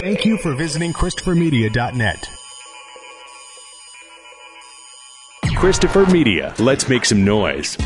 [0.00, 2.26] Thank you for visiting ChristopherMedia.net.
[5.56, 6.54] Christopher Media.
[6.58, 7.76] Let's make some noise.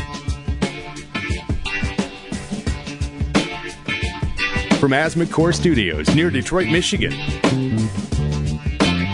[4.79, 7.11] From Asthma Core Studios near Detroit, Michigan.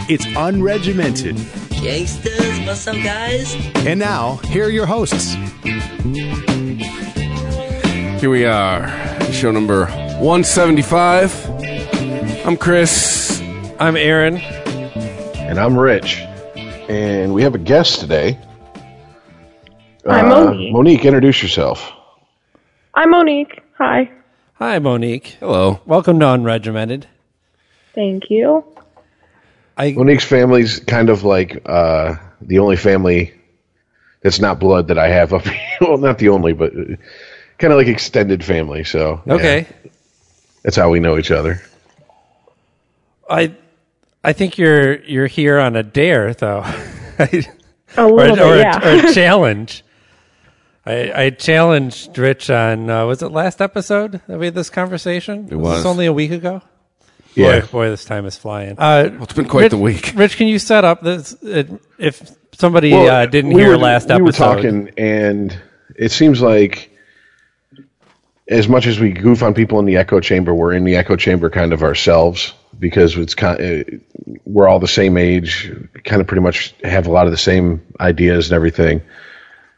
[0.08, 1.38] It's unregimented.
[1.82, 3.56] Gangsters, what's up, guys?
[3.78, 5.34] And now, here are your hosts.
[8.22, 8.88] Here we are,
[9.32, 11.51] show number 175.
[12.44, 13.40] I'm Chris.
[13.80, 14.38] I'm Aaron.
[14.38, 16.18] And I'm Rich.
[16.90, 18.40] And we have a guest today.
[20.08, 20.74] I'm Uh, Monique.
[20.74, 21.92] Monique, introduce yourself.
[22.96, 23.62] I'm Monique.
[23.78, 24.10] Hi.
[24.56, 25.38] Hi, Monique.
[25.40, 25.82] Hello.
[25.86, 27.04] Welcome to Unregimented.
[27.94, 28.64] Thank you.
[29.78, 33.34] I Monique's family's kind of like uh, the only family
[34.24, 35.60] that's not blood that I have up here.
[35.82, 36.74] well, not the only, but
[37.60, 38.84] kind of like extended family.
[38.84, 39.68] So yeah, okay.
[40.64, 41.62] that's how we know each other.
[43.32, 43.56] I
[44.24, 46.64] I think you're you're here on a dare though,
[47.20, 47.46] A
[47.98, 49.04] or, little or, bit, a, yeah.
[49.06, 49.84] or a challenge.
[50.86, 55.48] I, I challenged Rich on uh, was it last episode that we had this conversation?
[55.52, 55.78] It was.
[55.78, 56.62] this only a week ago.
[57.36, 57.62] Yeah.
[57.62, 58.72] Boy, boy, this time is flying.
[58.78, 60.14] Uh, Well, it's been quite Rich, the week.
[60.16, 61.34] Rich, can you set up this?
[61.44, 61.64] Uh,
[61.98, 65.56] if somebody Well, uh, didn't we hear were- last we episode, were talking, and
[65.96, 66.92] it seems like
[68.50, 71.16] as much as we goof on people in the echo chamber, we're in the echo
[71.16, 75.72] chamber kind of ourselves because it's kind uh, we're all the same age,
[76.04, 79.02] kind of pretty much have a lot of the same ideas and everything.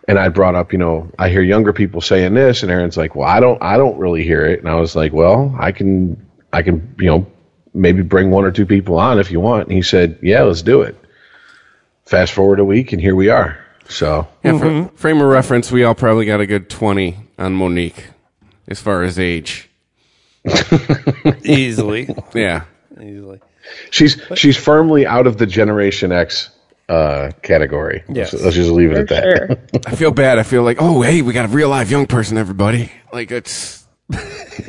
[0.08, 3.16] And I brought up, you know, I hear younger people saying this, and Aaron's like,
[3.16, 6.18] "Well, I don't, I don't really hear it." And I was like, "Well, I can,
[6.52, 7.28] I can, you know,
[7.74, 10.62] maybe bring one or two people on if you want." And he said, "Yeah, let's
[10.62, 10.98] do it."
[12.06, 13.60] Fast forward a week, and here we are.
[13.88, 18.08] So Yeah, for frame of reference, we all probably got a good 20 on Monique
[18.68, 19.70] as far as age.
[21.44, 22.64] easily, Yeah.
[23.02, 23.40] Easily.
[23.92, 26.50] She's she's firmly out of the Generation X
[26.90, 28.04] uh, category.
[28.10, 28.32] Yes.
[28.32, 29.38] So let's just leave it For at that.
[29.72, 29.82] sure.
[29.88, 30.40] I feel bad.
[30.40, 32.92] I feel like, oh, hey, we got a real live young person, everybody.
[33.12, 33.84] Like, it's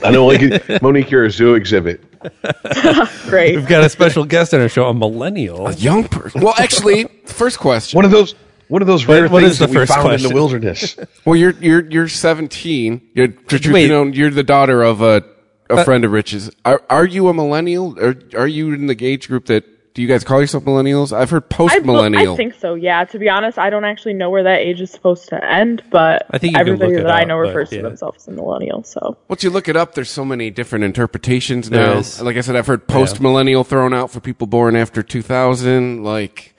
[0.02, 0.42] I know, like
[0.82, 2.02] Monique, you're a zoo exhibit.
[3.28, 3.56] Great.
[3.56, 5.66] We've got a special guest on our show, a millennial.
[5.66, 6.40] a young person.
[6.40, 7.96] Well, actually, first question.
[7.96, 8.34] One of those
[8.68, 10.96] one of those rare what things is the that we first found in the wilderness.
[11.24, 13.10] Well, you're you're you're 17.
[13.14, 13.84] You're, truth Wait.
[13.84, 15.22] be known, you're the daughter of a
[15.70, 16.50] a friend of Rich's.
[16.64, 17.98] Are are you a millennial?
[17.98, 19.64] Or are you in the age group that?
[19.94, 21.12] Do you guys call yourself millennials?
[21.16, 22.34] I've heard post I, millennial.
[22.34, 23.04] I think so, yeah.
[23.04, 26.26] To be honest, I don't actually know where that age is supposed to end, but
[26.30, 27.78] I think everybody look it that I know refers yeah.
[27.78, 29.16] to themselves as a millennial, so.
[29.28, 32.02] Once you look it up, there's so many different interpretations now.
[32.20, 36.02] Like I said, I've heard post millennial thrown out for people born after 2000.
[36.02, 36.56] Like,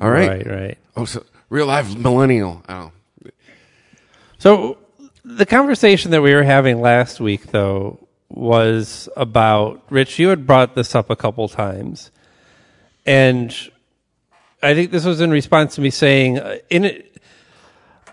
[0.00, 0.78] all right, right, right.
[0.96, 2.62] Oh, so real life millennial.
[2.68, 2.92] Oh,
[4.38, 4.78] So
[5.28, 7.98] the conversation that we were having last week, though,
[8.30, 10.18] was about Rich.
[10.18, 12.10] You had brought this up a couple times,
[13.04, 13.54] and
[14.62, 17.02] I think this was in response to me saying uh, in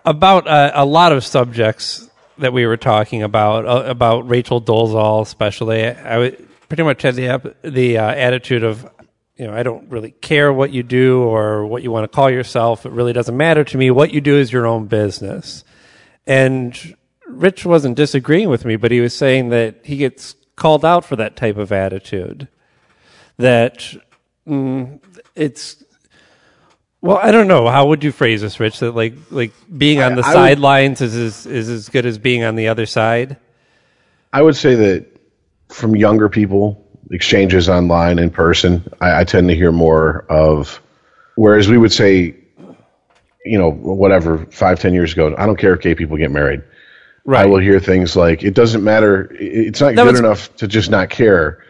[0.04, 5.22] about uh, a lot of subjects that we were talking about uh, about Rachel Dolezal,
[5.22, 5.86] especially.
[5.86, 8.90] I would pretty much had the the uh, attitude of.
[9.38, 12.30] You know, I don't really care what you do or what you want to call
[12.30, 12.86] yourself.
[12.86, 13.92] It really doesn't matter to me.
[13.92, 15.66] What you do is your own business.
[16.26, 16.96] And
[17.28, 21.16] Rich wasn't disagreeing with me, but he was saying that he gets called out for
[21.16, 22.48] that type of attitude.
[23.38, 23.86] That
[24.48, 25.00] mm,
[25.36, 25.84] it's
[27.02, 27.68] well, I don't know.
[27.70, 28.80] How would you phrase this, Rich?
[28.80, 32.18] That like like being on the I would- sidelines is as, is as good as
[32.18, 33.38] being on the other side.
[34.34, 35.06] I would say that
[35.70, 40.82] from younger people, exchanges online in person, I, I tend to hear more of.
[41.36, 42.34] Whereas we would say,
[43.44, 46.64] you know, whatever, five, ten years ago, I don't care if gay people get married.
[47.28, 49.36] I will hear things like, it doesn't matter.
[49.40, 51.64] It's not That good was- enough to just not care.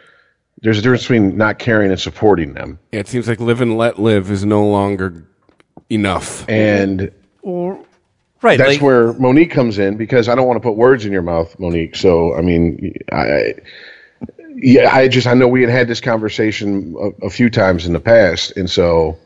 [0.62, 2.78] There's a difference between not caring and supporting them.
[2.92, 3.00] yeah.
[3.00, 5.24] It seems like live and let live is no longer
[5.90, 6.48] enough.
[6.48, 7.12] And
[7.44, 7.78] right.
[8.42, 11.22] that's like, where Monique comes in because I don't want to put words in your
[11.22, 11.94] mouth, Monique.
[11.94, 13.54] So I mean, I,
[14.56, 17.92] yeah, I just I know we had had this conversation a, a few times in
[17.92, 19.18] the past, and so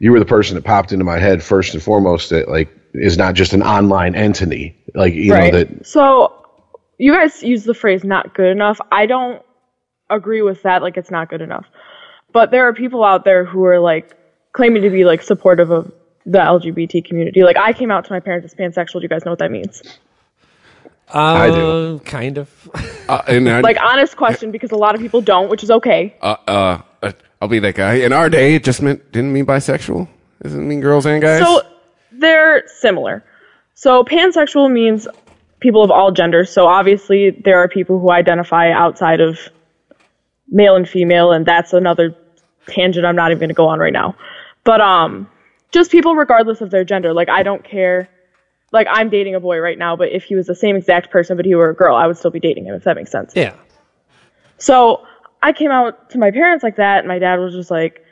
[0.00, 2.68] you were the person that popped into my head first and foremost that like
[3.00, 5.52] is not just an online entity, like you right.
[5.52, 6.46] know that So,
[6.98, 8.80] you guys use the phrase not good enough.
[8.90, 9.42] I don't
[10.10, 11.66] agree with that, like, it's not good enough.
[12.32, 14.16] But there are people out there who are, like,
[14.52, 15.92] claiming to be, like, supportive of
[16.26, 17.42] the LGBT community.
[17.42, 18.94] Like, I came out to my parents as pansexual.
[18.94, 19.82] Do you guys know what that means?
[21.12, 21.96] I do.
[21.96, 22.70] uh, kind of.
[23.08, 26.16] Uh, and I, Like, honest question, because a lot of people don't, which is okay.
[26.20, 27.94] uh, uh, uh, I'll be that guy.
[27.94, 30.08] In our day, it just meant didn't mean bisexual.
[30.42, 31.40] Doesn't mean girls and guys.
[31.40, 31.62] So
[32.18, 33.24] they're similar.
[33.74, 35.06] So pansexual means
[35.60, 36.52] people of all genders.
[36.52, 39.38] So obviously there are people who identify outside of
[40.48, 42.16] male and female, and that's another
[42.66, 44.16] tangent I'm not even going to go on right now.
[44.64, 45.28] But um,
[45.72, 47.12] just people regardless of their gender.
[47.12, 48.08] Like I don't care.
[48.72, 51.36] Like I'm dating a boy right now, but if he was the same exact person,
[51.36, 52.74] but he were a girl, I would still be dating him.
[52.74, 53.32] If that makes sense.
[53.34, 53.54] Yeah.
[54.58, 55.06] So
[55.42, 58.04] I came out to my parents like that, and my dad was just like,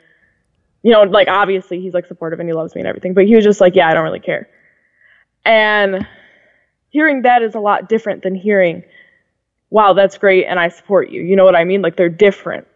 [0.87, 3.35] you know, like obviously he's like supportive and he loves me and everything, but he
[3.35, 4.47] was just like, yeah, I don't really care.
[5.43, 6.07] And
[6.87, 8.83] hearing that is a lot different than hearing,
[9.69, 11.21] wow, that's great and I support you.
[11.21, 11.81] You know what I mean?
[11.81, 12.67] Like they're different.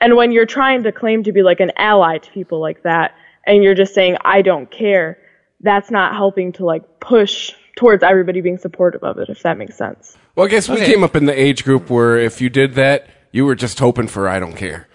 [0.00, 3.16] And when you're trying to claim to be like an ally to people like that,
[3.44, 5.18] and you're just saying, I don't care,
[5.60, 9.76] that's not helping to like push towards everybody being supportive of it, if that makes
[9.76, 10.16] sense.
[10.36, 10.86] Well, I guess we Okay.
[10.86, 14.06] came up in the age group where if you did that, you were just hoping
[14.06, 14.87] for I don't care.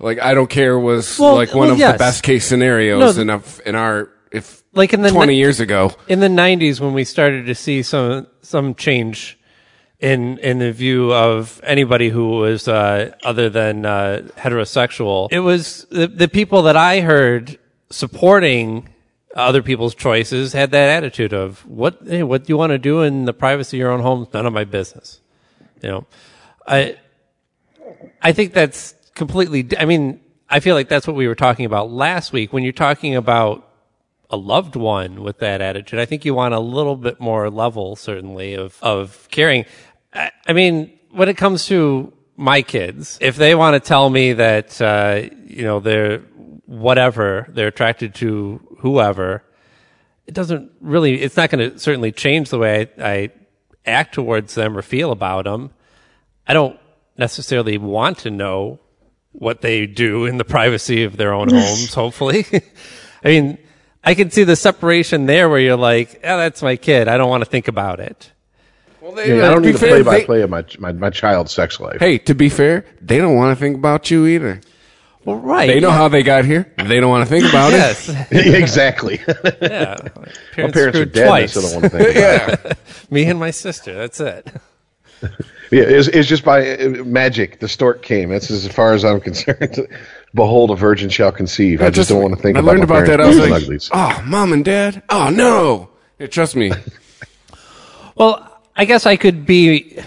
[0.00, 1.92] Like I don't care was Well, like one well, of yes.
[1.92, 5.60] the best case scenarios No, in in our if Like in the twenty ni- years
[5.60, 5.92] ago.
[6.08, 9.38] in the 90s when we started to see some some change
[10.00, 15.86] in in the view of anybody who was uh, other than uh, heterosexual it was
[15.90, 17.58] the, the people that i heard
[17.90, 18.88] supporting
[19.36, 23.02] other people's choices had that attitude of what hey, what do you want to do
[23.02, 25.20] in the privacy of your own home none of my business
[25.82, 26.06] you know
[26.66, 26.96] i
[28.22, 31.90] i think that's completely i mean i feel like that's what we were talking about
[31.90, 33.70] last week when you're talking about
[34.30, 35.98] a loved one with that attitude.
[35.98, 39.66] I think you want a little bit more level, certainly, of, of caring.
[40.14, 44.34] I, I mean, when it comes to my kids, if they want to tell me
[44.34, 46.18] that, uh, you know, they're
[46.66, 49.42] whatever, they're attracted to whoever,
[50.26, 53.30] it doesn't really, it's not going to certainly change the way I, I
[53.84, 55.72] act towards them or feel about them.
[56.46, 56.78] I don't
[57.16, 58.78] necessarily want to know
[59.32, 62.46] what they do in the privacy of their own homes, hopefully.
[63.24, 63.58] I mean,
[64.02, 67.06] I can see the separation there where you're like, oh, that's my kid.
[67.08, 68.32] I don't want to think about it.
[69.00, 70.92] Well, they, Yeah, I uh, don't need a fair, play by play of my, my
[70.92, 72.00] my child's sex life.
[72.00, 74.60] Hey, to be fair, they don't want to think about you either.
[75.24, 75.66] Well, right.
[75.66, 76.72] They know how they got here.
[76.78, 78.08] They don't want to think about Yes.
[78.30, 79.20] exactly.
[79.60, 79.96] yeah.
[80.00, 80.08] My
[80.52, 81.26] Parents, parents are dead.
[81.26, 81.56] twice.
[81.56, 82.78] I still don't want to think about it.
[83.10, 83.94] Me and my sister.
[83.94, 84.46] That's it.
[85.70, 87.60] Yeah, it's, it's just by uh, magic.
[87.60, 88.28] The stork came.
[88.30, 89.86] That's as far as I'm concerned.
[90.34, 91.82] Behold, a virgin shall conceive.
[91.82, 92.80] I just, don't want to think about it.
[92.80, 93.20] I about learned my about that.
[93.20, 93.90] I was like, uglies.
[93.92, 95.02] oh, mom and dad.
[95.08, 95.90] Oh no.
[96.18, 96.72] Yeah, trust me.
[98.16, 99.98] Well, I guess I could be.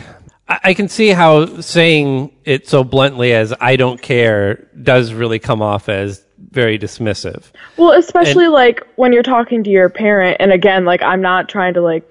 [0.48, 5.40] I I can see how saying it so bluntly as "I don't care" does really
[5.40, 7.46] come off as very dismissive.
[7.76, 11.74] Well, especially like when you're talking to your parent, and again, like I'm not trying
[11.74, 12.08] to like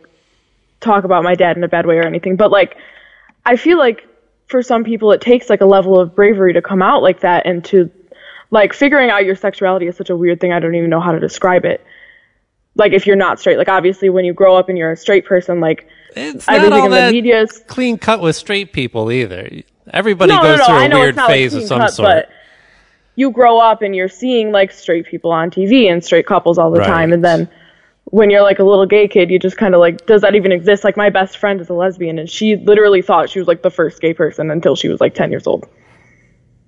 [0.80, 2.76] talk about my dad in a bad way or anything, but like
[3.44, 4.06] I feel like
[4.46, 7.46] for some people it takes like a level of bravery to come out like that
[7.46, 7.90] and to
[8.50, 10.52] like figuring out your sexuality is such a weird thing.
[10.52, 11.82] I don't even know how to describe it.
[12.74, 15.24] Like if you're not straight, like obviously when you grow up and you're a straight
[15.24, 19.10] person, like It's not everything all in the media is clean cut with straight people
[19.10, 19.48] either.
[19.92, 22.08] Everybody no, goes no, no, through a weird phase like of some cut, sort.
[22.08, 22.28] But
[23.16, 26.70] you grow up and you're seeing like straight people on TV and straight couples all
[26.70, 26.86] the Right.
[26.86, 27.48] time, and then
[28.04, 30.52] when you're like a little gay kid, you just kind of like, does that even
[30.52, 30.84] exist?
[30.84, 33.70] Like my best friend is a lesbian, and she literally thought she was like the
[33.70, 35.68] first gay person until she was like 10 years old.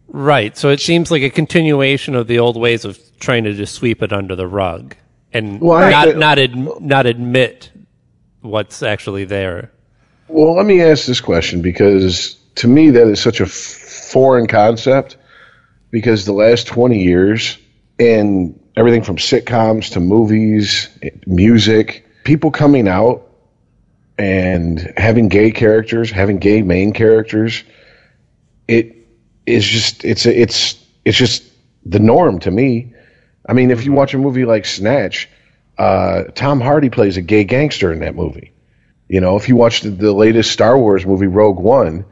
[0.09, 0.57] Right.
[0.57, 4.03] So it seems like a continuation of the old ways of trying to just sweep
[4.03, 4.95] it under the rug
[5.33, 7.71] and Well, not I- not ad, not admit
[8.41, 9.73] what's actually there.
[10.29, 15.17] Well, let me ask this question because to me that is such a foreign concept.
[15.91, 17.57] Because the last twenty years,
[18.01, 20.89] and everything from sitcoms to movies,
[21.27, 23.27] music, people coming out
[24.19, 27.63] and having gay characters, having gay main characters,
[28.69, 28.97] it
[29.47, 31.45] is just it's it's it's just
[31.85, 32.93] the norm to me.
[33.49, 35.29] I mean, if you watch a movie like Snatch,
[35.77, 38.53] uh, Tom Hardy plays a gay gangster in that movie.
[39.09, 42.07] You know, if you watch the, the latest Star Wars movie, Rogue One,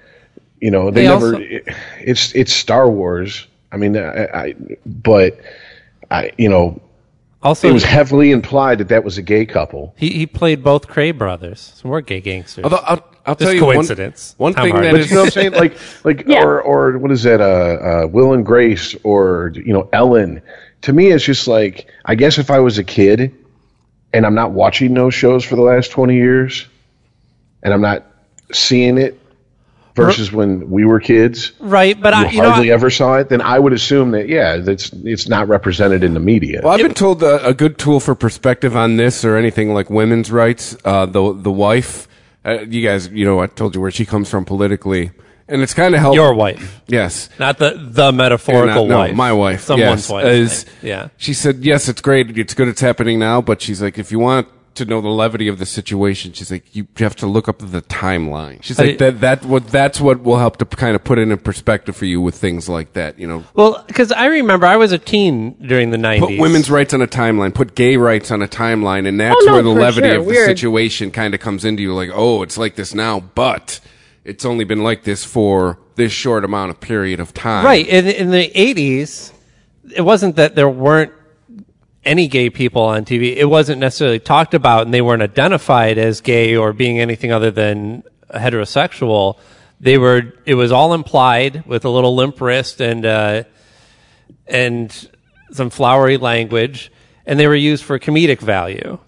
[0.60, 1.26] you know they They never.
[1.34, 1.64] also- it-
[2.00, 3.46] it's it's Star Wars.
[3.70, 4.54] I mean, I, I
[4.84, 5.40] but
[6.12, 6.80] I you know
[7.42, 9.94] Also, it was heavily implied that that was a gay couple.
[9.96, 11.72] he he played both Kray brothers.
[11.76, 12.62] So we're gay gangsters.
[12.64, 14.34] Although I'll, I'll Just tell you one- coincidence.
[14.38, 14.86] One, Tom thing Hardy.
[14.88, 15.52] that But is you know what I'm saying?
[15.52, 16.44] Like like Yeah.
[16.44, 17.40] or or what is that?
[17.40, 20.40] Uh, uh, Will and Grace or you know Ellen.
[20.82, 23.32] To me, it's just like I guess if I was a kid
[24.12, 26.66] and I'm not watching those shows for the last 20 years,
[27.62, 28.04] and I'm not
[28.52, 29.18] seeing it
[29.94, 31.52] versus when we were kids.
[31.60, 34.12] right, but you I, you know, hardly I- ever saw it, then I would assume
[34.12, 36.60] that yeah, that's it's not represented in the media.
[36.62, 39.90] Well, I've been told a, a good tool for perspective on this or anything like
[39.90, 40.76] women's rights.
[40.84, 42.08] Uh, the the wife,
[42.44, 45.10] uh, you guys, you know, I told you where she comes from politically,
[45.48, 46.14] and it's kind of helped.
[46.16, 49.14] your wife, yes, not the the metaphorical no, wife.
[49.14, 50.24] my wife, someone's yes, wife.
[50.26, 51.08] is yeah.
[51.18, 52.36] She said, "Yes, it's great.
[52.38, 52.68] It's good.
[52.68, 55.66] It's happening now." But she's like, if you want to know the levity of the
[55.66, 58.62] situation, she's like, you have to look up the timeline.
[58.62, 61.28] She's I- like, that, that, what, that's what will help to kind of put it
[61.28, 63.44] in perspective for you with things like that, you know.
[63.54, 66.18] Well, because I remember I was a teen during the 90s.
[66.20, 69.44] Put women's rights on a timeline, put gay rights on a timeline, and that's Oh,
[69.46, 70.18] no, where the levity sure.
[70.20, 71.94] of the situation kind of comes into you.
[71.94, 73.80] Like, oh, it's like this now, but
[74.24, 77.64] it's only been like this for this short amount of period of time.
[77.64, 77.86] Right.
[77.86, 79.32] In, in the 80s,
[79.94, 81.12] it wasn't that there weren't
[82.04, 83.36] any gay people on TV.
[83.36, 87.50] It wasn't necessarily talked about and they weren't identified as gay or being anything other
[87.50, 88.02] than
[88.34, 89.38] heterosexual.
[89.80, 93.44] They were, it was all implied with a little limp wrist and, uh,
[94.46, 95.10] and
[95.52, 96.90] some flowery language,
[97.26, 98.98] and they were used for comedic value.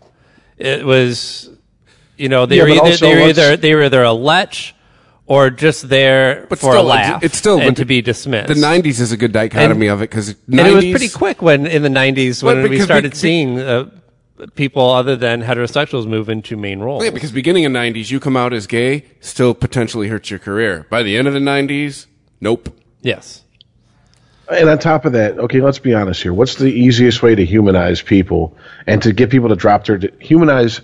[0.58, 1.50] It was,
[2.16, 4.73] you know, they Yeah, were either they were either they were either a lech
[5.26, 7.22] or just there But for still, a laugh.
[7.22, 8.48] it's still and to be dismissed.
[8.48, 11.40] The '90s is a good dichotomy And- of it because and it was pretty quick
[11.42, 13.88] when in the '90s when Well, we started be- seeing uh,
[14.54, 17.04] people other than heterosexuals move into main roles.
[17.04, 20.86] Yeah, because beginning of '90s, you come out as gay, still potentially hurts your career.
[20.90, 22.06] By the end of the '90s,
[22.40, 22.68] nope.
[23.00, 23.42] yes,
[24.50, 26.34] And on top of that, okay, let's be honest here.
[26.34, 28.54] What's the easiest way to humanize people
[28.86, 30.82] and to get people to drop their humanize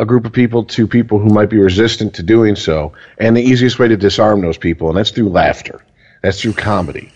[0.00, 2.92] a group of people to people who might be resistant to doing so?
[3.18, 5.84] And the easiest way to disarm those people, and that's through laughter.
[6.22, 7.12] That's through comedy.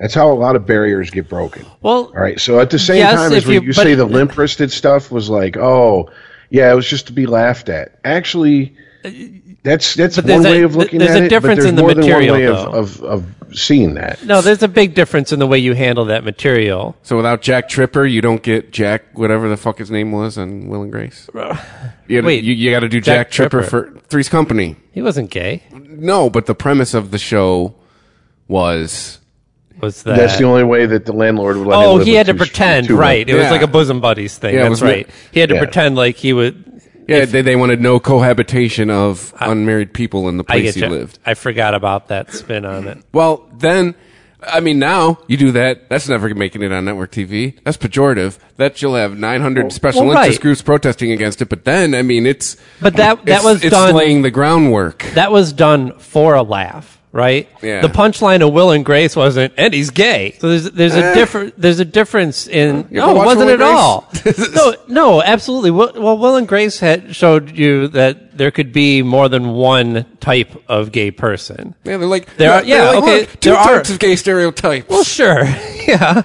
[0.00, 1.64] That's how a lot of barriers get broken.
[1.80, 2.38] well, All right.
[2.38, 5.30] So at the same Yes, time as you- you, say the limp wristed stuff was
[5.30, 6.10] like, oh,
[6.50, 7.98] yeah, it was just to be laughed at.
[8.04, 9.08] Actually, uh,
[9.66, 11.28] that's that's one there's a- way of looking there's at a it.
[11.28, 12.78] difference but there's in the more than material, one way though.
[12.78, 14.22] of, of, of seeing that.
[14.24, 16.96] no, there's a big difference in the way you handle that material.
[17.02, 20.68] So without Jack Tripper, you don't get Jack, whatever the fuck his name was on
[20.68, 21.28] Will and Grace.
[22.08, 23.94] You, Wait, you, you got to do Jack, Jack Tripper, Tripper.
[23.94, 24.76] for Three's Company.
[24.92, 25.62] He wasn't gay.
[25.72, 27.74] No, but the premise of the show
[28.48, 29.18] was
[29.80, 30.16] Was that?
[30.16, 32.26] That's the only way that the landlord would let him oh, live he with had
[32.26, 33.28] to two- pretend, two right?
[33.28, 33.50] It was Yeah.
[33.50, 34.54] like a bosom buddies thing.
[34.54, 35.08] Yeah, it That's was right.
[35.32, 35.62] He had to Yeah.
[35.62, 36.75] pretend like he would.
[37.06, 37.24] Yeah.
[37.24, 40.88] they, they wanted no cohabitation of unmarried people in the place he you.
[40.88, 41.18] lived.
[41.24, 42.98] I forgot about that spin on it.
[43.12, 43.94] Well, then,
[44.42, 45.88] I mean, now you do that.
[45.88, 47.58] That's never making it on network TV.
[47.64, 48.38] That's pejorative.
[48.56, 50.42] That you'll have 900 special well, interest right.
[50.42, 51.48] groups protesting against it.
[51.48, 53.94] But then, I mean, it's But that that it's, was it's done.
[53.94, 55.02] laying the groundwork.
[55.14, 57.48] that was done for a laugh, right?
[57.62, 57.80] Yeah.
[57.80, 60.36] The punchline of Will and Grace wasn't, and he's gay.
[60.38, 63.46] So there's there's a different there's a difference in You ever no, it watch wasn't
[63.46, 64.12] Will at and all.
[64.54, 65.70] no, no, absolutely.
[65.70, 70.04] Well, well, Will and Grace had showed you that there could be more than one
[70.20, 71.74] type of gay person.
[71.84, 73.98] Yeah, they're like, There are- they're yeah, like, okay, look, two there are- types of
[73.98, 74.88] gay stereotypes.
[74.90, 75.44] Well, sure,
[75.88, 76.22] yeah,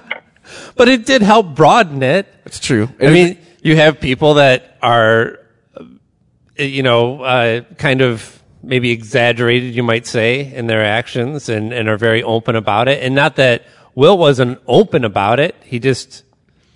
[0.75, 2.27] but it did help broaden it.
[2.43, 2.89] That's true.
[3.01, 5.39] I mean, you have people that are,
[5.79, 5.83] uh,
[6.57, 11.89] you know, uh, kind of maybe exaggerated, you might say, in their actions and, and
[11.89, 13.03] are very open about it.
[13.03, 13.63] And not that
[13.95, 15.55] Will wasn't open about it.
[15.63, 16.23] He just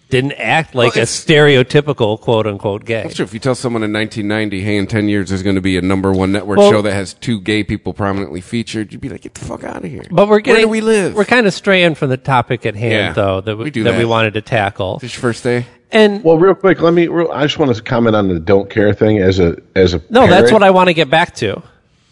[0.10, 3.04] didn't act like Well, a stereotypical quote unquote gay.
[3.04, 3.26] That's true.
[3.26, 5.82] If you tell someone in 1990, hey, in 10 years there's going to be a
[5.82, 9.22] number one network Well- show that has two gay people prominently featured, you'd be like,
[9.22, 10.04] get the fuck out of here.
[10.12, 11.16] But we're getting, Where do we live?
[11.16, 13.84] We're kind of straying from the topic at hand, Yeah, though, that we, we do
[13.84, 15.00] that we wanted to tackle.
[15.00, 15.66] This your first day?
[15.92, 17.08] And Well, real quick, let me.
[17.08, 20.02] Real, I just want to comment on the don't care thing as a as a.
[20.10, 21.62] no, that's what I want to get back to.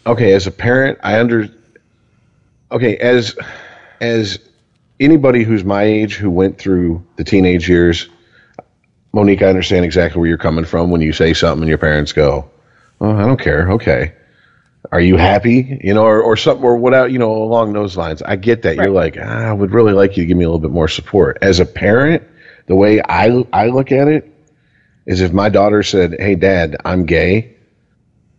[0.06, 1.48] Okay as a parent i under
[2.70, 3.36] okay as
[4.00, 4.38] as
[5.00, 8.08] anybody who's my age who went through the teenage years
[9.12, 12.12] monique i understand exactly where you're coming from when you say something and your parents
[12.12, 12.48] go
[13.00, 14.14] oh i don't care okay.
[14.92, 15.80] Are you happy?
[15.82, 18.20] You know or, or something or whatever you know along those lines.
[18.20, 18.76] I get that.
[18.76, 20.88] You're like ah, i would really like you to give me a little bit more
[20.88, 21.38] support.
[21.40, 22.22] As a parent
[22.66, 24.30] the way i i look at it
[25.06, 27.54] is if my daughter said hey dad i'm gay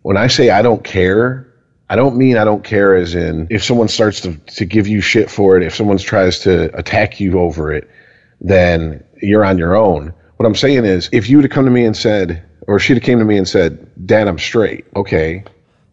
[0.06, 1.48] when I say I don't care,
[1.89, 5.01] I don't mean I don't care as in if someone starts to, to give you
[5.01, 7.89] shit for it, if someone tries to attack you over it,
[8.42, 10.13] then you're on your own.
[10.38, 12.96] What I'm saying is, if you would have come to me and said, or she'd
[12.96, 14.86] have came to me and said, Dad, I'm straight.
[14.96, 15.44] Okay.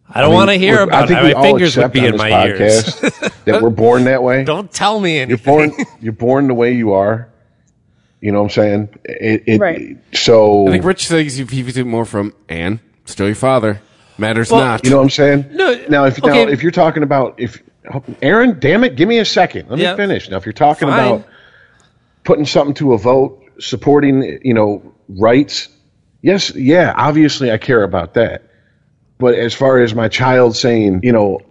[0.09, 1.23] I don't I mean, want to hear look, about I think it.
[1.23, 2.59] we My all fingers would accept be on in this my ears.
[2.59, 4.43] podcast that we're born that way.
[4.43, 5.29] Don't tell me anything.
[5.45, 7.29] You're born, you're born the way you are.
[8.19, 8.99] You know what I'm saying?
[9.05, 9.97] It, it, Right.
[10.13, 13.81] So, I think Rich says he views it more from, and still your father.
[14.17, 14.83] Matters Well, not.
[14.83, 15.45] You know what I'm saying?
[15.51, 16.45] No, Now, if okay.
[16.45, 17.61] now if you're talking about if
[18.21, 19.69] Aaron, damn it, give me a second.
[19.69, 20.29] Let me finish.
[20.29, 20.99] Now, if you're talking Fine.
[21.07, 21.27] about
[22.23, 25.67] putting something to a vote, supporting, you know, rights,
[26.21, 28.43] yes, yeah, obviously I care about that.
[29.17, 31.41] But as far as my child saying, you know,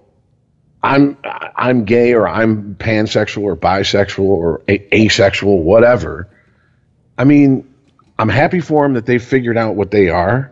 [0.83, 1.17] I'm
[1.55, 6.29] I'm gay or I'm pansexual or bisexual or a- asexual, whatever.
[7.17, 7.73] I mean,
[8.19, 10.52] I'm happy for them that they figured out what they are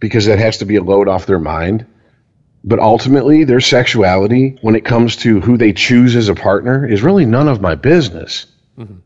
[0.00, 1.86] because that has to be a load off their mind.
[2.64, 7.02] But ultimately, their sexuality, when it comes to who they choose as a partner, is
[7.02, 8.46] really none of my business.
[8.76, 8.96] Mm-hmm.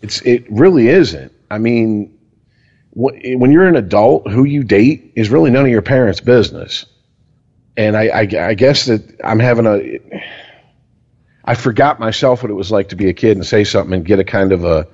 [0.00, 1.32] It's it really isn't.
[1.50, 2.16] I mean,
[2.92, 6.86] wh- when you're an adult, who you date is really none of your parents' business.
[7.76, 9.98] And I, I, I guess that I'm having a,
[11.44, 14.04] I forgot myself what it was like to be a kid and say something and
[14.04, 14.86] get a kind of a,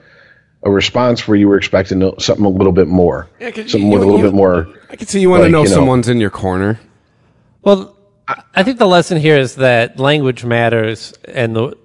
[0.66, 3.92] a response where you were expecting something a little bit more, Yeah, 'cause something you-
[3.94, 4.66] with a little you- bit more.
[4.90, 6.80] I can see you want to know, you know- someone's in your corner.
[7.62, 7.96] Well,
[8.54, 11.76] I think the lesson here is that language matters, and the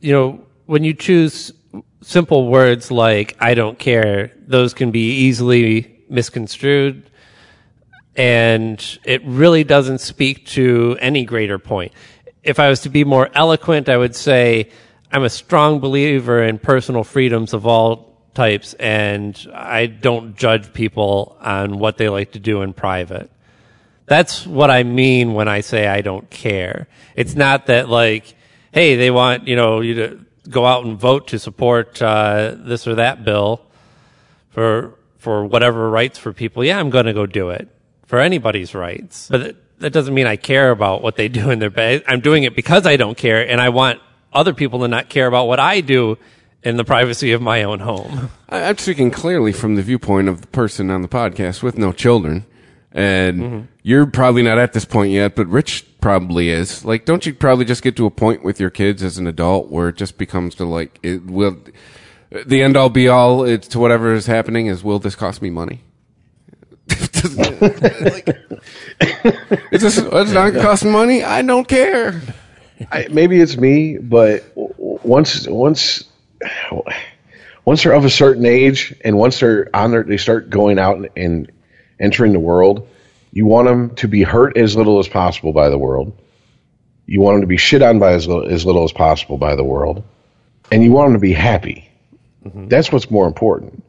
[0.00, 1.52] you know when you choose
[2.02, 7.04] simple words like "I don't care," those can be easily misconstrued,
[8.16, 11.92] and it really doesn't speak to any greater point.
[12.42, 14.68] If I was to be more eloquent, I would say
[15.12, 21.36] I'm a strong believer in personal freedoms of all types, and I don't judge people
[21.40, 23.30] on what they like to do in private.
[24.06, 26.86] That's what I mean when I say I don't care.
[27.16, 28.34] It's not that like,
[28.72, 32.86] hey, they want you know you to go out and vote to support uh, this
[32.86, 33.62] or that bill
[34.50, 36.64] for for whatever rights for people.
[36.64, 37.68] Yeah, I'm going to go do it
[38.06, 41.58] for anybody's rights, but it, that doesn't mean I care about what they do in
[41.58, 42.04] their bed.
[42.06, 44.00] I'm doing it because I don't care, and I want
[44.32, 46.18] other people to not care about what I do
[46.62, 48.30] in the privacy of my own home.
[48.48, 52.44] I'm speaking clearly from the viewpoint of the person on the podcast with no children.
[52.92, 53.60] And mm-hmm.
[53.82, 56.84] you're probably not at this point yet, but Rich probably is.
[56.84, 59.70] Like, don't you probably just get to a point with your kids as an adult
[59.70, 61.56] where it just becomes to like, it will,
[62.30, 65.50] the end all be all it's to whatever is happening is, will this cost me
[65.50, 65.82] money?
[66.90, 68.28] like,
[69.70, 71.22] is this, it's not gonna cost me money?
[71.22, 72.20] I don't care.
[72.90, 76.04] I, maybe it's me, but once once
[77.64, 80.96] once they're of a certain age and once they're on their, they start going out
[80.96, 81.52] and, and
[81.98, 82.88] entering the world.
[83.32, 86.16] You want them to be hurt as little as possible by the world.
[87.06, 89.54] You want them to be shit on by as little, as little as possible by
[89.54, 90.02] the world,
[90.72, 91.90] and you want them to be happy.
[92.44, 92.68] Mm-hmm.
[92.68, 93.84] That's what's more important.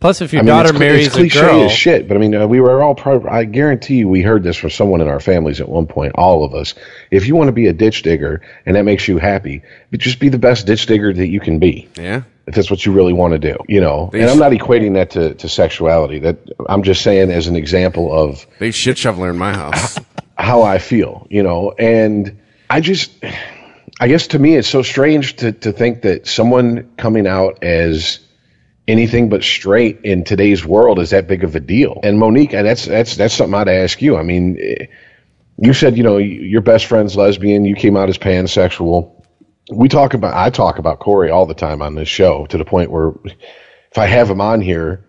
[0.00, 2.16] Plus, if your I mean, daughter it's, marries it's a cliche girl, as shit, but
[2.16, 3.24] I mean, uh, we were all part.
[3.26, 6.12] I guarantee you, we heard this from someone in our families at one point.
[6.16, 6.74] All of us.
[7.10, 10.18] If you want to be a ditch digger and that makes you happy, but just
[10.18, 11.88] be the best ditch digger that you can be.
[11.96, 12.22] Yeah.
[12.46, 14.10] If that's what you really want to do, you know.
[14.12, 16.18] They and I'm not equating that to, to sexuality.
[16.18, 16.36] That
[16.68, 19.98] I'm just saying as an example of They shit shoveler in my house.
[20.36, 21.72] how I feel, you know.
[21.72, 23.12] And I just,
[24.00, 28.20] I guess to me, it's so strange to, to think that someone coming out as
[28.86, 32.00] anything but straight in today's world is that big of a deal.
[32.02, 34.16] And Monique, and that's that's that's something I'd ask you.
[34.16, 34.58] I mean,
[35.58, 37.64] you said you know your best friend's lesbian.
[37.64, 39.10] You came out as pansexual.
[39.70, 42.64] We talk about I talk about Corey all the time on this show to the
[42.64, 45.04] point where if I have him on here,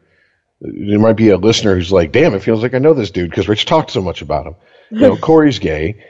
[0.62, 3.30] there might be a listener who's like, "Damn, it feels like I know this dude
[3.30, 4.56] because Rich talked so much about him."
[4.92, 6.02] You know, Corey's gay.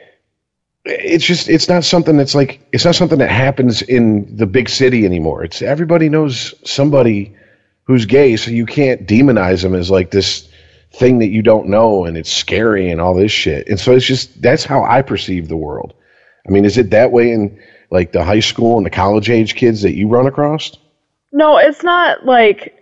[0.87, 4.69] It's just it's not something that's like it's not something that happens in the big
[4.69, 5.43] city anymore.
[5.43, 7.35] It's everybody knows somebody
[7.85, 10.49] who's gay, so you can't demonize them as like this
[10.91, 13.67] thing that you don't know and it's scary and all this shit.
[13.67, 15.93] And so it's just that's how I perceive the world.
[16.47, 19.55] I mean, is it that way in like the high school and the college age
[19.55, 20.75] kids that you run across?
[21.31, 22.75] No, it's not like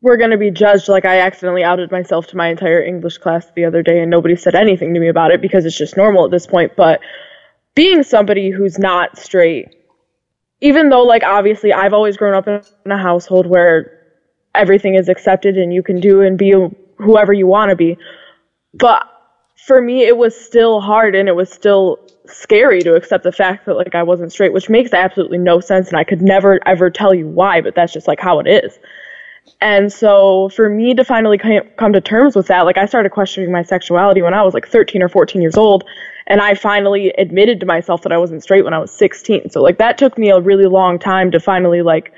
[0.00, 3.46] we're going to be judged like I accidentally outed myself to my entire English class
[3.54, 6.24] the other day and nobody said anything to me about it because it's just normal
[6.24, 6.72] at this point.
[6.76, 7.00] But
[7.74, 9.74] being somebody who's not straight,
[10.60, 14.01] even though, like, obviously I've always grown up in a household where
[14.54, 16.54] everything is accepted and you can do and be
[16.96, 17.96] whoever you want to be.
[18.74, 19.08] But
[19.66, 23.66] for me, it was still hard and it was still scary to accept the fact
[23.66, 25.88] that like I wasn't straight, which makes absolutely no sense.
[25.88, 28.78] And I could never ever tell you why, but that's just like how it is.
[29.60, 33.50] And so for me to finally come to terms with that, like I started questioning
[33.50, 35.84] my sexuality when I was like 13 or 14 years old.
[36.26, 39.50] And I finally admitted to myself that I wasn't straight when I was 16.
[39.50, 42.12] So like that took me a really long time to finally like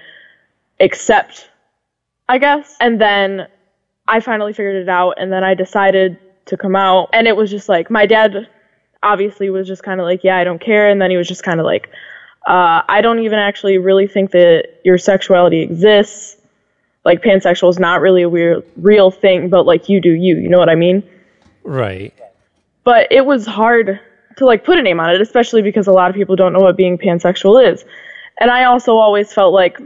[0.81, 1.49] accept,
[2.29, 2.75] I guess.
[2.81, 3.49] And then
[4.07, 7.51] I finally figured it out and then I decided to come out and it was
[7.51, 8.49] just like my dad
[9.03, 11.43] obviously was just kind of like yeah I don't care and then he was just
[11.43, 11.89] kind of like
[12.47, 16.37] uh, I don't even actually really think that your sexuality exists
[17.05, 20.49] like pansexual is not really a weird, real thing but like you do you you
[20.49, 21.03] know what I mean
[21.63, 22.13] right?
[22.85, 24.01] but it was hard
[24.37, 26.61] to like put a name on it especially because a lot of people don't know
[26.61, 27.85] what being pansexual is
[28.39, 29.81] and I also always felt like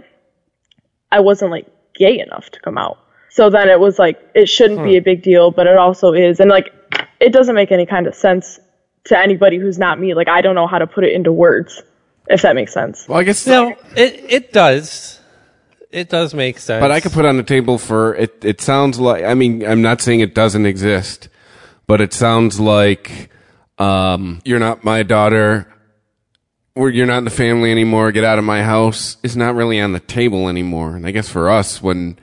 [1.13, 1.67] I wasn't like
[1.99, 2.99] gay enough to come out
[3.39, 6.41] so then it was like it shouldn't be a big deal, but it also is,
[6.41, 6.73] and like
[7.21, 8.59] it doesn't make any kind of sense
[9.05, 10.13] to anybody who's not me.
[10.15, 11.81] Like I don't know how to put it into words,
[12.29, 13.07] if that makes sense.
[13.07, 15.21] Well, I guess No, it it does.
[15.93, 16.83] It does make sense.
[16.83, 18.45] But I could put on the table for it.
[18.45, 21.29] It sounds like I mean I'm not saying it doesn't exist,
[21.87, 23.31] but it sounds like
[23.79, 25.73] um, you're not my daughter,
[26.79, 28.13] or you're not in the family anymore.
[28.13, 30.97] Get out of my house is not really on the table anymore.
[30.97, 32.17] And I guess for us, when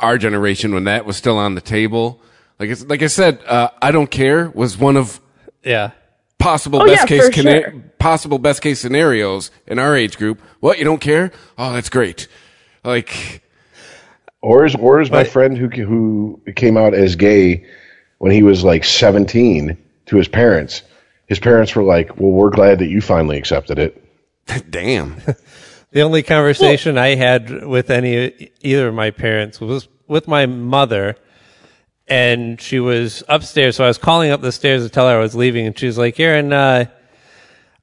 [0.00, 2.20] our generation when that was still on the table.
[2.58, 5.20] Like it's, like I said, uh, I don't care was one of
[5.64, 5.90] Yeah.
[6.38, 7.82] possible Oh, best yeah, case cana- sure.
[7.98, 10.40] possible best case scenarios in our age group.
[10.60, 11.30] What you don't care?
[11.58, 12.26] Oh, that's great.
[12.84, 13.42] Like
[14.40, 17.64] Or is or is my But- friend who who came out as gay
[18.18, 20.82] when he was like 17 to his parents.
[21.28, 24.02] His parents were like, "Well, we're glad that you finally accepted it."
[24.70, 25.16] damn.
[25.90, 31.16] The only conversation I had with any either of my parents was with my mother,
[32.06, 33.76] and she was upstairs.
[33.76, 35.86] So I was calling up the stairs to tell her I was leaving, and she
[35.86, 36.84] was like, "Aaron, uh,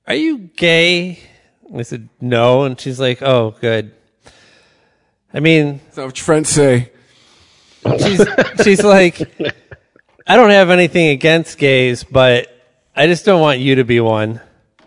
[0.06, 1.20] are you gay?"
[1.68, 3.92] And I said, "No," and she's like, "Oh, good."
[5.34, 6.92] I mean, Is that what your friends say?
[8.00, 8.24] she's
[8.64, 9.20] she's like,
[10.28, 12.55] I don't have anything against gays, but
[12.96, 14.40] I just don't want you to be one.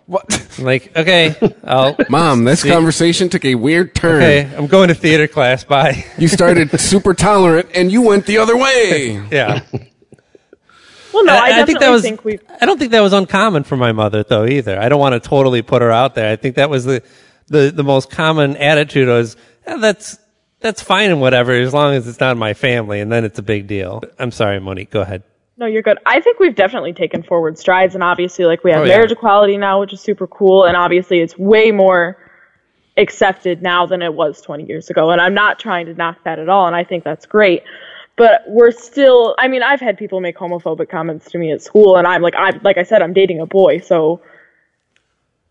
[0.05, 0.49] What?
[0.57, 2.69] I'm like, okay, I'll, Mom, this See?
[2.69, 4.23] conversation took a weird turn.
[4.23, 5.63] okay, I'm going to theater class.
[5.63, 6.03] Bye.
[6.17, 9.23] You started super tolerant and you went the other way.
[9.31, 9.61] Yeah.
[11.13, 12.01] Well, no, I, definitely think that was.
[12.03, 12.39] think we.
[12.61, 14.45] I don't think that was uncommon for my mother, though.
[14.45, 14.79] Either.
[14.79, 16.31] I don't want to totally put her out there.
[16.31, 17.01] I think that was the
[17.47, 20.19] the, the most common attitude was "Eh, that's
[20.59, 23.41] that's fine and whatever as long as it's not my family, and then it's a
[23.43, 24.03] big deal.
[24.19, 24.91] I'm sorry, Monique.
[24.91, 25.23] Go ahead.
[25.59, 25.97] No, you're good.
[26.05, 28.95] I think we've definitely taken forward strides, and obviously, like we have Oh, yeah.
[28.95, 32.17] marriage equality now, which is super cool, and obviously, it's way more
[32.95, 35.09] accepted now than it was 20 years ago.
[35.11, 37.63] And I'm not trying to knock that at all, and I think that's great.
[38.15, 39.35] But we're still.
[39.37, 42.35] I mean, I've had people make homophobic comments to me at school, and I'm like,
[42.35, 44.21] I like I said, I'm dating a boy, so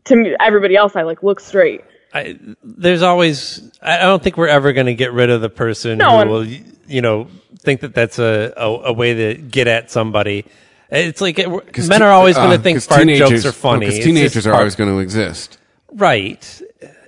[0.04, 1.82] to me, everybody else, I like look straight.
[2.14, 3.70] I, there's always.
[3.82, 6.46] I don't think we're ever going to get rid of the person No, who will,
[6.46, 10.44] you know, think that that's a, a, a way to get at somebody.
[10.90, 11.48] It's like it,
[11.88, 13.80] men are always going to think fart jokes are funny.
[13.80, 15.58] Because It's uh, teenagers are always going to exist.
[15.92, 16.62] Right.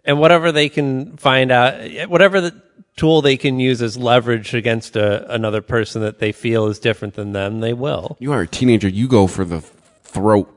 [0.05, 2.61] And whatever they can find out, whatever the
[2.97, 7.15] tool they can use as leverage against a, another person that they feel is different
[7.15, 8.17] than them, they will.
[8.21, 8.89] You are a teenager.
[8.89, 9.63] You go for the
[10.03, 10.55] throat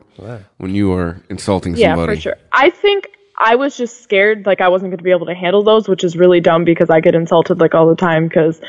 [0.57, 2.15] when you are insulting Yeah, somebody.
[2.15, 2.35] for sure.
[2.51, 5.63] I think I was just scared, like I wasn't going to be able to handle
[5.63, 8.59] those, which is really dumb because I get insulted like all the time because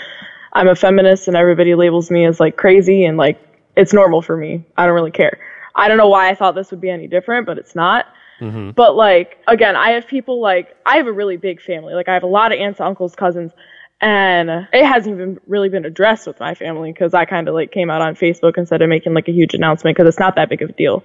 [0.55, 3.41] I'm a feminist and everybody labels me as like crazy and like
[3.77, 4.65] it's normal for me.
[4.77, 5.39] I don't really care.
[5.75, 8.07] I don't know why I thought this would be any different, but it's not.
[8.41, 8.71] Mm-hmm.
[8.71, 11.95] But like again, I have people like I have a really big family.
[11.95, 13.53] Like I have a lot of aunts, uncles, cousins,
[14.01, 17.73] and it hasn't even really been addressed with my family because I kind of like
[17.73, 20.49] came out on Facebook instead of making like a huge announcement because it's not that
[20.49, 21.05] big of a deal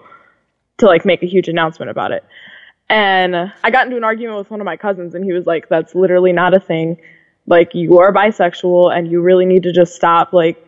[0.78, 2.24] to like make a huge announcement about it.
[2.90, 5.70] And I got into an argument with one of my cousins, and he was like,
[5.70, 6.98] "That's literally not a thing.
[7.50, 10.66] Like, you are bisexual, and you really need to just stop like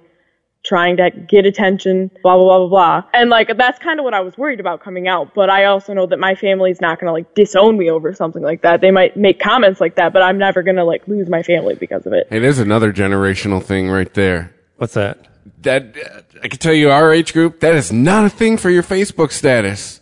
[0.63, 3.09] trying to get attention." Blah blah blah blah blah.
[3.13, 5.33] And like, that's kind of what I was worried about coming out.
[5.33, 8.63] But I also know that my family's not gonna like disown me over something like
[8.63, 8.81] that.
[8.81, 12.05] They might make comments like that, but I'm never gonna like lose my family because
[12.05, 12.27] of it.
[12.29, 14.53] Hey, there's another generational thing right there.
[14.77, 15.27] What's that?
[15.61, 18.71] That uh, I can tell you, our age group, that is not a thing for
[18.71, 20.01] your Facebook status.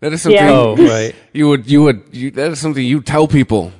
[0.00, 0.50] That is something Yeah.
[0.50, 1.14] Oh, right.
[1.32, 3.72] you would you would you, that is something you tell people.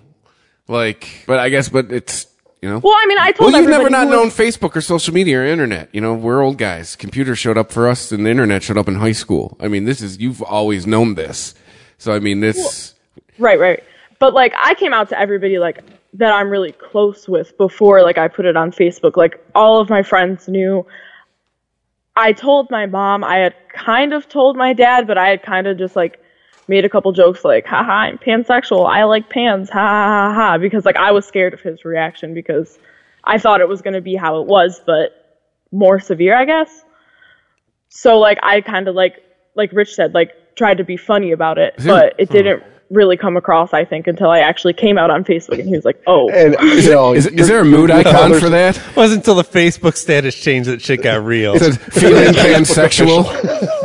[0.66, 2.26] Like, but I guess, but it's
[2.62, 2.78] you know.
[2.78, 5.40] Well, I mean, I told Well, you've never not known was- Facebook or social media
[5.40, 5.88] or internet.
[5.92, 6.96] You know, we're old guys.
[6.96, 9.56] Computers showed up for us, and the internet showed up in high school.
[9.60, 11.54] I mean, this is you've always known this.
[11.98, 12.94] So I mean, this.
[13.38, 13.82] Right, right.
[14.18, 15.82] But like I came out to everybody like
[16.14, 19.16] that I'm really close with before like I put it on Facebook.
[19.16, 20.86] Like all of my friends knew.
[22.16, 25.68] I told my mom, I had kind of told my dad, but I had kind
[25.68, 26.20] of just like
[26.68, 28.88] made a couple jokes like, haha, I'm pansexual.
[28.88, 29.70] I like pans.
[29.70, 30.58] Ha ha ha ha.
[30.58, 32.78] Because like I was scared of his reaction because
[33.24, 35.40] I thought it was going to be how it was, but
[35.72, 36.84] more severe, I guess.
[37.88, 39.22] So like I kind of like,
[39.54, 43.36] like Rich said, like tried to be funny about it, but it didn't really come
[43.36, 46.30] across, I think, until I actually came out on Facebook and he was like, oh.
[46.30, 48.76] And you know, Is, is there a mood icon for that?
[48.76, 51.54] It wasn't until the Facebook status changed that shit got real.
[51.54, 53.24] It says feeling pansexual.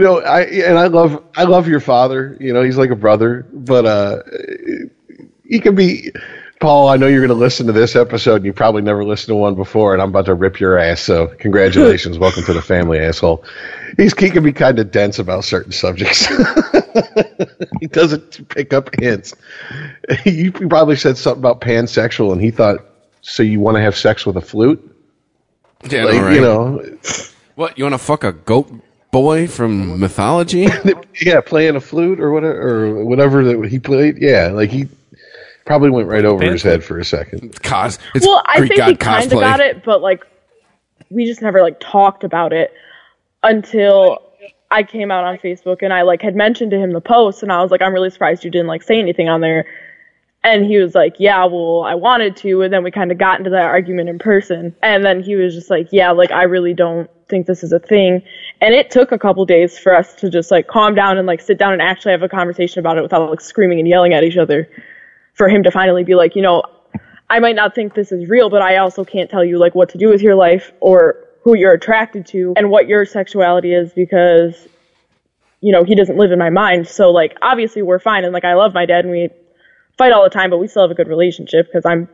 [0.00, 2.34] you know, I and I love I love your father.
[2.40, 4.22] You know, he's like a brother, but uh,
[5.44, 6.10] he can be.
[6.58, 9.28] Paul, I know you're going to listen to this episode, and you probably never listened
[9.28, 11.00] to one before, and I'm about to rip your ass.
[11.00, 13.44] So, congratulations, welcome to the family, asshole.
[13.96, 16.26] He's he can be kind of dense about certain subjects.
[17.80, 19.34] he doesn't pick up hints.
[20.24, 22.86] You probably said something about pansexual, and he thought,
[23.20, 24.82] so you want to have sex with a flute?
[25.90, 26.34] Yeah, Like, all right.
[26.34, 26.98] You know,
[27.54, 28.70] what you want to fuck a goat
[29.10, 30.68] boy from mythology?
[31.20, 34.18] yeah, playing a flute or whatever, or whatever that he played.
[34.18, 34.88] Yeah, like he
[35.64, 37.62] probably went right over his head for a second.
[37.62, 37.98] Cos.
[38.14, 40.26] It's well, I Greek think god he kind of got it, but like
[41.10, 42.72] we just never like talked about it
[43.42, 44.22] until
[44.70, 47.52] I came out on Facebook and I like had mentioned to him the post and
[47.52, 49.66] I was like, I'm really surprised you didn't like say anything on there.
[50.42, 52.62] And he was like, yeah, well, I wanted to.
[52.62, 54.74] And then we kind of got into that argument in person.
[54.82, 57.78] And then he was just like, yeah, like, I really don't think this is a
[57.78, 58.22] thing.
[58.60, 61.40] And it took a couple days for us to just like calm down and like
[61.42, 64.24] sit down and actually have a conversation about it without like screaming and yelling at
[64.24, 64.68] each other
[65.34, 66.62] for him to finally be like, you know,
[67.28, 69.90] I might not think this is real, but I also can't tell you like what
[69.90, 73.92] to do with your life or who you're attracted to and what your sexuality is
[73.92, 74.68] because
[75.62, 76.88] you know, he doesn't live in my mind.
[76.88, 79.28] So like obviously we're fine and like I love my dad and we
[80.00, 82.08] fight all the time, but we still have a good relationship because I'm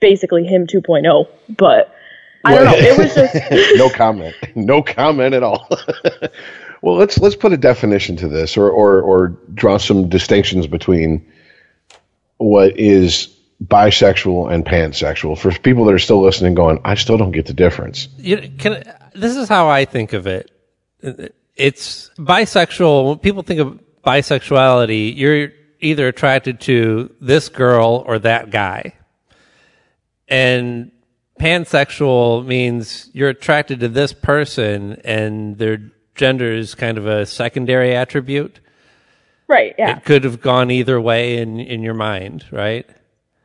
[0.00, 1.28] basically him 2.0.
[1.54, 1.94] But
[2.42, 2.72] I don't know.
[2.74, 4.34] It was just no comment.
[4.54, 5.68] No comment at all.
[6.82, 11.30] well, let's let's put a definition to this, or or or draw some distinctions between
[12.38, 16.54] what is bisexual and pansexual for people that are still listening.
[16.54, 18.08] Going, I still don't get the difference.
[18.16, 20.50] You can this is how I think of it.
[21.56, 23.08] It's bisexual.
[23.08, 28.94] When people think of bisexuality, you're either attracted to this girl or that guy.
[30.28, 30.90] And
[31.40, 35.78] pansexual means you're attracted to this person and their
[36.14, 38.60] gender is kind of a secondary attribute.
[39.46, 39.96] right, yeah.
[39.96, 42.86] It could have gone either way in, in your mind, right?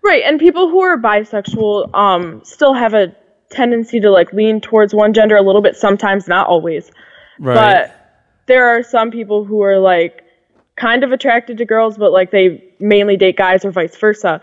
[0.03, 3.15] Right, and people who are bisexual um still have a
[3.49, 6.91] tendency to like lean towards one gender a little bit sometimes, not always.
[7.39, 7.55] Right.
[7.55, 8.03] But
[8.47, 10.22] there are some people who are like
[10.75, 14.41] kind of attracted to girls, but like they mainly date guys or vice versa.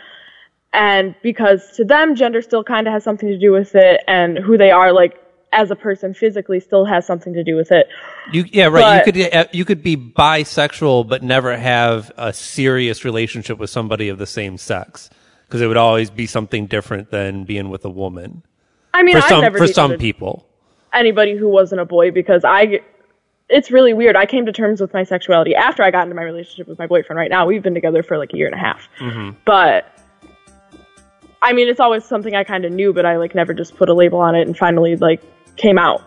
[0.72, 4.38] And because to them, gender still kind of has something to do with it, and
[4.38, 5.14] who they are, like
[5.52, 7.88] as a person physically, still has something to do with it.
[8.32, 9.04] You, yeah, right.
[9.04, 14.08] But- you could you could be bisexual but never have a serious relationship with somebody
[14.08, 15.10] of the same sex
[15.46, 18.44] because it would always be something different than being with a woman.
[18.94, 20.46] I mean, For I've some never for some people.
[20.92, 22.80] anybody who wasn't a boy because I.
[23.50, 24.14] It's really weird.
[24.16, 26.86] I came to terms with my sexuality after I got into my relationship with my
[26.86, 27.16] boyfriend.
[27.18, 28.88] Right now, we've been together for like a year and a half.
[29.44, 29.98] But
[31.42, 33.88] I mean, it's always something I kind of knew, but I like never just put
[33.88, 35.22] a label on it and finally like
[35.56, 36.02] came out.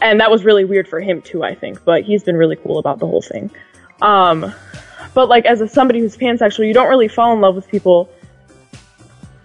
[0.00, 1.84] And that was really weird for him too, I think.
[1.84, 3.50] But he's been really cool about the whole thing.
[4.02, 4.52] Um,
[5.14, 8.08] but like as a somebody who's pansexual, you don't really fall in love with people.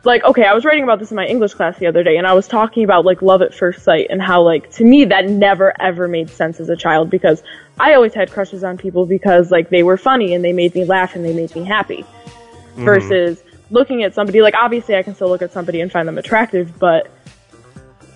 [0.05, 2.27] Like, okay, I was writing about this in my English class the other day, and
[2.27, 5.29] I was talking about like love at first sight and how like to me that
[5.29, 7.41] never ever made sense as a child because
[7.79, 10.83] I always had crushes on people because like they were funny and they made me
[10.83, 12.83] laugh and they made me happy mm-hmm.
[12.83, 16.17] versus looking at somebody like obviously I can still look at somebody and find them
[16.17, 17.09] attractive, but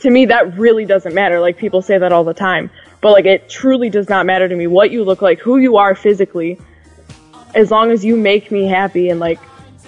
[0.02, 1.40] to me that really doesn't matter.
[1.40, 2.70] Like people say that all the time,
[3.00, 5.78] but like it truly does not matter to me what you look like, who you
[5.78, 6.60] are physically,
[7.56, 9.40] as long as you make me happy and like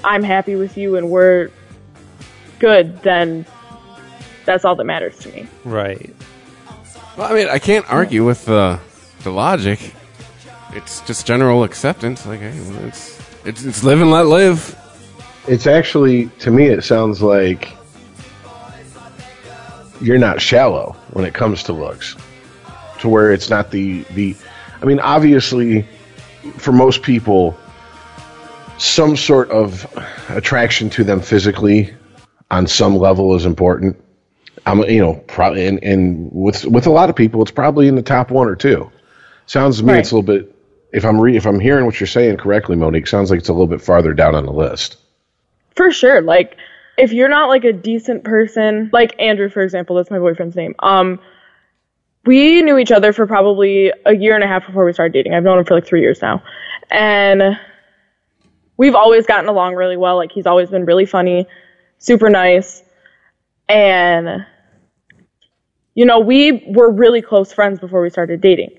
[0.02, 1.52] I'm happy with you and we're
[2.60, 3.46] good, then
[4.46, 5.48] that's all that matters to me.
[5.64, 6.14] Right.
[7.18, 8.80] Well, I mean, I can't argue with the
[9.24, 9.94] the logic.
[10.74, 12.26] It's just general acceptance.
[12.26, 14.76] Like, hey, well, it's it's it's live and let live.
[15.48, 17.76] It's actually, to me, it sounds like
[20.02, 22.16] you're not shallow when it comes to looks,
[23.00, 24.36] to where it's not the the.
[24.82, 25.86] I mean, obviously,
[26.58, 27.58] for most people,
[28.78, 29.86] some sort of
[30.30, 31.94] attraction to them physically,
[32.52, 34.02] on some level, is important.
[34.66, 37.96] I'm, you know, probably, and, and with with a lot of people, it's probably in
[37.96, 38.92] the top one or two.
[39.46, 40.00] Sounds to me, Right.
[40.00, 40.56] it's a little bit.
[40.92, 43.54] If I'm re, if I'm hearing what you're saying correctly, Monique, sounds like it's a
[43.54, 44.98] little bit farther down on the list.
[45.76, 46.22] For sure.
[46.22, 46.58] Like,
[46.98, 50.76] if you're not like a decent person, like Andrew, for example, that's my boyfriend's name.
[50.80, 51.20] Um,
[52.26, 55.34] we knew each other for probably a year and a half before we started dating.
[55.34, 56.44] I've known him for like three years now.
[56.92, 57.58] And
[58.78, 60.18] we've always gotten along really well.
[60.18, 61.48] Like, he's always been really funny,
[62.00, 62.82] super nice.
[63.68, 64.46] And,
[65.94, 68.72] you know, we were really close friends before we started dating.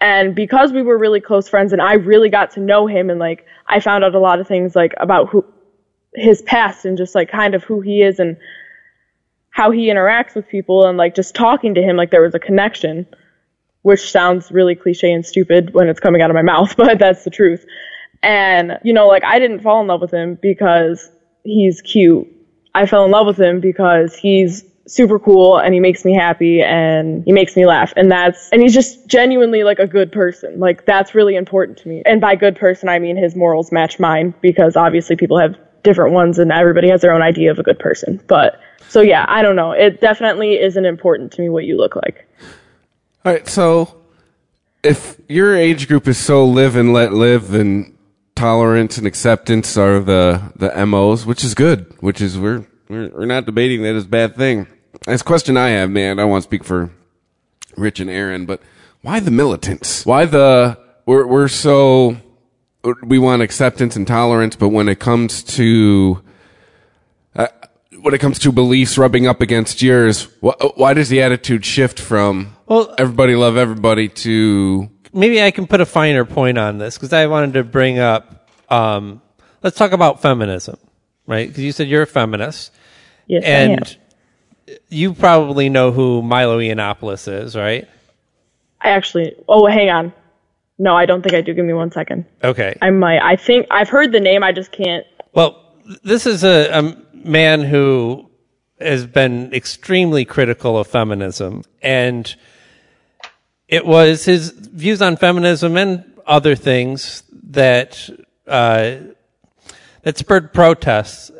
[0.00, 3.18] And because we were really close friends and I really got to know him and
[3.18, 5.44] like I found out a lot of things like about who
[6.14, 8.36] his past and just like kind of who he is and
[9.50, 12.38] how he interacts with people and like just talking to him like there was a
[12.38, 13.06] connection
[13.82, 17.24] which sounds really cliche and stupid when it's coming out of my mouth but that's
[17.24, 17.64] the truth
[18.22, 21.10] and you know like I didn't fall in love with him because
[21.44, 22.26] he's cute
[22.74, 26.60] I fell in love with him because he's super cool and he makes me happy
[26.60, 27.92] and he makes me laugh.
[27.96, 30.58] And that's and he's just genuinely like a good person.
[30.60, 32.02] Like that's really important to me.
[32.04, 36.12] And by good person i mean his morals match mine because obviously people have different
[36.12, 38.20] ones and everybody has their own idea of a good person.
[38.26, 39.72] But so yeah i don't know.
[39.72, 42.28] It definitely isn't important to me what you look like.
[43.24, 44.02] All right, so
[44.82, 47.93] if your age group is so live and let live, and
[48.44, 51.94] tolerance and acceptance are the the MOs, which is good.
[52.00, 54.66] Which is we're we're, we're not debating that as a bad thing.
[55.06, 56.90] This question I have, man, I don't want to speak for
[57.78, 58.60] Rich and Aaron, but
[59.00, 60.04] why the militants?
[60.04, 62.18] Why the we're we're so
[63.02, 66.22] we want acceptance and tolerance, but when it comes to
[67.34, 67.46] uh,
[68.02, 71.98] when it comes to beliefs rubbing up against yours, wh- why does the attitude shift
[71.98, 76.96] from Well- everybody love everybody to maybe I can put a finer point on this
[76.96, 78.48] because I wanted to bring up.
[78.68, 79.22] Um,
[79.62, 80.76] let's talk about feminism,
[81.26, 81.48] right?
[81.48, 82.72] Because you said you're a feminist,
[83.26, 83.70] Yes, I am.
[83.70, 83.96] and
[84.88, 87.88] you probably know who Milo Yiannopoulos is, right?
[88.80, 89.34] I actually.
[89.48, 90.12] Oh, hang on.
[90.78, 91.54] No, I don't think I do.
[91.54, 92.24] Give me one second.
[92.42, 92.76] Okay.
[92.82, 93.22] I might.
[93.22, 94.42] I think I've heard the name.
[94.42, 95.06] I just can't.
[95.32, 95.60] Well,
[96.02, 96.96] this is a, a
[97.26, 98.28] man who
[98.80, 102.34] has been extremely critical of feminism, and
[103.74, 108.08] it was his views on feminism and other things that
[108.46, 108.96] uh,
[110.02, 111.32] that spurred protests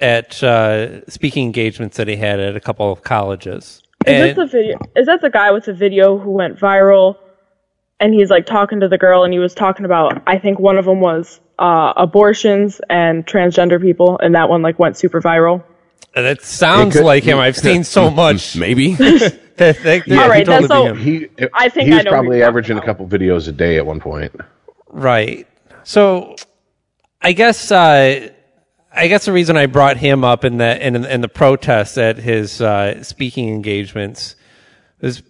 [0.00, 3.82] at uh, speaking engagements that he had at a couple of colleges.
[4.06, 4.78] Is And- this the video?
[4.96, 7.16] Is that the guy with the video who went viral?
[8.00, 10.22] And he's like talking to the girl, and he was talking about.
[10.24, 14.78] I think one of them was uh, abortions and transgender people, and that one like
[14.78, 15.64] went super viral.
[16.14, 17.38] That sounds It could- like him.
[17.38, 18.56] I've seen so much.
[18.56, 18.94] maybe?
[18.94, 22.14] that, that, Yeah, All right, that's so- He, I think he I was know who
[22.14, 24.32] probably you're talking averaging a couple videos a day at one point.
[24.88, 25.46] Right.
[25.84, 26.36] So,
[27.22, 28.28] I guess uh,
[28.92, 32.16] I guess the reason I brought him up in the in, in the protests at
[32.18, 34.34] his uh, speaking engagements
[35.00, 35.22] is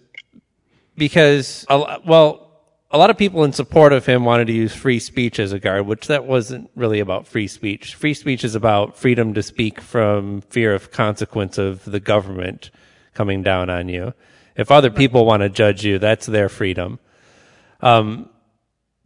[0.97, 2.48] because a, lo- well,
[2.91, 5.59] a lot of people in support of him wanted to use free speech as a
[5.59, 7.95] guard, which that wasn't really about free speech.
[7.95, 12.71] Free speech is about freedom to speak from fear of consequence of the government
[13.13, 14.13] coming down on you.
[14.55, 16.99] If other people want to judge you, that's their freedom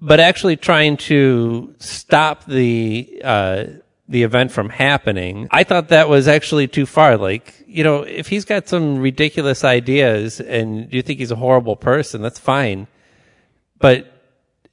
[0.03, 3.63] but actually trying to stop the uh,
[4.09, 7.17] the event from happening, I thought that was actually too far.
[7.17, 11.77] Like, you know, if he's got some ridiculous ideas and you think he's a horrible
[11.77, 12.87] person, that's fine.
[13.83, 14.07] But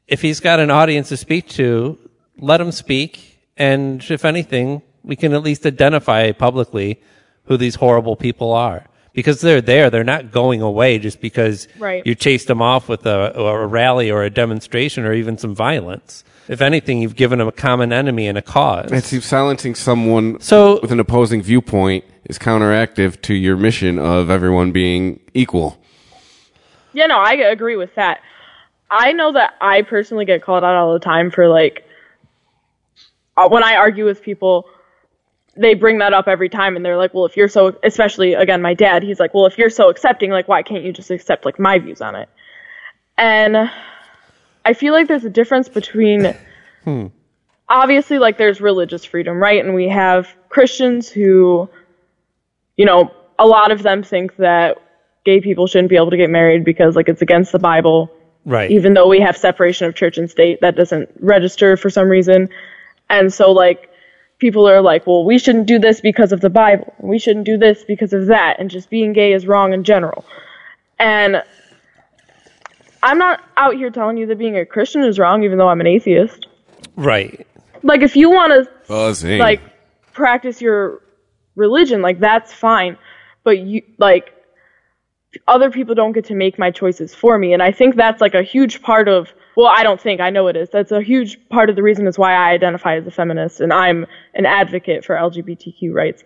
[0.07, 1.99] if he's got an audience to speak to,
[2.38, 3.40] let him speak.
[3.57, 7.01] And if anything, we can at least identify publicly
[7.46, 8.87] who these horrible people are.
[9.12, 12.07] Because they're there, they're not going away just because Right.
[12.07, 16.23] you chased them off with a, a rally or a demonstration or even some violence.
[16.46, 18.92] If anything, you've given them a common enemy and a cause.
[18.92, 24.31] It seems silencing someone So- with an opposing viewpoint is counteractive to your mission of
[24.31, 25.83] everyone being equal.
[26.92, 28.20] Yeah, no, I agree with that.
[28.90, 31.85] I know that I personally get called out all the time for like
[33.37, 34.66] uh, when I argue with people,
[35.57, 38.62] they bring that up every time, and they're like, "Well, if you're so," especially again,
[38.62, 41.44] my dad, he's like, "Well, if you're so accepting, like, why can't you just accept
[41.44, 42.29] like my views on it?"
[43.16, 43.70] And
[44.64, 46.35] I feel like there's a difference between
[47.68, 49.64] obviously like there's religious freedom, right?
[49.64, 51.68] And we have Christians who
[52.81, 54.79] you know, a lot of them think that
[55.26, 58.11] gay people shouldn't be able to get married because like it's against the Bible.
[58.44, 58.70] Right.
[58.70, 62.48] Even though we have separation of church and state, that doesn't register for some reason.
[63.09, 63.90] And so like
[64.38, 66.94] people are like, well, we shouldn't do this because of the Bible.
[66.98, 68.57] We shouldn't do this because of that.
[68.59, 70.24] And just being gay is wrong in general.
[70.98, 71.42] And
[73.03, 75.81] I'm not out here telling you that being a Christian is wrong, even though I'm
[75.81, 76.46] an atheist.
[76.96, 77.46] right.
[77.83, 78.70] Like if you want to
[79.38, 79.61] like
[80.12, 81.00] practice your
[81.57, 82.96] religion like that's fine
[83.44, 84.35] but you like
[85.47, 87.53] other people don't get to make my choices for me.
[87.53, 90.49] And i think that's like a huge part of well i don't think i know
[90.49, 90.69] it is.
[90.71, 93.73] That's a huge part of the reason is why i identify as a feminist and
[93.73, 96.25] i'm an advocate for lgbtq rights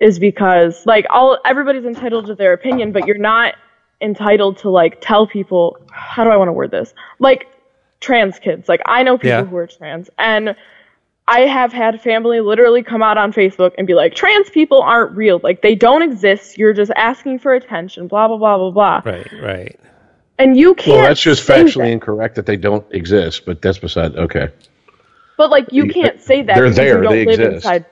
[0.00, 3.54] is because like all everybody's entitled to their opinion but you're not
[4.00, 6.92] entitled to like tell people how do i want to word this?
[7.18, 7.46] Like
[8.00, 8.68] trans kids.
[8.68, 9.44] Like i know people Yeah.
[9.44, 10.10] who are trans.
[10.18, 10.54] And
[11.28, 15.16] I have had family literally come out on Facebook and be like, trans people aren't
[15.16, 15.40] real.
[15.42, 16.56] Like, they don't exist.
[16.56, 19.02] You're just asking for attention, blah, blah, blah, blah, blah.
[19.04, 19.32] Right.
[19.42, 19.80] Right.
[20.38, 20.98] And you can't.
[20.98, 21.90] Well, that's just factually that.
[21.90, 24.14] incorrect that they don't exist, but that's beside.
[24.14, 24.50] Okay.
[25.36, 27.54] But, like, you can't say that They're because there, you don't they live exist.
[27.56, 27.86] inside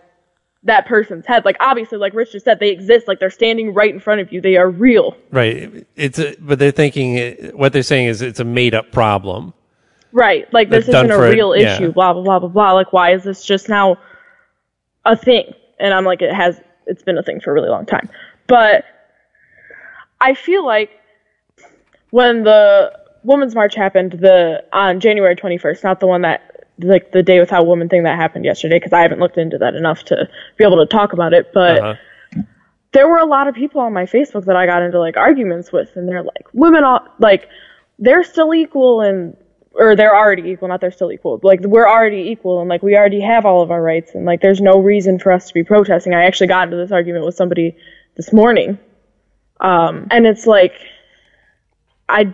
[0.62, 1.44] that person's head.
[1.44, 3.08] Like, obviously, like Rich just said, they exist.
[3.08, 4.40] Like, they're standing right in front of you.
[4.40, 5.16] They are real.
[5.32, 5.86] Right.
[5.96, 9.54] It's a, but they're thinking what they're saying is it's a made up problem.
[10.14, 10.50] Right.
[10.54, 11.74] Like, this isn't a real yeah.
[11.74, 12.72] issue, blah, blah, blah, blah, blah.
[12.72, 13.98] Like, why is this just now
[15.04, 15.52] a thing?
[15.80, 18.08] And I'm like, it has, it's been a thing for a really long time.
[18.46, 18.84] But
[20.20, 20.90] I feel like
[22.10, 27.22] when the Women's March happened, the, on January 21st, not the one that, like, the
[27.24, 30.28] Day Without Woman thing that happened yesterday, because I haven't looked into that enough to
[30.56, 32.42] be able to talk about it, but Uh-huh.
[32.92, 35.72] there were a lot of people on my Facebook that I got into like arguments
[35.72, 37.48] with, and they're like, women, all, like,
[37.98, 39.36] they're still equal, and
[39.74, 41.40] or they're already equal, not they're still equal.
[41.42, 44.40] Like we're already equal, and like we already have all of our rights, and like
[44.40, 46.14] there's no reason for us to be protesting.
[46.14, 47.76] I actually got into this argument with somebody
[48.16, 48.78] this morning,
[49.60, 50.74] um, and it's like,
[52.08, 52.32] I,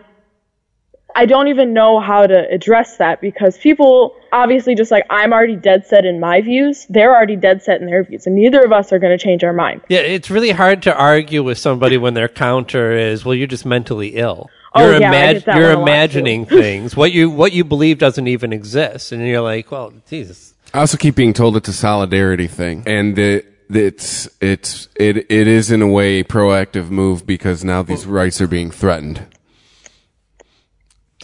[1.15, 5.57] I don't even know how to address that because people obviously just like I'm already
[5.57, 8.73] dead set in my views, they're already dead set in their views, and neither of
[8.73, 9.81] us are going to change our mind.
[9.89, 13.65] Yeah, it's really hard to argue with somebody when their counter is, "Well, you're just
[13.65, 14.51] mentally ill.
[14.73, 15.93] Oh, You're, yeah, I get that you're one a lot, too.
[15.93, 16.95] imagining things.
[16.97, 20.97] What you what you believe doesn't even exist." And you're like, "Well, Jesus." I also
[20.97, 25.83] keep being told it's a solidarity thing, and it, it's it's it it is in
[25.83, 29.27] a way a proactive move because now these rights are being threatened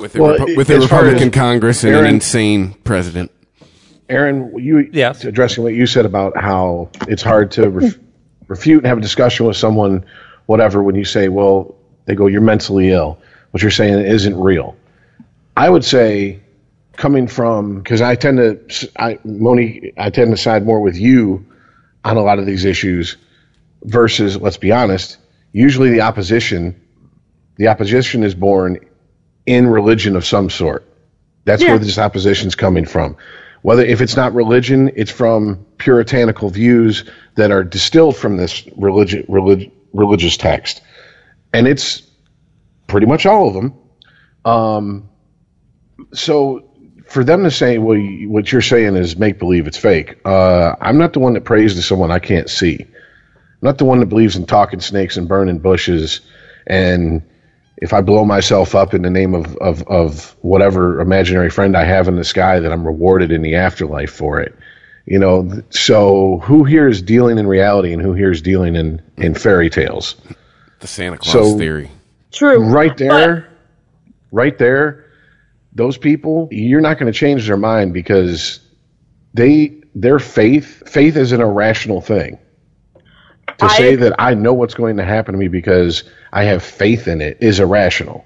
[0.01, 3.31] with a, Well, Repu- with a Republican Congress and an insane president.
[4.09, 5.25] Aaron, you Yes.
[5.25, 7.99] addressing what you said about how it's hard to ref-
[8.49, 10.05] refute and have a discussion with someone,
[10.47, 11.75] whatever, when you say, well,
[12.05, 13.19] they go, you're mentally ill.
[13.57, 14.77] What you're saying isn't real.
[15.57, 16.41] I would say,
[16.93, 21.47] coming from, because I tend to, I, Moni, I tend to side more with you
[22.05, 23.17] on a lot of these issues
[23.83, 25.17] versus, let's be honest,
[25.53, 26.79] usually the opposition,
[27.57, 28.79] the opposition is born
[29.47, 30.87] in religion of some sort.
[31.47, 31.71] That's Yeah.
[31.71, 33.17] where this opposition's coming from.
[33.63, 37.05] Whether if it's not religion, it's from puritanical views
[37.37, 40.83] that are distilled from this religion, relig, religious text,
[41.55, 42.03] and it's
[42.87, 43.75] pretty much all of them.
[44.45, 45.09] Um,
[46.13, 46.69] so
[47.09, 50.75] for them to say, "Well, you- what you're saying is make believe, it's fake," uh,
[50.81, 52.79] I'm not the one that prays to someone I can't see.
[52.81, 52.89] I'm
[53.63, 56.21] not the one that believes in talking snakes and burning bushes
[56.67, 57.23] and
[57.79, 61.85] if I blow myself up in the name of, of, of whatever imaginary friend I
[61.85, 64.55] have in the sky, that I'm rewarded in the afterlife for it.
[65.05, 69.03] You know, so who here is dealing in reality and who here is dealing in,
[69.19, 70.17] in fairy tales?
[70.81, 71.91] The Santa Claus So- theory.
[72.33, 72.65] True.
[72.65, 73.49] Right there,
[74.33, 75.07] right there,
[75.73, 78.61] those people, you're not going to change their mind because
[79.35, 82.39] they, their faith, faith is an irrational thing.
[83.59, 86.63] To I- say that I know what's going to happen to me because I have
[86.63, 88.25] faith in it is irrational.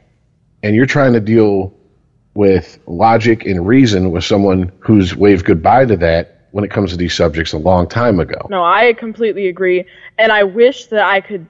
[0.63, 1.75] And you're trying to deal
[2.35, 6.97] with logic and reason with someone who's waved goodbye to that when it comes to
[6.97, 8.47] these subjects a long time ago.
[8.51, 9.85] No, I completely agree.
[10.19, 11.47] And I wish that I could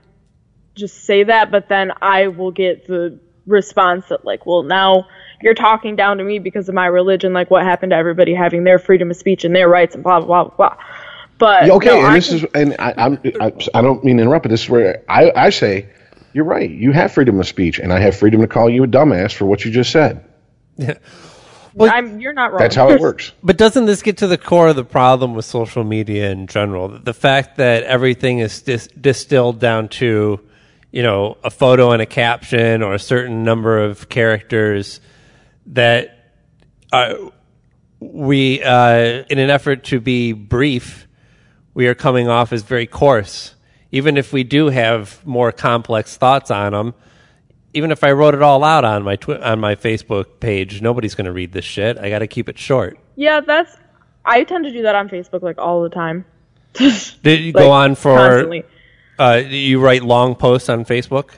[0.74, 5.06] just say that, but then I will get the response that, like, well, now
[5.42, 8.64] you're talking down to me because of my religion, like what happened to everybody having
[8.64, 10.76] their freedom of speech and their rights and blah, blah, blah, blah.
[11.38, 14.04] But Yeah, okay, no, and I this can- is, and I, I'm, I, I don't
[14.04, 15.88] mean to interrupt, but this is where I, I say,
[16.34, 16.70] you're right.
[16.70, 19.46] You have freedom of speech, and I have freedom to call you a dumbass for
[19.46, 20.24] what you just said.
[21.78, 22.58] I'm, you're not wrong.
[22.60, 23.32] That's how it works.
[23.42, 26.88] But doesn't this get to the core of the problem with social media in general?
[26.88, 30.40] The fact that everything is dis- distilled down to,
[30.92, 35.00] you know, a photo and a caption or a certain number of characters
[35.66, 36.32] that
[36.92, 37.14] uh,
[38.00, 41.06] we, uh, in an effort to be brief,
[41.74, 43.54] we are coming off as very coarse.
[43.92, 46.94] Even if we do have more complex thoughts on them,
[47.74, 51.14] even if I wrote it all out on my twi- on my Facebook page, nobody's
[51.14, 51.98] going to read this shit.
[51.98, 52.98] I got to keep it short.
[53.16, 53.76] Yeah, that's.
[54.24, 56.24] I tend to do that on Facebook like all the time.
[56.74, 58.16] Did you Like, go on for?
[58.16, 58.64] constantly.
[59.20, 61.32] Uh, you write long posts on Facebook?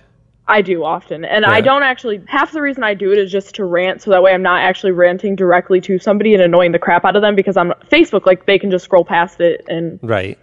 [0.47, 2.23] I do often, and I don't actually.
[2.29, 4.61] Half the reason I do it is just to rant, so that way I'm not
[4.63, 7.35] actually ranting directly to somebody and annoying the crap out of them.
[7.35, 10.39] Because on Facebook, like they can just scroll past it, and Right.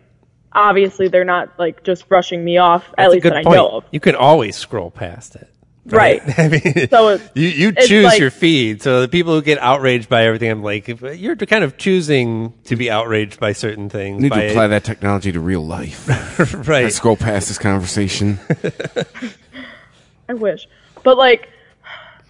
[0.53, 2.85] obviously they're not like just brushing me off.
[2.97, 3.55] That's at a least good that I point.
[3.55, 3.85] know of.
[3.91, 5.47] You can always scroll past it.
[5.95, 6.21] Right.
[6.39, 8.81] I mean, So it's- you you it's choose like- your feed.
[8.81, 12.75] So the people who get outraged by everything, I'm like, you're kind of choosing to
[12.75, 14.21] be outraged by certain things.
[14.21, 16.07] Need by to apply that technology to real life.
[16.67, 16.83] right.
[16.83, 18.39] Let's go past this conversation.
[20.29, 20.67] I wish,
[21.03, 21.49] but like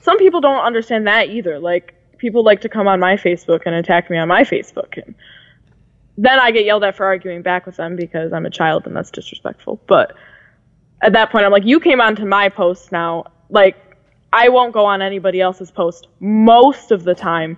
[0.02, 1.60] some people don't understand that either.
[1.60, 5.16] Like people like to come on my Facebook and attack me on my Facebook, and
[6.18, 8.96] then I get yelled at for arguing back with them because I'm a child and
[8.96, 9.82] that's disrespectful.
[9.88, 10.16] But
[11.02, 13.26] at that point, I'm like, you came onto my post now.
[13.50, 13.78] Like,
[14.32, 17.58] I won't go on anybody else's post most of the time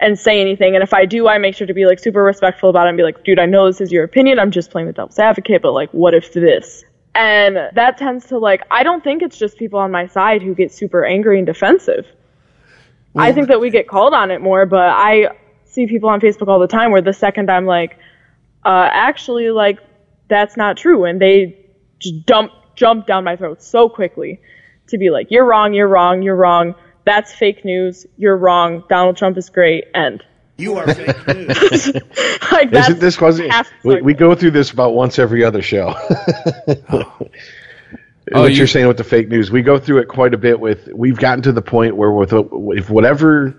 [0.00, 0.74] and say anything.
[0.74, 2.96] And if I do, I make sure to be like super respectful about it and
[2.96, 4.38] be like, dude, I know this is your opinion.
[4.38, 6.84] I'm just playing the devil's advocate, but like, what if this?
[7.14, 10.54] And that tends to like, I don't think it's just people on my side who
[10.54, 12.06] get super angry and defensive.
[13.16, 15.30] I think that we get called on it more, but I
[15.64, 17.98] see people on Facebook all the time where the second I'm like,
[18.64, 19.80] uh, actually, like,
[20.28, 21.04] that's not true.
[21.04, 21.66] And they
[21.98, 24.40] just dump, jump down my throat so quickly
[24.88, 26.74] to be like, you're wrong, you're wrong, you're wrong.
[27.04, 28.06] That's fake news.
[28.18, 28.84] You're wrong.
[28.88, 29.84] Donald Trump is great.
[29.94, 30.22] End.
[30.58, 31.94] You are fake news.
[32.52, 33.52] like This, that's this wasn't.
[33.84, 35.94] We, we go through this about once every other show.
[38.34, 40.34] Oh, what you- you, are saying with the fake news, we go through it quite
[40.34, 40.60] a bit.
[40.60, 42.34] With we've gotten to the point where with
[42.76, 43.56] if whatever,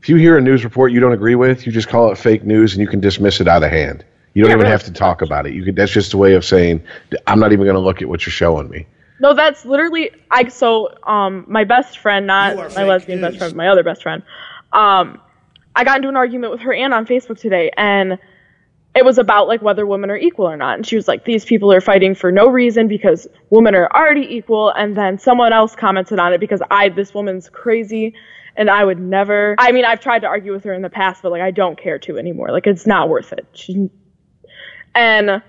[0.00, 2.44] if you hear a news report you don't agree with, you just call it fake
[2.44, 4.04] news and you can dismiss it out of hand.
[4.34, 4.70] You don't Yeah, even right.
[4.70, 5.54] have to talk about it.
[5.54, 5.74] You could.
[5.74, 6.84] That's just a way of saying
[7.26, 8.86] I'm not even going to look at what you're showing me.
[9.24, 10.48] No, that's literally I.
[10.48, 13.30] So, um, my best friend, not my lesbian news.
[13.30, 14.22] best friend, my other best friend.
[14.74, 15.18] Um,
[15.74, 18.18] I got into an argument with her aunt on Facebook today, and
[18.94, 20.76] it was about like whether women are equal or not.
[20.76, 24.26] And she was like, "These people are fighting for no reason because women are already
[24.36, 28.12] equal." And then someone else commented on it because I, this woman's crazy,
[28.56, 29.56] and I would never.
[29.58, 31.80] I mean, I've tried to argue with her in the past, but like I don't
[31.80, 32.50] care to anymore.
[32.50, 33.46] Like it's not worth it.
[33.54, 33.88] She,
[34.94, 35.42] and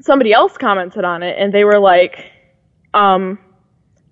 [0.00, 2.32] somebody else commented on it, and they were like,
[2.94, 3.38] um,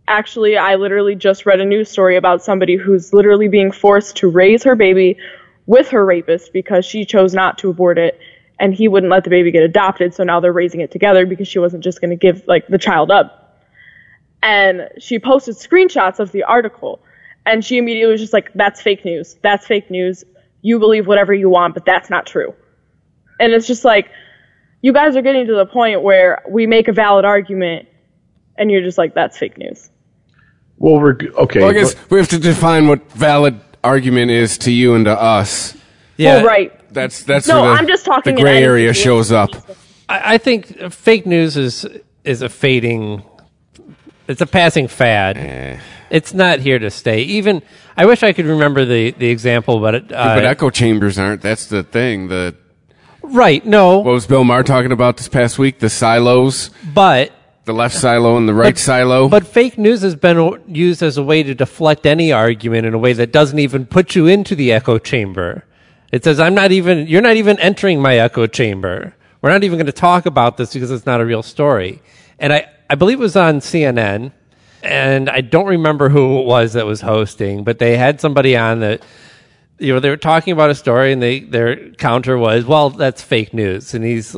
[0.08, 4.28] actually, I literally just read a news story about somebody who's literally being forced to
[4.28, 5.16] raise her baby
[5.66, 8.18] with her rapist because she chose not to abort it
[8.58, 10.14] and he wouldn't let the baby get adopted.
[10.14, 12.78] So now they're raising it together because she wasn't just going to give like the
[12.78, 13.58] child up.
[14.42, 17.00] And she posted screenshots of the article
[17.46, 19.36] and she immediately was just like, that's fake news.
[19.42, 20.24] That's fake news.
[20.62, 22.54] You believe whatever you want, but that's not true.
[23.38, 24.10] And it's just like,
[24.82, 27.88] you guys are getting to the point where we make a valid argument
[28.60, 29.90] and you're just like, that's fake news.
[30.78, 31.60] Well, we're okay.
[31.60, 35.18] Well, I guess we have to define what valid argument is to you and to
[35.18, 35.76] us.
[36.16, 36.92] Yeah, well, right.
[36.92, 39.50] That's that's No, the, I'm just talking the gray area shows up.
[40.08, 41.86] I, I think fake news is
[42.24, 43.22] is a fading.
[44.28, 45.36] It's a passing fad.
[45.38, 45.80] Eh.
[46.10, 47.22] It's not here to stay.
[47.22, 47.62] Even
[47.96, 51.42] I wish I could remember the the example, but it, uh, but echo chambers aren't.
[51.42, 52.28] That's the thing.
[52.28, 52.54] The
[53.22, 53.64] right?
[53.64, 55.78] No, what was Bill Maher talking about this past week?
[55.78, 57.32] The silos, but
[57.64, 59.28] the left silo and the right silo.
[59.28, 62.98] But fake news has been used as a way to deflect any argument in a
[62.98, 65.64] way that doesn't even put you into the echo chamber.
[66.12, 69.14] It says, I'm not even, you're not even entering my echo chamber.
[69.42, 72.02] We're not even going to talk about this because it's not a real story.
[72.38, 74.32] And I, I believe it was on CNN,
[74.82, 78.80] and I don't remember who it was that was hosting, but they had somebody on
[78.80, 79.04] that,
[79.78, 83.22] you know, they were talking about a story and they, their counter was, well, that's
[83.22, 83.94] fake news.
[83.94, 84.36] And he's,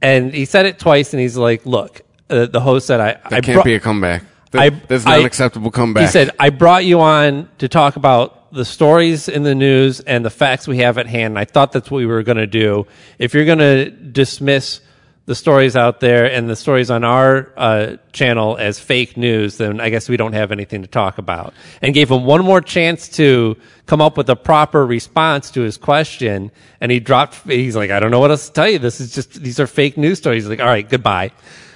[0.00, 3.32] and he said it twice and he's like, look, uh, the host said, I, that
[3.32, 4.22] I can't be a comeback.
[4.52, 6.02] That- I- that's not I- an acceptable comeback.
[6.02, 10.24] he said, I brought you on to talk about the stories in the news and
[10.24, 11.32] the facts we have at hand.
[11.32, 12.86] And I thought that's what we were going to do.
[13.18, 14.80] If you're going to dismiss
[15.26, 19.80] the stories out there and the stories on our uh, channel as fake news, then
[19.80, 21.52] I guess we don't have anything to talk about.
[21.82, 23.56] And gave him one more chance to
[23.86, 26.52] come up with a proper response to his question.
[26.80, 28.78] And he dropped, he's like, I don't know what else to tell you.
[28.78, 30.44] This is just, these are fake news stories.
[30.44, 31.32] He's like, all right, goodbye.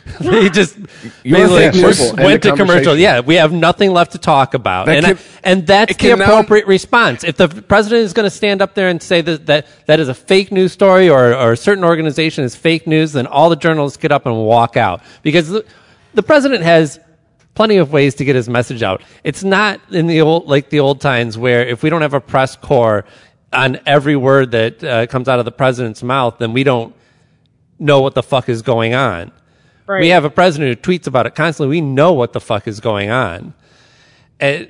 [0.20, 0.76] he just
[1.22, 2.96] You're basically went to commercial.
[2.96, 6.18] Yeah, we have nothing left to talk about, That and can- and that's the can
[6.18, 7.24] now- appropriate response.
[7.24, 10.08] If the president is going to stand up there and say that that, that is
[10.08, 13.56] a fake news story or, or a certain organization is fake news, then all the
[13.56, 15.64] journalists get up and walk out because the,
[16.14, 16.98] the president has
[17.54, 19.02] plenty of ways to get his message out.
[19.24, 22.20] It's not in the old like the old times where if we don't have a
[22.20, 23.04] press corps
[23.52, 26.94] on every word that uh, comes out of the president's mouth, then we don't
[27.78, 29.32] know what the fuck is going on.
[29.88, 30.02] Right.
[30.02, 31.70] We have a president who tweets about it constantly.
[31.76, 33.54] We know what the fuck is going on.
[34.38, 34.68] And,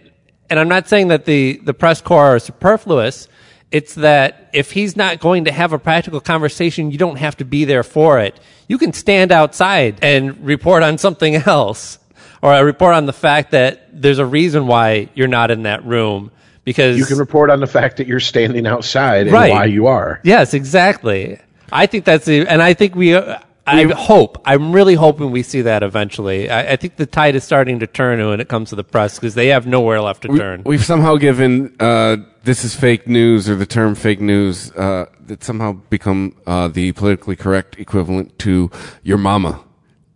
[0.48, 3.28] and I'm not saying that the, the press corps are superfluous.
[3.72, 7.44] It's that if he's not going to have a practical conversation, you don't have to
[7.44, 8.38] be there for it.
[8.68, 11.98] You can stand outside and report on something else
[12.40, 15.84] or a report on the fact that there's a reason why you're not in that
[15.84, 16.30] room
[16.64, 20.20] because you can report on the fact that you're standing outside and why you are.
[20.22, 21.40] Yes, exactly.
[21.72, 25.42] I think that's the, and I think we, uh, I hope, I'm really hoping we
[25.42, 26.50] see that eventually.
[26.50, 29.18] I, I think the tide is starting to turn when it comes to the press
[29.18, 30.62] because they have nowhere left to turn.
[30.64, 35.44] We've somehow given uh, this is fake news or the term fake news uh, that
[35.44, 38.70] somehow become uh, the politically correct equivalent to
[39.02, 39.62] your mama.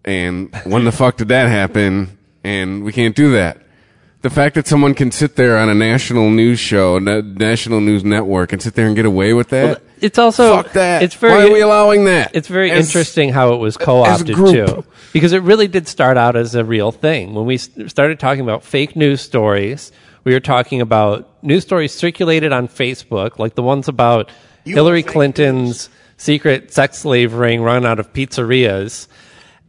[0.04, 2.18] And when the fuck did that happen?
[2.44, 3.58] And we can't do that.
[4.22, 8.04] The fact that someone can sit there on a national news show, na- national news
[8.04, 11.02] network, and sit there and get away with that, it's also, fuck that.
[11.02, 12.32] it's very, Why are we allowing that?
[12.34, 14.52] It's very As- interesting how it was co-opted group.
[14.68, 17.34] too, because it really did start out as a real thing.
[17.34, 19.92] When we s- started talking about fake news stories,
[20.24, 24.30] we were talking about news stories circulated on Facebook, like the ones about
[24.64, 29.08] Hillary Clinton's secret sex slave ring run out of pizzerias,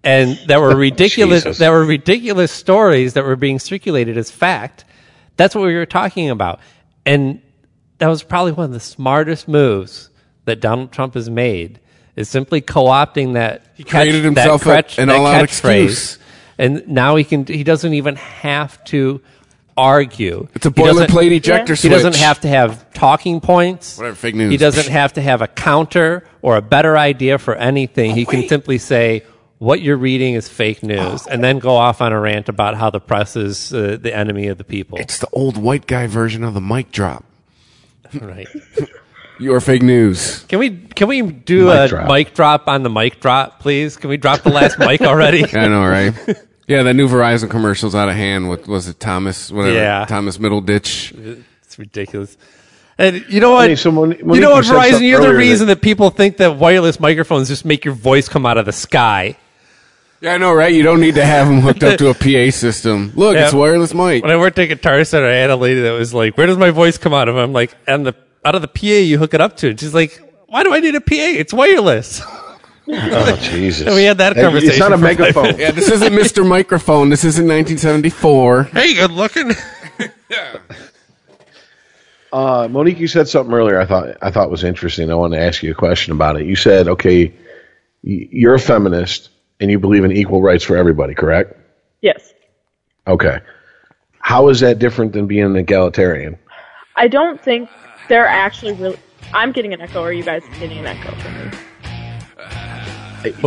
[0.03, 1.43] and that were ridiculous.
[1.43, 1.57] Jesus.
[1.59, 4.86] that were ridiculous stories that were being circulated as fact.
[5.38, 6.59] That's what we were talking about,
[7.05, 7.41] and
[7.97, 10.09] that was probably one of the smartest moves
[10.45, 11.79] that Donald Trump has made
[12.15, 16.17] is simply co-opting that he created himself a- an all-out excuse.
[16.57, 19.19] and now he can he doesn't even have to
[19.75, 21.91] argue It's a He doesn't- boilerplate ejector he switch.
[21.91, 24.51] doesn't have to have talking points Whatever, fake news.
[24.51, 28.47] he doesn't have to have a counter or a better idea for anything he can
[28.47, 29.23] simply say
[29.57, 32.91] what you're reading is fake news and then go off on a rant about how
[32.91, 36.43] the press is uh, the enemy of the people It's the old white guy version
[36.43, 37.23] of the mic drop.
[38.21, 38.47] right
[39.43, 40.39] Your fake news.
[40.47, 42.07] Can we can we do Mic a drop.
[42.07, 43.97] mic drop on the mic drop, please?
[43.97, 45.43] Can we drop the last mic already?
[45.57, 46.13] I know, right?
[46.67, 48.47] Yeah, that new Verizon commercial's out of hand.
[48.47, 49.51] What was it, Thomas?
[49.51, 49.75] Whatever.
[49.75, 50.05] Yeah.
[50.05, 51.43] Thomas Middleditch.
[51.63, 52.37] It's ridiculous.
[52.97, 53.69] And you know what?
[53.69, 54.89] Hey, so Mon- you Monique, know you what, said Verizon?
[54.91, 58.29] something You're the earlier reason that, people think that wireless microphones just make your voice
[58.29, 59.35] come out of the sky.
[60.21, 60.71] Yeah, I know, right?
[60.73, 63.11] You don't need to have them hooked up to a PA system.
[63.15, 63.45] Look, Yeah.
[63.45, 64.23] it's wireless mic.
[64.23, 66.57] When I worked at Guitar Center, I had a lady that was like, "Where does
[66.57, 68.13] my voice come out of?" I'm like, "And the
[68.45, 70.79] out of the PA you hook it up to." And she's like, "Why do I
[70.79, 71.15] need a PA?
[71.15, 72.21] It's wireless."
[72.85, 73.87] Oh Jesus!
[73.87, 74.71] And we had that conversation.
[74.71, 75.57] It's not a conversation megaphone.
[75.57, 76.45] Yeah, this isn't Mr.
[76.45, 77.07] Microphone.
[77.07, 78.63] This isn't 1974.
[78.63, 79.53] hey, good looking.
[82.33, 83.79] Uh, Monique, you said something earlier.
[83.79, 85.11] I thought I thought was interesting.
[85.11, 86.47] I wanted to ask you a question about it.
[86.47, 87.31] You said, okay,
[88.01, 89.29] you're a feminist
[89.59, 91.55] and you believe in equal rights for everybody, correct?
[92.01, 92.33] Yes.
[93.05, 93.39] Okay.
[94.17, 96.39] How is that different than being an egalitarian?
[96.95, 97.69] I don't think
[98.10, 98.97] they're actually really.
[99.34, 100.01] I'm getting an echo.
[100.01, 101.58] Or are you guys getting an echo from me?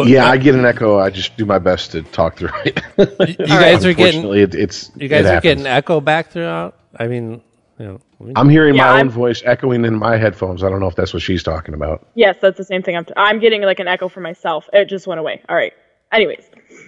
[0.07, 0.99] yeah, I get an echo.
[0.99, 2.81] I just do my best to talk through it.
[3.39, 6.77] You guys are getting it, it's you guys it are getting echo back throughout.
[6.99, 7.43] I mean,
[7.79, 10.63] you know, we- I'm hearing Yeah, my I'm- own voice echoing in my headphones.
[10.65, 12.07] I don't know if that's what she's talking about.
[12.15, 12.97] Yes, that's the same thing.
[12.97, 14.67] I'm, t- I'm getting like an echo for myself.
[14.73, 15.43] It just went away.
[15.49, 15.75] All right.
[16.11, 16.45] Anyways,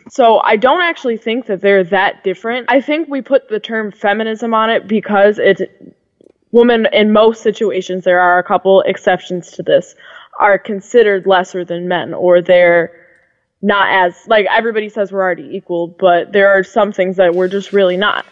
[0.09, 2.67] so I don't actually think that they're that different.
[2.71, 5.61] I think we put the term feminism on it because it's
[6.53, 8.05] women in most situations.
[8.05, 9.95] There are a couple exceptions to this
[10.39, 12.93] are considered lesser than men, or they're
[13.61, 17.49] not as like everybody says we're already equal, but there are some things that we're
[17.49, 18.25] just really not.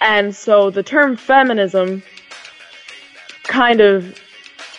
[0.00, 2.02] And so the term feminism
[3.44, 4.20] kind of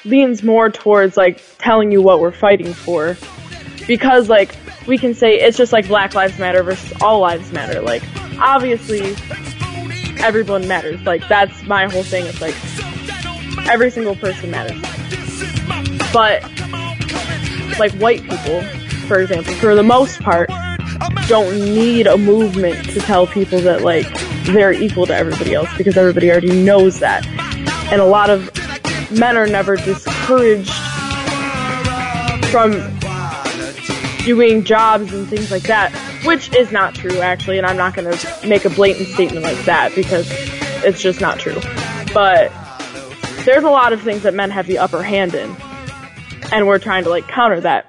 [0.06, 3.18] leans more towards like telling you what we're fighting for
[3.88, 4.56] because like
[4.88, 8.02] we can say it's just like black lives matter versus all lives matter like
[8.40, 9.14] obviously
[10.20, 11.02] everyone matters.
[11.02, 12.26] Like that's my whole thing.
[12.26, 12.56] It's like
[13.68, 14.82] every single person matters.
[16.12, 16.44] But
[17.80, 18.62] like white people
[19.08, 20.50] for example for the most part
[21.28, 24.06] don't need a movement to tell people that like
[24.46, 27.26] they're equal to everybody else because everybody already knows that.
[27.92, 28.52] And a lot of
[29.12, 30.74] men are never discouraged
[32.52, 32.72] from
[34.24, 35.92] doing jobs and things like that,
[36.24, 39.64] which is not true actually, and I'm not going to make a blatant statement like
[39.66, 40.28] that because
[40.84, 41.60] it's just not true.
[42.14, 42.52] But
[43.46, 45.56] there's a lot of things that men have the upper hand in,
[46.52, 47.86] and we're trying to like counter that.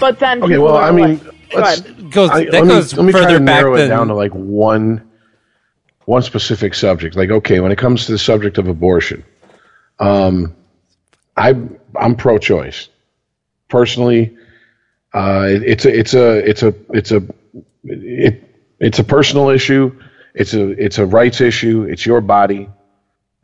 [0.00, 2.10] But then, Okay, well, I mean, like- let's, ahead.
[2.10, 3.88] goes I, that let me, goes let me try further to back narrow than it
[3.88, 5.06] down to like one
[6.06, 7.16] one specific subject.
[7.16, 9.24] Like, okay, when it comes to the subject of abortion,
[9.98, 10.56] um,
[11.36, 11.54] I
[11.96, 12.88] I'm pro-choice.
[13.68, 14.36] Personally,
[15.12, 17.22] uh, it, it's a it's a it's a it's a
[17.84, 18.44] it,
[18.78, 20.00] it's a personal issue.
[20.34, 21.84] It's a it's a rights issue.
[21.84, 22.68] It's your body.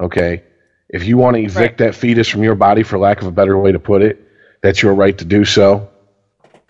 [0.00, 0.44] Okay,
[0.88, 3.58] if you want to evict that fetus from your body, for lack of a better
[3.58, 4.22] way to put it,
[4.62, 5.88] that's your right to do so.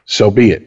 [0.06, 0.66] So be it.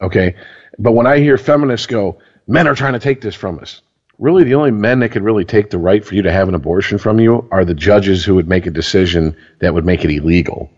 [0.00, 0.36] Okay.
[0.78, 3.80] But when I hear feminists go, men are trying to take this from us.
[4.18, 6.54] Really, the only men that could really take the right for you to have an
[6.54, 10.10] abortion from you are the judges who would make a decision that would make it
[10.10, 10.70] illegal.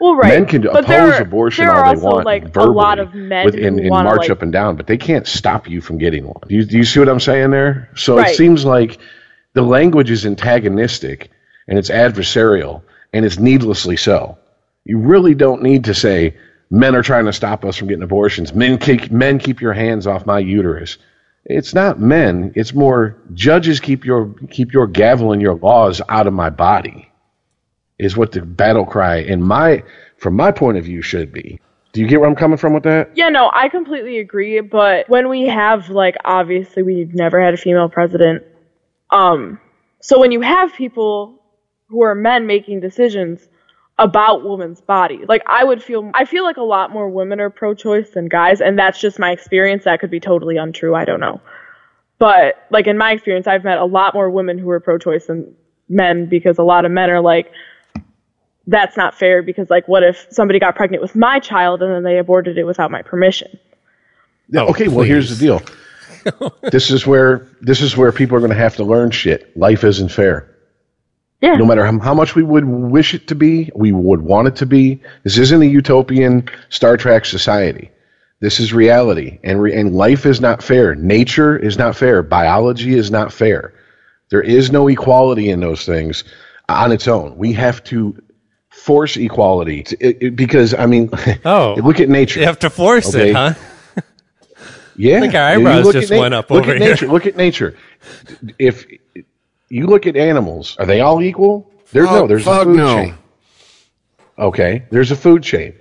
[0.00, 0.32] Well, right.
[0.32, 2.70] Men can but oppose are, abortion there are all they also want, like verbally, a
[2.70, 4.86] lot of men with, who and, and want to march like up and down, but
[4.86, 6.40] they can't stop you from getting one.
[6.48, 7.90] Do you, do you see what I'm saying there?
[7.94, 8.30] So Right.
[8.30, 8.98] it seems like
[9.52, 11.30] the language is antagonistic
[11.68, 12.82] and it's adversarial,
[13.12, 14.38] and it's needlessly so.
[14.84, 16.34] You really don't need to say
[16.70, 18.54] men are trying to stop us from getting abortions.
[18.54, 20.96] Men keep, men keep your hands off my uterus.
[21.44, 22.52] It's not men.
[22.54, 27.09] It's more judges keep your keep your gavel and your laws out of my body.
[28.00, 29.82] Is what the battle cry in my
[30.16, 31.60] from my point of view should be.
[31.92, 33.10] Do you get where I'm coming from with that?
[33.14, 34.60] Yeah, no, I completely agree.
[34.60, 38.44] But when we have like obviously we've never had a female president.
[39.10, 39.60] Um,
[40.00, 41.42] so when you have people
[41.88, 43.46] who are men making decisions
[43.98, 47.50] about women's body, like I would feel, I feel like a lot more women are
[47.50, 49.84] pro-choice than guys, and that's just my experience.
[49.84, 50.94] That could be totally untrue.
[50.94, 51.40] I don't know.
[52.18, 55.54] But like in my experience, I've met a lot more women who are pro-choice than
[55.88, 57.50] men because a lot of men are like,
[58.70, 62.04] that's not fair because like what if somebody got pregnant with my child and then
[62.04, 63.58] they aborted it without my permission?
[64.48, 65.62] Yeah, oh, okay, well here's the deal.
[66.70, 69.56] this is where this is where people are going to have to learn shit.
[69.56, 70.46] Life isn't fair.
[71.40, 71.56] Yeah.
[71.56, 74.56] No matter how, how much we would wish it to be, we would want it
[74.56, 75.02] to be.
[75.24, 77.90] This isn't a utopian Star Trek society.
[78.40, 80.94] This is reality, and re, and life is not fair.
[80.94, 82.22] Nature is not fair.
[82.22, 83.74] Biology is not fair.
[84.30, 86.24] There is no equality in those things
[86.68, 87.36] on its own.
[87.36, 88.22] We have to
[88.84, 91.10] force equality it, it- because I mean,
[91.44, 91.74] Oh.
[91.82, 92.40] look at nature.
[92.40, 93.30] you have to force Okay.
[93.30, 93.54] it, huh?
[94.96, 96.90] Yeah, think our eyebrows look just at went up Look over at here.
[96.90, 97.06] nature.
[97.08, 97.74] Look at nature.
[98.58, 98.86] If
[99.70, 101.70] you look at animals, are they all equal?
[101.92, 102.26] There's Oh, no.
[102.26, 102.94] There's a food no.
[102.96, 103.14] chain.
[104.38, 105.74] Okay, there's a food chain.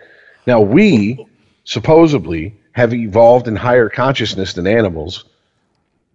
[0.48, 1.26] Now we
[1.66, 5.26] supposedly have evolved in higher consciousness than animals.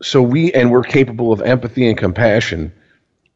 [0.02, 2.72] So we and we're capable of empathy and compassion,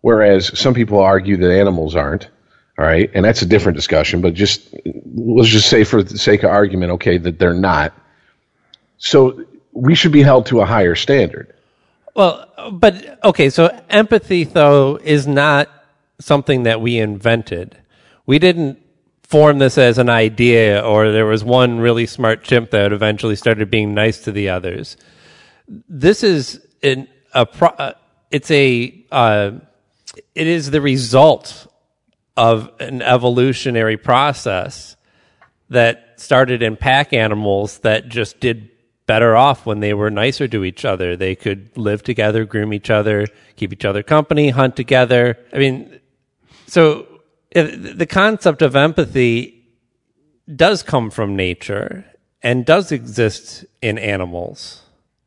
[0.00, 2.28] whereas some people argue that animals aren't.
[2.78, 4.20] All right, and that's a different discussion.
[4.20, 4.72] But just
[5.14, 7.92] let's just say, for the sake of argument, okay, that they're not.
[8.98, 11.52] So we should be held to a higher standard.
[12.14, 15.68] Well, but okay, so empathy though is not
[16.20, 17.76] something that we invented.
[18.26, 18.82] We didn't
[19.22, 23.70] form this as an idea or there was one really smart chimp that eventually started
[23.70, 24.96] being nice to the others.
[25.88, 27.92] This is an, a pro, uh,
[28.30, 29.52] it's a uh,
[30.34, 31.67] it is the result
[32.38, 34.94] of an evolutionary process
[35.70, 38.70] that started in pack animals that just did
[39.06, 41.16] better off when they were nicer to each other.
[41.16, 43.26] They could live together, groom each other,
[43.56, 45.36] keep each other company, hunt together.
[45.52, 45.98] I mean,
[46.68, 47.08] so
[47.52, 49.66] the concept of empathy
[50.54, 52.04] does come from nature
[52.40, 54.82] and does exist in animals.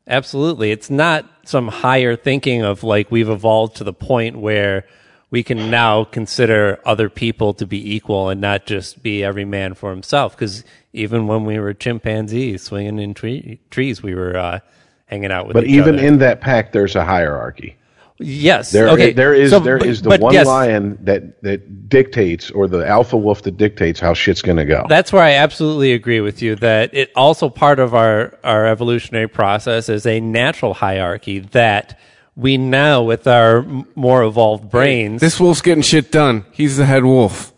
[0.06, 0.70] Absolutely.
[0.70, 4.86] It's not some higher thinking of like we've evolved to the point where
[5.32, 9.72] we can now consider other people to be equal and not just be every man
[9.72, 10.36] for himself.
[10.36, 10.62] Because
[10.92, 14.60] even when we were chimpanzees swinging in tree, trees, we were uh,
[15.06, 15.54] hanging out with.
[15.54, 16.06] But even other.
[16.06, 17.76] in that pack, there's a hierarchy.
[18.18, 19.14] yes, There, okay.
[19.14, 22.86] there is So, there but- is the one yes, lion that that dictates, or the
[22.86, 24.84] alpha wolf that dictates how shit's going to go.
[24.86, 29.28] That's where I absolutely agree with you that it also part of our, our evolutionary
[29.28, 31.98] process is a natural hierarchy that
[32.34, 36.44] we now, with our m- more evolved brains, This wolf's getting shit done.
[36.52, 37.52] He's the head wolf.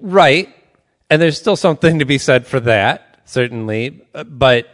[0.00, 0.48] right?
[1.10, 4.02] And there's still something to be said for that, certainly.
[4.14, 4.68] Uh, But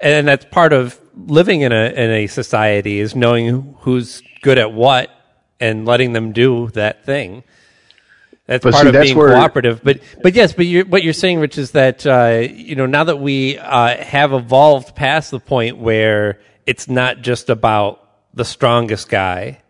[0.00, 4.72] and that's part of living in a in a society is knowing who's good at
[4.72, 5.10] what
[5.60, 7.42] and letting them do that thing.
[8.46, 9.80] That's But part see, of that's being where- cooperative.
[9.82, 13.04] But but yes, but you're, what you're saying, Rich, is that uh, you know now
[13.04, 18.00] that we uh, have evolved past the point where it's not just about
[18.34, 19.60] the strongest guy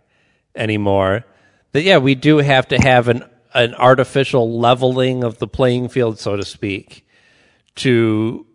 [0.55, 1.25] anymore.
[1.73, 6.19] That yeah, we do have to have an an artificial leveling of the playing field,
[6.19, 7.07] so to speak,
[7.77, 8.47] to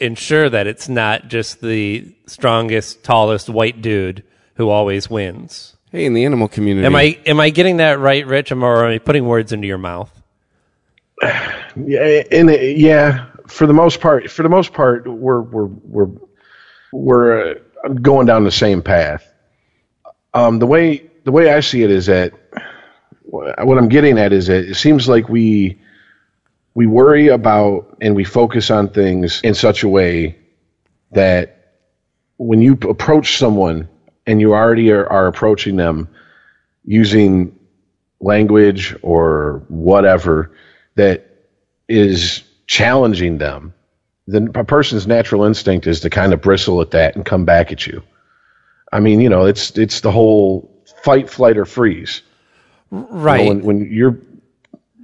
[0.00, 5.76] ensure that it's not just the strongest, tallest white dude who always wins.
[5.90, 8.50] Hey, in the animal community, Am I am I getting that right, Rich?
[8.50, 10.10] Am I, or am I putting words into your mouth?
[11.74, 16.10] Yeah, and yeah, for the most part, for the most part, we're we're we're
[16.92, 17.52] we're
[17.84, 19.26] uh, going down the same path.
[20.34, 22.32] Um, the way the way I see it is that
[23.24, 25.78] what I'm getting at is that it seems like we
[26.74, 30.38] we worry about and we focus on things in such a way
[31.12, 31.74] that
[32.38, 33.88] when you approach someone
[34.26, 36.08] and you already are, are approaching them
[36.84, 37.58] using
[38.20, 40.52] language or whatever
[40.94, 41.26] that
[41.88, 43.74] is challenging them,
[44.26, 47.72] then a person's natural instinct is to kind of bristle at that and come back
[47.72, 48.02] at you.
[48.92, 50.70] I mean, you know, it's it's the whole
[51.02, 52.22] fight, flight, or freeze.
[52.90, 53.48] You know, Right.
[53.48, 54.18] when, when you're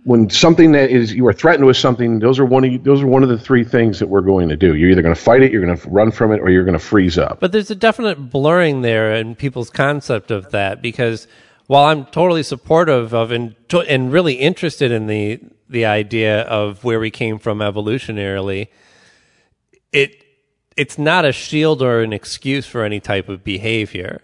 [0.04, 3.02] when something that is you are threatened with something, those are one of you- those
[3.02, 4.74] are one of the three things that we're going to do.
[4.74, 6.78] You're either going to fight it, you're going to run from it, or you're going
[6.78, 7.40] to freeze up.
[7.40, 11.26] But there's a definite blurring there in people's concept of that because
[11.66, 13.54] while I'm totally supportive of and,
[13.88, 15.40] and really interested in the
[15.70, 18.68] the idea of where we came from evolutionarily,
[19.92, 20.24] it
[20.76, 24.22] it's not a shield or an excuse for any type of behavior.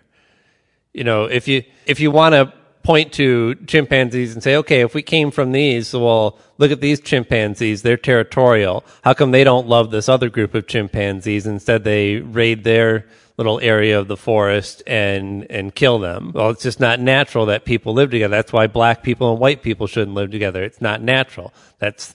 [0.93, 2.53] You know, if you if you want to
[2.85, 7.01] point to chimpanzees and say, okay, if we came from these, well, look at these
[7.01, 8.85] chimpanzees, they're territorial.
[9.03, 11.47] How come they don't love this other group of chimpanzees?
[11.47, 13.07] Instead, they raid their
[13.37, 16.31] little area of the forest and and kill them.
[16.33, 18.37] Well, it's just not natural that people live together.
[18.37, 20.62] That's why black people and white people shouldn't live together.
[20.62, 21.53] It's not natural.
[21.81, 22.15] That's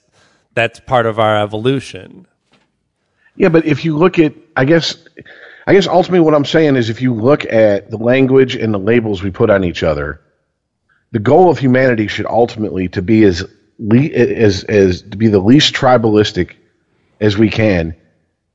[0.54, 2.26] that's part of our evolution.
[3.39, 4.97] Yeah, but if you look at, I guess,
[5.65, 8.77] I guess ultimately what I'm saying is if you look at the language and the
[8.77, 10.21] labels we put on each other,
[11.11, 13.45] the goal of humanity should ultimately to be as
[13.79, 16.55] le- as as to be the least tribalistic
[17.21, 17.95] as we can,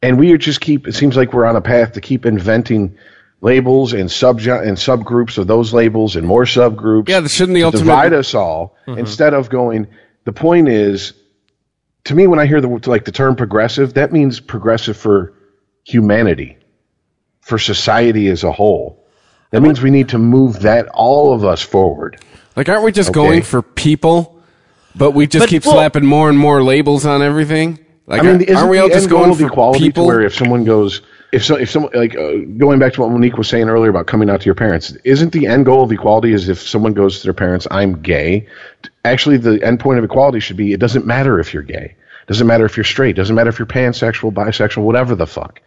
[0.02, 0.86] and we are just keep.
[0.86, 2.98] It seems like we're on a path to keep inventing
[3.40, 7.08] labels and sub and subgroups of those labels and more subgroups.
[7.08, 8.98] Yeah, that shouldn't the ultimate- divide us all mm-hmm.
[8.98, 9.88] instead of going.
[10.24, 11.14] The point is,
[12.04, 15.32] to me, when I hear the like the term progressive, that means progressive for
[15.84, 16.56] humanity,
[17.40, 19.04] for society as a whole.
[19.50, 22.20] That means we need to move that all of us forward.
[22.56, 23.14] like, aren't we just Okay.
[23.20, 24.38] going for people?
[24.96, 27.78] But we just But- keep well- slapping more and more labels on everything.
[28.06, 30.04] Like, I mean, aren't we all just going for equality people?
[30.04, 31.00] to where if someone goes,
[31.32, 34.06] if so, if someone like uh, going back to what Monique was saying earlier about
[34.06, 37.18] coming out to your parents, isn't the end goal of equality is if someone goes
[37.20, 38.46] to their parents, I'm gay.
[39.04, 41.94] Actually, the end point of equality should be it doesn't matter if you're gay.
[42.26, 43.16] Doesn't matter if you're straight.
[43.16, 45.60] Doesn't matter if you're pansexual, bisexual, whatever the fuck.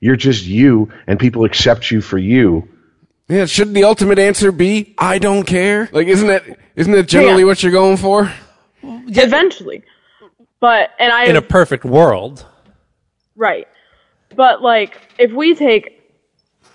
[0.00, 2.68] You're just you, and people accept you for you.
[3.28, 5.88] Yeah, shouldn't the ultimate answer be I don't care?
[5.92, 6.44] Like, isn't that
[6.76, 7.46] isn't that generally Yeah.
[7.46, 8.30] what you're going for?
[8.82, 9.84] Eventually.
[10.60, 12.44] But and I In a perfect world.
[13.36, 13.66] Right.
[14.36, 15.98] But like if we take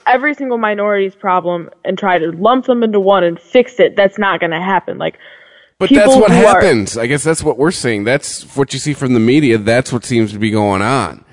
[0.07, 4.17] every single minority's problem and try to lump them into one and fix it, that's
[4.17, 4.97] not going to happen.
[4.97, 5.19] Like
[5.79, 6.97] But that's what who are- happens.
[6.97, 8.03] I guess that's what we're seeing.
[8.03, 9.57] That's what you see from the media.
[9.57, 11.23] That's what seems to be going on.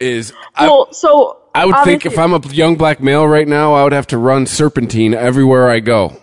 [0.00, 3.74] Is I, well, so I would think if I'm a young black male right now,
[3.74, 6.16] I would have to run serpentine everywhere I go.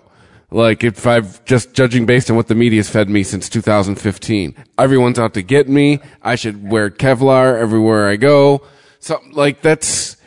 [0.51, 4.55] Like if I've just judging based on what the media's fed me since 2015.
[4.80, 5.99] Everyone's out to get me.
[6.23, 8.63] I should wear Kevlar everywhere I go.
[8.99, 10.17] Something like that's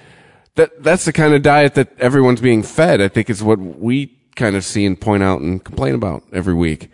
[0.54, 3.00] that that's the kind of diet that everyone's being fed.
[3.00, 6.54] I think is what we kind of see and point out and complain about every
[6.54, 6.90] week.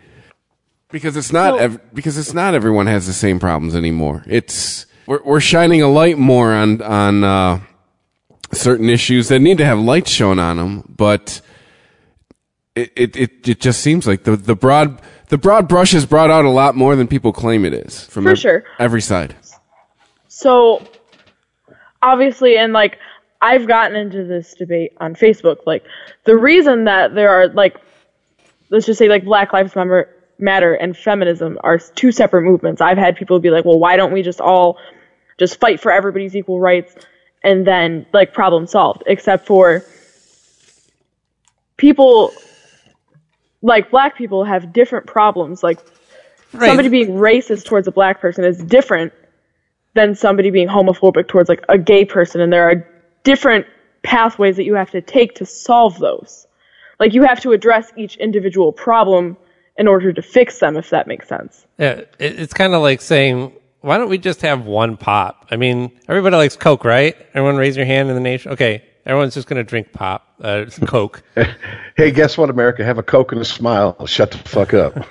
[0.91, 4.23] Because it's not So- ev- because it's not everyone has the same problems anymore.
[4.27, 7.59] It's we're we're shining a light more on on uh,
[8.51, 11.41] certain issues that need to have lights shown on them, but
[12.75, 16.29] it, it, it, it just seems like the, the broad the broad brush is brought
[16.31, 18.63] out a lot more than people claim it is from For ev- sure.
[18.79, 19.35] every side.
[20.27, 20.81] So
[22.01, 22.97] obviously, and like
[23.41, 25.65] I've gotten into this debate on Facebook.
[25.65, 25.85] Like
[26.25, 27.77] the reason that there are like,
[28.69, 29.75] let's just say like Black Lives
[30.41, 32.81] Matter, and feminism are two separate movements.
[32.81, 34.77] I've had people be like, well, why don't we just all
[35.37, 36.95] just fight for everybody's equal rights
[37.43, 39.03] and then like problem solved?
[39.05, 39.83] Except for
[41.77, 42.33] people
[43.61, 45.63] like black people have different problems.
[45.63, 45.79] Like
[46.51, 49.13] somebody being racist towards a black person is different
[49.93, 52.87] than somebody being homophobic towards like a gay person and there are
[53.29, 53.65] different
[54.03, 56.47] pathways that you have to take to solve those
[56.99, 59.37] like you have to address each individual problem
[59.77, 63.01] in order to fix them if that makes sense Yeah, it, it's kind of like
[63.01, 65.45] saying, why don't we just have one pop?
[65.51, 67.15] I mean, everybody likes Coke, right?
[67.33, 68.51] Everyone raise your hand in the nation.
[68.51, 71.21] Okay, everyone's just going to drink pop, uh, Coke.
[71.97, 72.83] Hey, guess what, America?
[72.83, 74.05] Have a Coke and a smile.
[74.05, 74.93] Shut the fuck up.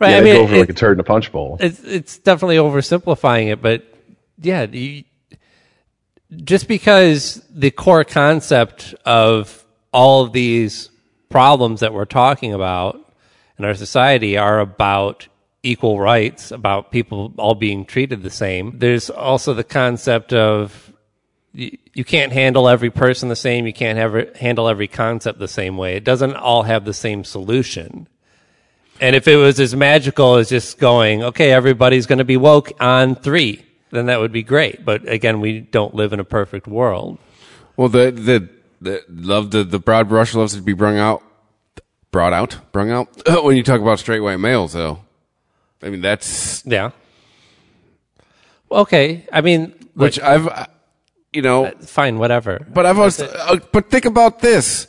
[0.00, 0.10] Right?
[0.10, 1.58] yeah, I mean, go over it- like a turd in a punch bowl.
[1.60, 3.84] it's it's definitely oversimplifying it, but
[4.40, 5.04] yeah, you,
[6.44, 10.90] just because the core concept of all of these
[11.28, 13.14] problems that we're talking about
[13.58, 15.28] in our society are about
[15.62, 18.78] equal rights, about people all being treated the same.
[18.78, 20.92] There's also the concept of
[21.52, 23.66] you, you can't handle every person the same.
[23.66, 25.96] You can't have, handle every concept the same way.
[25.96, 28.08] It doesn't all have the same solution.
[29.00, 32.72] And if it was as magical as just going, okay, everybody's going to be woke
[32.80, 34.84] on three, then that would be great.
[34.84, 37.18] But again, we don't live in a perfect world.
[37.76, 38.48] Well, the the
[38.80, 41.22] the love the the broad brush loves to be brung out,
[42.10, 43.08] brought out, brung out
[43.44, 45.00] when you talk about straight white males, though.
[45.82, 46.90] I mean, that's Yeah.
[48.70, 49.26] Okay.
[49.32, 50.66] I mean, which I've, uh,
[51.32, 52.66] you know, fine, whatever.
[52.72, 54.86] But I've always, uh, but think about this.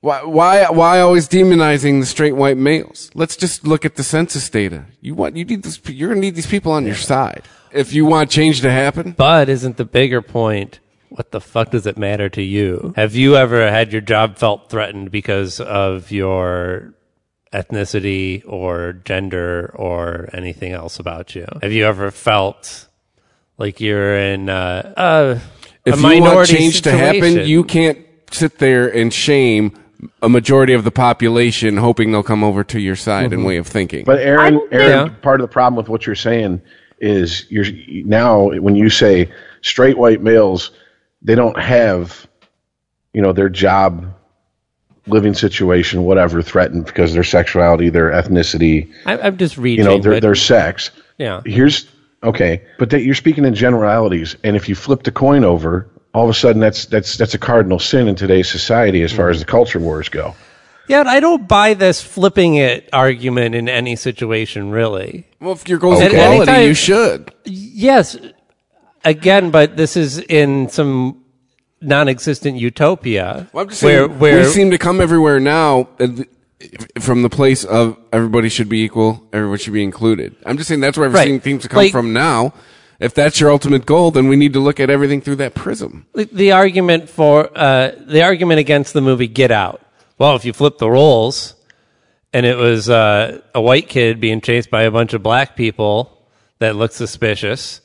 [0.00, 3.10] Why, why, why always demonizing the straight white males?
[3.14, 4.86] Let's just look at the census data.
[5.00, 7.44] You want, you need this, you're gonna need these people on your side.
[7.72, 11.86] If you want change to happen, But isn't the bigger point, what the fuck does
[11.86, 12.92] it matter to you?
[12.96, 16.94] Have you ever had your job felt threatened because of your
[17.52, 21.46] ethnicity or gender or anything else about you?
[21.62, 22.88] Have you ever felt
[23.58, 25.38] like you're in uh, uh,
[25.84, 27.98] if a you want change to happen, you can't
[28.30, 29.78] sit there and shame
[30.20, 33.66] a majority of the population hoping they'll come over to your side and way of
[33.66, 34.04] thinking.
[34.04, 35.14] But Aaron, Aaron, Yeah.
[35.22, 36.60] part of the problem with what you're saying
[37.02, 37.66] is you're
[38.06, 39.30] now when you say
[39.60, 40.70] straight white males,
[41.20, 42.26] they don't have,
[43.12, 44.14] you know, their job,
[45.06, 49.84] living situation, whatever, threatened because of their sexuality, their ethnicity, I, I'm just reading.
[49.84, 50.92] you know, their their sex.
[51.18, 51.42] yeah.
[51.44, 51.86] Here's
[52.22, 56.24] okay, but that you're speaking in generalities, and if you flip the coin over, all
[56.24, 59.30] of a sudden that's that's that's a cardinal sin in today's society as far mm.
[59.30, 60.34] as the culture wars go.
[60.88, 65.26] Yeah, I don't buy this flipping it argument in any situation, really.
[65.40, 66.08] well, if your goal is Okay.
[66.08, 67.30] equality, Anytime- you should.
[67.44, 68.16] Yes,
[69.04, 71.18] again, but this is in some
[71.80, 76.06] non-existent utopia Well, I'm just where saying, where we seem to come everywhere now uh,
[77.00, 80.34] from the place of everybody should be equal, everyone should be included.
[80.46, 81.44] I'm just saying that's where everything Right.
[81.44, 82.52] seems to come Like- from now.
[83.00, 86.06] If that's your ultimate goal, then we need to look at everything through that prism.
[86.14, 89.80] the, the argument for uh, the argument against the movie Get Out.
[90.22, 91.56] Well, if you flip the roles,
[92.32, 96.16] and it was uh, a white kid being chased by a bunch of black people
[96.60, 97.80] that looked suspicious,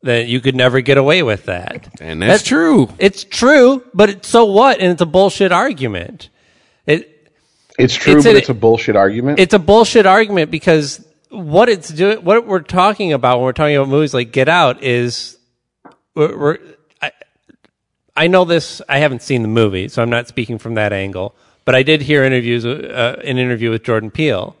[0.00, 2.00] then you could never get away with that.
[2.00, 2.88] And that's true.
[3.00, 4.78] It's true, but it, so what?
[4.78, 6.28] And it's a bullshit argument.
[6.86, 7.28] It
[7.76, 9.40] It's true, It's but an- it's a bullshit argument.
[9.40, 13.74] it's a bullshit argument because what it's doing, what we're talking about when we're talking
[13.74, 15.36] about movies like Get Out is
[16.14, 16.58] we're, we're
[17.02, 17.10] I,
[18.16, 18.80] I know this.
[18.88, 21.34] I haven't seen the movie, so I'm not speaking from that angle.
[21.68, 24.56] But I did hear interviews, uh, an interview with Jordan Peele,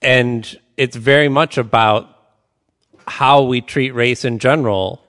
[0.00, 2.08] and it's very much about
[3.06, 5.04] how we treat race in general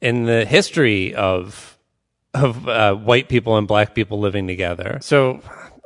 [0.00, 1.76] in the history of
[2.34, 4.98] of uh, white people and black people living together.
[5.02, 5.40] So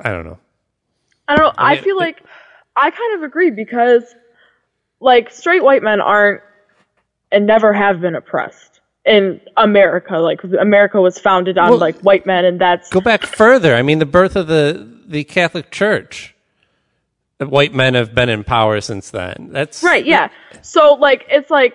[0.05, 0.39] I don't know.
[1.29, 1.53] I don't know.
[1.57, 2.23] I, mean, feel it- like
[2.77, 4.03] I kind of agree because,
[5.01, 6.43] like, straight white men aren't
[7.33, 10.19] and never have been oppressed in America.
[10.19, 13.75] Like, America was founded on Well- like white men, and that's Go back further.
[13.75, 16.35] I mean, the birth of the the Catholic Church.
[17.39, 19.51] The white men have been in power since then.
[19.53, 20.05] That's right.
[20.05, 20.29] Yeah.
[20.61, 21.75] So like, it's like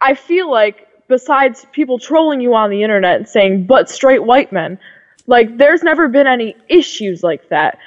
[0.00, 4.50] I feel like besides people trolling you on the internet and saying, "But straight white
[4.50, 4.78] men,"
[5.26, 7.78] like, there's never been any issues like that.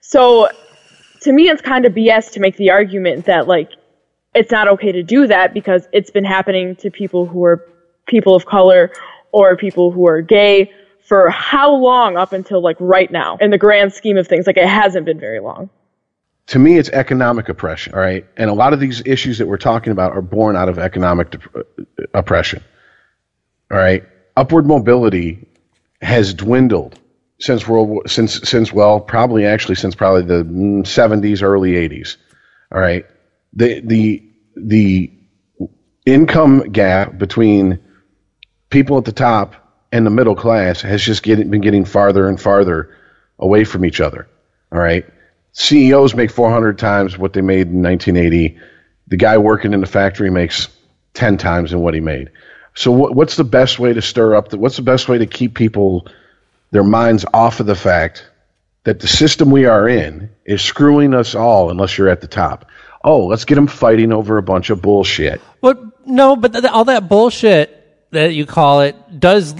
[0.00, 0.48] So
[1.22, 3.70] to me, it's kind of BS to make the argument that like
[4.34, 7.66] it's not okay to do that because it's been happening to people who are
[8.06, 8.92] people of color
[9.32, 10.70] or people who are gay
[11.00, 14.56] for how long up until like right now in the grand scheme of things like
[14.56, 15.70] it hasn't been very long
[16.50, 17.94] to me, it's economic oppression.
[17.94, 20.68] All right, and a lot of these issues that we're talking about are born out
[20.68, 21.62] of economic dep- uh,
[22.12, 22.60] oppression.
[23.70, 24.04] All right,
[24.36, 25.46] upward mobility
[26.02, 26.98] has dwindled
[27.38, 32.16] since World since since well, probably actually since probably the mm, 70s, early 80s.
[32.72, 33.06] All right,
[33.52, 34.22] the the
[34.56, 35.12] the
[36.06, 37.78] income gap between
[38.70, 39.54] people at the top
[39.92, 42.96] and the middle class has just been getting farther and farther
[43.38, 44.28] away from each other.
[44.72, 45.04] All right.
[45.52, 48.58] CEOs make 400 times what they made in 1980.
[49.08, 50.68] The guy working in the factory makes
[51.14, 52.30] 10 times than what he made.
[52.74, 55.26] So what, what's the best way to stir up the, what's the best way to
[55.26, 56.06] keep people
[56.70, 58.30] their minds off of the fact
[58.84, 62.66] that the system we are in is screwing us all unless you're at the top.
[63.02, 65.40] Oh, let's get them fighting over a bunch of bullshit.
[65.60, 67.76] But no, but th- all that bullshit
[68.10, 69.54] that you call it does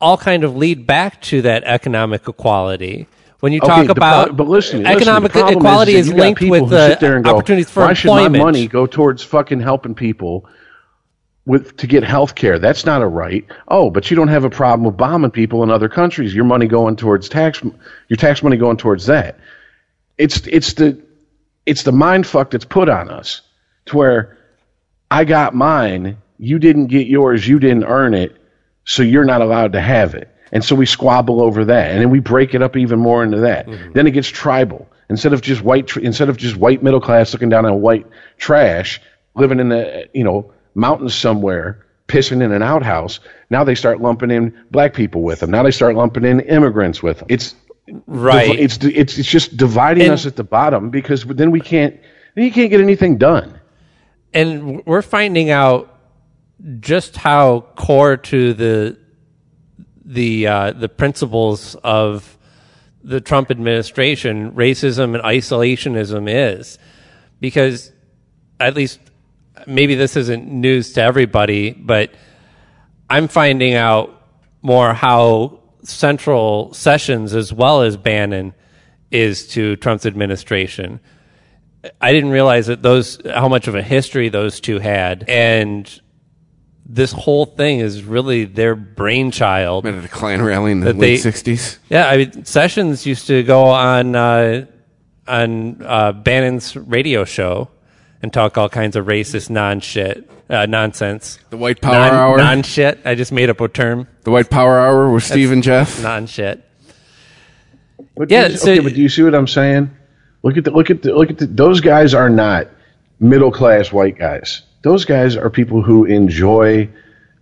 [0.00, 3.06] all kind of lead back to that economic equality.
[3.40, 6.18] When you talk the about pro- but listen, listen, economic the problem equality is, got
[6.18, 8.34] linked with there go, opportunities for Why employment.
[8.36, 10.46] should my money go towards fucking helping people
[11.44, 12.60] with to get health care?
[12.60, 13.44] That's not a right.
[13.66, 16.32] Oh, but you don't have a problem with bombing people in other countries.
[16.32, 17.62] Your money going towards tax,
[18.08, 19.38] your tax money going towards that.
[20.18, 21.02] It's it's the
[21.66, 23.42] it's the mind fuck that's put on us
[23.86, 24.38] to where
[25.10, 28.36] I got mine, you didn't get yours, you didn't earn it,
[28.84, 30.28] so you're not allowed to have it.
[30.52, 33.40] And so we squabble over that, and then we break it up even more into
[33.40, 33.66] that.
[33.66, 33.92] Mm-hmm.
[33.92, 34.88] Then it gets tribal.
[35.08, 38.06] Instead of just white, tr- instead of just white middle class looking down on white
[38.38, 39.00] trash,
[39.34, 43.20] living in the you know mountains somewhere, pissing in an outhouse.
[43.50, 45.50] Now they start lumping in black people with them.
[45.50, 47.26] Now they start lumping in immigrants with them.
[47.30, 47.54] It's
[48.06, 48.58] right.
[48.58, 51.98] It's it's it's just dividing And- us at the bottom because then we can't
[52.34, 53.58] then you can't get anything done.
[54.34, 55.88] and we're finding out
[56.80, 58.96] just how core to the
[60.04, 62.38] the uh, the principles of
[63.04, 66.78] the Trump administration racism and isolationism is,
[67.40, 67.92] because
[68.60, 69.00] at least
[69.66, 72.12] maybe this isn't news to everybody, but
[73.10, 74.22] I'm finding out
[74.62, 78.54] more how central Sessions as well as Bannon
[79.10, 81.00] is to Trump's administration.
[82.00, 86.00] I didn't realize that those how much of a history those two had, and
[86.86, 89.86] this whole thing is really their brainchild.
[89.86, 91.78] At a Klan rally in the late '60s.
[91.88, 94.66] Yeah, I mean Sessions used to go on uh,
[95.26, 97.68] on uh, Bannon's radio show
[98.22, 101.38] and talk all kinds of racist non shit uh, nonsense.
[101.50, 102.36] The White Power non, Hour.
[102.38, 103.00] non shit.
[103.04, 104.06] I just made up a term.
[104.22, 106.02] the White Power Hour with Steve and Jeff.
[106.02, 106.64] Non shit.
[108.16, 109.90] But Yeah, you- so- okay, but do you see what I'm saying?
[110.42, 112.68] Look at the look at the look at the, those guys are not
[113.20, 114.62] middle class white guys.
[114.82, 116.88] Those guys are people who enjoy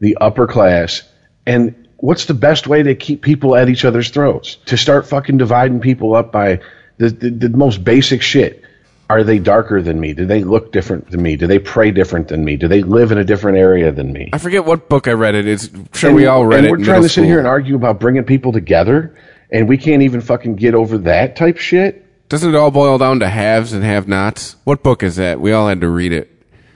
[0.01, 1.03] the upper class.
[1.47, 4.57] And what's the best way to keep people at each other's throats?
[4.67, 6.61] To start fucking dividing people up by
[6.99, 8.63] the the, the most basic shit.
[9.11, 10.15] Are they darker than me?
[10.15, 11.35] Do they look different than me?
[11.35, 12.55] Do they pray different than me?
[12.55, 14.31] Do they live in a different area than me?
[14.33, 15.49] I forget what book I read it.
[15.49, 16.71] It's sure And- we all read and it.
[16.71, 19.17] We're trying middle to sit here and argue about bringing people together,
[19.51, 22.07] and we can't even fucking get over that type shit.
[22.29, 24.55] Doesn't it all boil down to haves and have-nots?
[24.63, 25.41] What book is that?
[25.41, 26.31] We all had to read it.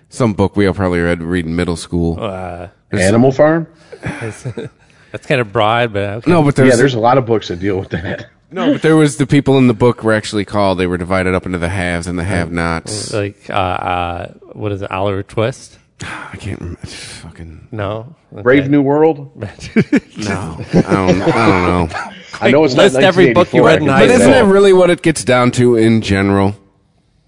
[0.09, 2.19] Some book we all probably read read in middle school.
[2.21, 3.69] Uh, Animal Farm.
[4.03, 6.31] that's kind of broad, but okay.
[6.33, 8.27] no, but there's, yeah, there's a lot of books that deal with that.
[8.55, 10.79] No, but there was the people in the book were actually called.
[10.79, 13.13] They were divided up into the haves and the have-nots.
[13.13, 14.91] like uh, uh, what is it?
[14.91, 15.79] Oliver Twist?
[16.01, 16.87] I can't remember.
[16.87, 18.15] Fucking No.
[18.33, 18.43] Okay.
[18.43, 19.35] Brave New World.
[19.37, 19.47] no.
[19.47, 21.23] I don't.
[21.23, 21.89] I don't know.
[22.41, 24.15] I know it's not list every book you 1984, read in I But can high
[24.15, 26.57] isn't you it really what it gets down to in general?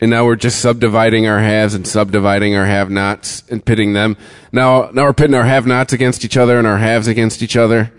[0.01, 4.17] and now we're just subdividing our haves and subdividing our have-nots and pitting them.
[4.53, 7.93] Now, now we're pitting our have-nots against each other and our haves against each other.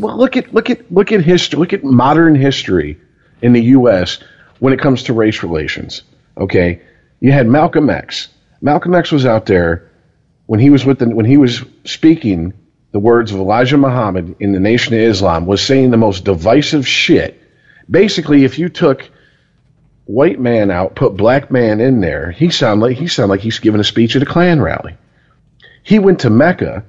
[0.00, 1.58] Well, look at look at look at history.
[1.58, 2.98] Look at modern history
[3.42, 4.18] in the U.S.
[4.58, 6.02] when it comes to race relations.
[6.38, 6.80] Okay,
[7.20, 8.28] you had Malcolm X.
[8.60, 9.90] Malcolm X was out there
[10.46, 12.54] when he was with the, when he was speaking
[12.92, 16.86] the words of Elijah Muhammad in the Nation of Islam was saying the most divisive
[16.86, 17.42] shit.
[17.90, 19.10] Basically, if you took
[20.04, 23.58] white man out, put black man in there, he sound like he sound like he's
[23.58, 24.96] giving a speech at a Klan rally.
[25.82, 26.84] He went to Mecca,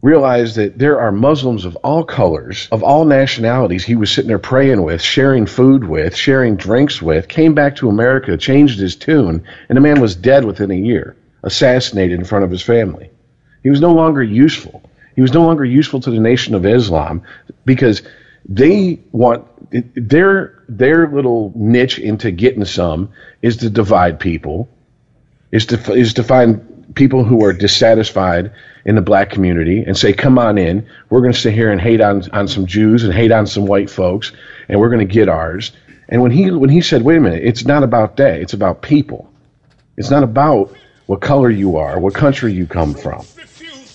[0.00, 3.84] realized that there are Muslims of all colors, of all nationalities.
[3.84, 7.26] He was sitting there praying with, sharing food with, sharing drinks with.
[7.26, 11.16] Came back to America, changed his tune, and the man was dead within a year,
[11.42, 13.10] assassinated in front of his family.
[13.62, 14.82] He was no longer useful.
[15.16, 17.22] He was no longer useful to the Nation of Islam
[17.64, 18.02] because
[18.48, 19.44] they want
[19.94, 23.10] their their little niche into getting some
[23.42, 24.68] is to divide people,
[25.50, 28.52] is to is to find people who are dissatisfied
[28.88, 30.86] in the black community and say, "Come on in.
[31.10, 33.66] We're going to sit here and hate on on some Jews and hate on some
[33.66, 34.32] white folks,
[34.66, 35.72] and we're going to get ours."
[36.08, 38.40] And when he when he said, "Wait a minute, it's not about that.
[38.40, 39.30] It's about people.
[39.98, 40.74] It's not about
[41.04, 43.26] what color you are, what country you come from."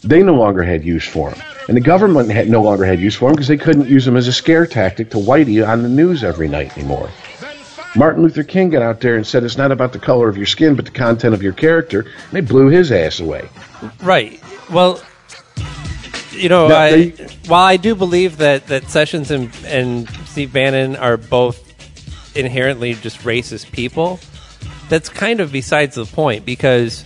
[0.03, 1.41] They no longer had use for him.
[1.67, 4.15] And the government had no longer had use for him because they couldn't use him
[4.15, 7.09] as a scare tactic to whitey on the news every night anymore.
[7.95, 10.45] Martin Luther King got out there and said it's not about the color of your
[10.45, 12.01] skin, but the content of your character.
[12.01, 13.47] And they blew his ass away.
[14.01, 14.42] Right.
[14.73, 15.01] Well,
[16.31, 20.51] you know, No, I, they- while I do believe that, that Sessions and, and Steve
[20.51, 21.59] Bannon are both
[22.35, 24.19] inherently just racist people,
[24.89, 27.03] that's kind of besides the point because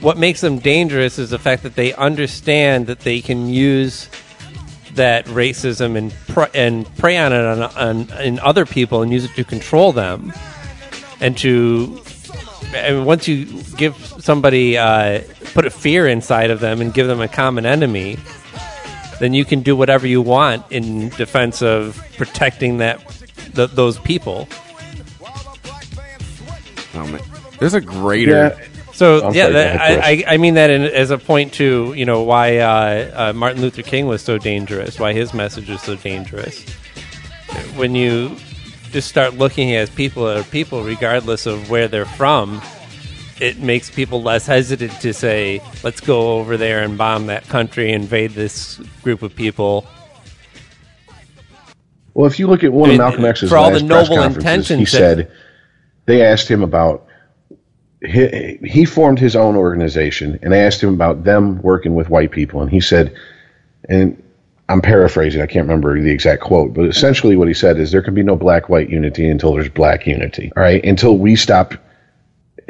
[0.00, 4.08] what makes them dangerous is the fact that they understand that they can use
[4.94, 9.24] that racism and pr- and prey on it on, on in other people and use
[9.24, 10.32] it to control them
[11.20, 12.00] and to
[12.74, 13.46] and once you
[13.76, 15.22] give somebody uh,
[15.54, 18.16] put a fear inside of them and give them a common enemy
[19.20, 23.00] then you can do whatever you want in defense of protecting that
[23.54, 24.48] th- those people
[26.94, 27.20] Oh, man.
[27.58, 28.30] There's a greater.
[28.32, 28.64] Yeah.
[28.92, 32.04] So I'm yeah, that, I, I I mean that in, as a point to you
[32.04, 35.94] know why uh, uh, Martin Luther King was so dangerous, why his message was so
[35.94, 36.68] dangerous.
[37.76, 38.34] When you
[38.92, 42.60] just start looking at people as people, regardless of where they're from,
[43.40, 47.92] it makes people less hesitant to say, "Let's go over there and bomb that country,
[47.92, 49.86] invade this group of people."
[52.14, 54.84] Well, if you look at one of Malcolm X's for all the noble conferences, he
[54.84, 55.30] said
[56.06, 57.06] they asked him about
[58.04, 62.30] he, he formed his own organization, and they asked him about them working with white
[62.30, 63.14] people, and he said,
[63.88, 64.20] and
[64.68, 68.02] I'm paraphrasing, I can't remember the exact quote, but essentially what he said is there
[68.02, 70.84] can be no black-white unity until there's black unity, all right?
[70.84, 71.72] Until we stop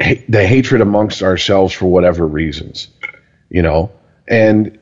[0.01, 2.87] ha- the hatred amongst ourselves for whatever reasons,
[3.49, 3.91] you know,
[4.29, 4.79] and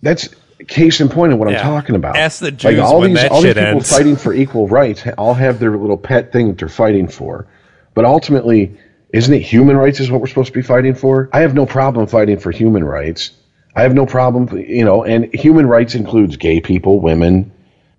[0.00, 0.30] that's
[0.68, 1.58] case in point of what Yeah.
[1.58, 2.16] I'm talking about.
[2.16, 3.90] Ask the like Jews all when these that all these people ends.
[3.90, 7.46] fighting for equal rights all have their little pet thing that they're fighting for,
[7.94, 8.74] but ultimately,
[9.12, 11.28] isn't it human rights is what we're supposed to be fighting for?
[11.32, 13.32] I have no problem fighting for human rights.
[13.74, 17.52] I have no problem, you know, and human rights includes gay people, women,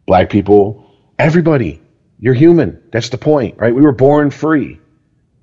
[0.06, 1.82] black people, everybody.
[2.20, 2.82] You're human.
[2.92, 3.74] That's the point, right?
[3.74, 4.80] We were born free.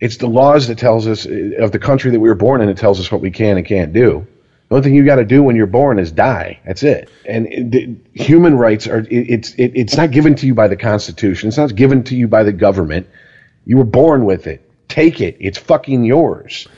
[0.00, 2.68] It's the laws that tells us uh, of the country that we were born in.
[2.68, 4.26] It tells us what we can and can't do.
[4.68, 6.60] The only thing you got to do when you're born is die.
[6.64, 7.10] That's it.
[7.26, 11.48] And human rights are it, it's it, it's not given to you by the Constitution.
[11.48, 13.08] It's not given to you by the government.
[13.66, 14.70] You were born with it.
[14.88, 15.36] Take it.
[15.40, 16.68] It's fucking yours.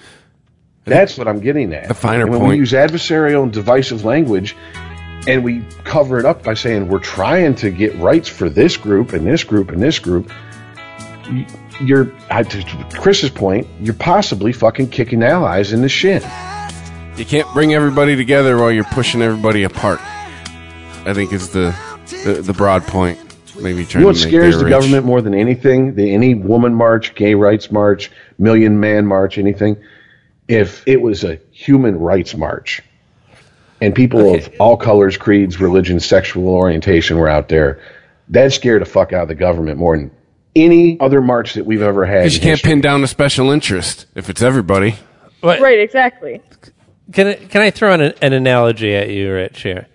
[0.85, 1.89] That's what I'm getting at.
[1.89, 4.57] The finer and when point- we use adversarial and divisive language,
[5.29, 9.13] and we cover it up by saying we're trying to get rights for this group
[9.13, 10.31] and this group and this group,
[11.81, 13.67] you're to Chris's point.
[13.81, 16.23] You're possibly fucking kicking allies in the shin.
[17.17, 20.01] You can't bring everybody together while you're pushing everybody apart.
[21.05, 21.75] I think is the
[22.25, 23.19] the, the broad point.
[23.61, 24.71] Maybe trying You know what scares the Rich.
[24.71, 25.95] government more than anything?
[25.95, 29.77] The any woman march, gay rights march, million man march, anything?
[30.53, 32.83] If it was a human rights march,
[33.81, 37.81] and people of all colors, creeds, religions, sexual orientation were out there,
[38.29, 40.11] that scared the fuck out of the government more than
[40.55, 42.20] any other march that we've ever had.
[42.20, 42.70] Because you can't history.
[42.70, 44.97] pin down a special interest if it's everybody.
[45.41, 46.41] What- Right, exactly.
[47.12, 49.62] Can I, can I throw an, an analogy at you, Rich?
[49.62, 49.89] Here,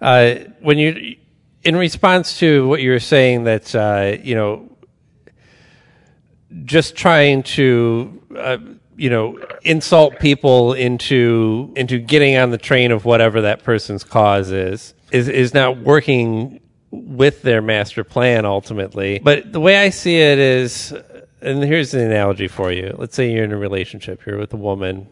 [0.00, 1.16] uh, when you,
[1.62, 4.70] in response to what you were saying, that uh, you know,
[6.64, 8.58] just trying to, uh,
[8.98, 14.50] you know, insult people into into getting on the train of whatever that person's cause
[14.50, 16.60] is, is is not working
[16.90, 19.20] with their master plan ultimately.
[19.20, 20.92] But the way I see it is
[21.40, 22.94] and here's an analogy for you.
[22.98, 24.26] Let's say you're in a relationship.
[24.26, 25.06] You're with a woman.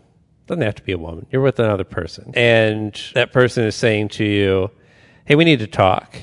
[0.48, 1.26] Doesn't have to be a woman.
[1.30, 4.70] You're with another person, and that person is saying to you,
[5.24, 6.16] "Hey, we need to talk."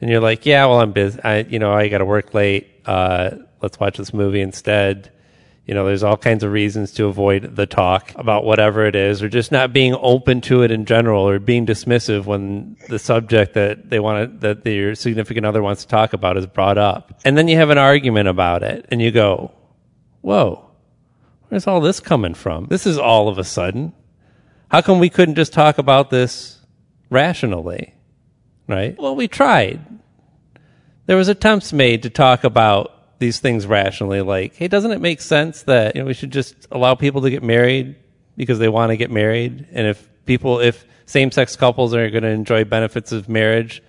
[0.00, 1.20] And you're like, "Yeah, well, I'm busy.
[1.24, 2.68] I, you know, I got to work late.
[2.86, 3.30] Uh,
[3.60, 5.10] let's watch this movie instead."
[5.66, 9.22] You know, there's all kinds of reasons to avoid the talk about whatever it is,
[9.22, 13.54] or just not being open to it in general, or being dismissive when the subject
[13.54, 17.20] that they want to, that your significant other wants to talk about is brought up.
[17.24, 19.52] And then you have an argument about it, and you go,
[20.22, 20.70] Whoa,
[21.48, 22.66] where's all this coming from?
[22.66, 23.92] This is all of a sudden.
[24.70, 26.58] How come we couldn't just talk about this
[27.10, 27.94] rationally?
[28.66, 28.96] Right?
[28.98, 29.80] Well, we tried.
[31.06, 35.20] There was attempts made to talk about these things rationally like hey doesn't it make
[35.20, 37.94] sense that you know we should just allow people to get married
[38.36, 39.66] because they want to get married?
[39.70, 43.82] And if people if same-sex couples are going to enjoy benefits of marriage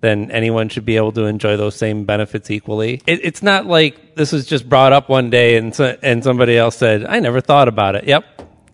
[0.00, 3.00] then anyone should be able to enjoy those same benefits equally.
[3.06, 6.56] It, it's not like this was just brought up one day and so, and somebody
[6.56, 8.04] else said i never thought about it.
[8.04, 8.24] Yep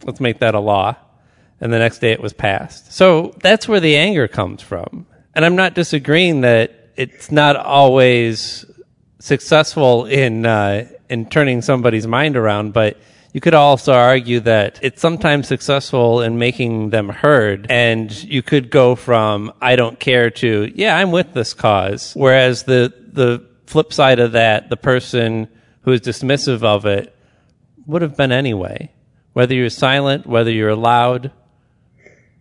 [0.05, 0.97] let's make that a law.
[1.61, 2.93] And the next day it was passed.
[2.93, 5.07] So that's where the anger comes from.
[5.35, 8.67] And i'm not disagreeing that it's not always
[9.23, 12.99] successful in uh, in turning somebody's mind around, but
[13.33, 18.69] you could also argue that it's sometimes successful in making them heard, and you could
[18.71, 23.93] go from "I don't care" to "Yeah, I'm with this cause." Whereas the the flip
[23.93, 25.49] side of that, the person
[25.83, 27.15] who is dismissive of it
[27.87, 28.93] would have been anyway.
[29.35, 31.31] Whether you're silent, whether you're loud,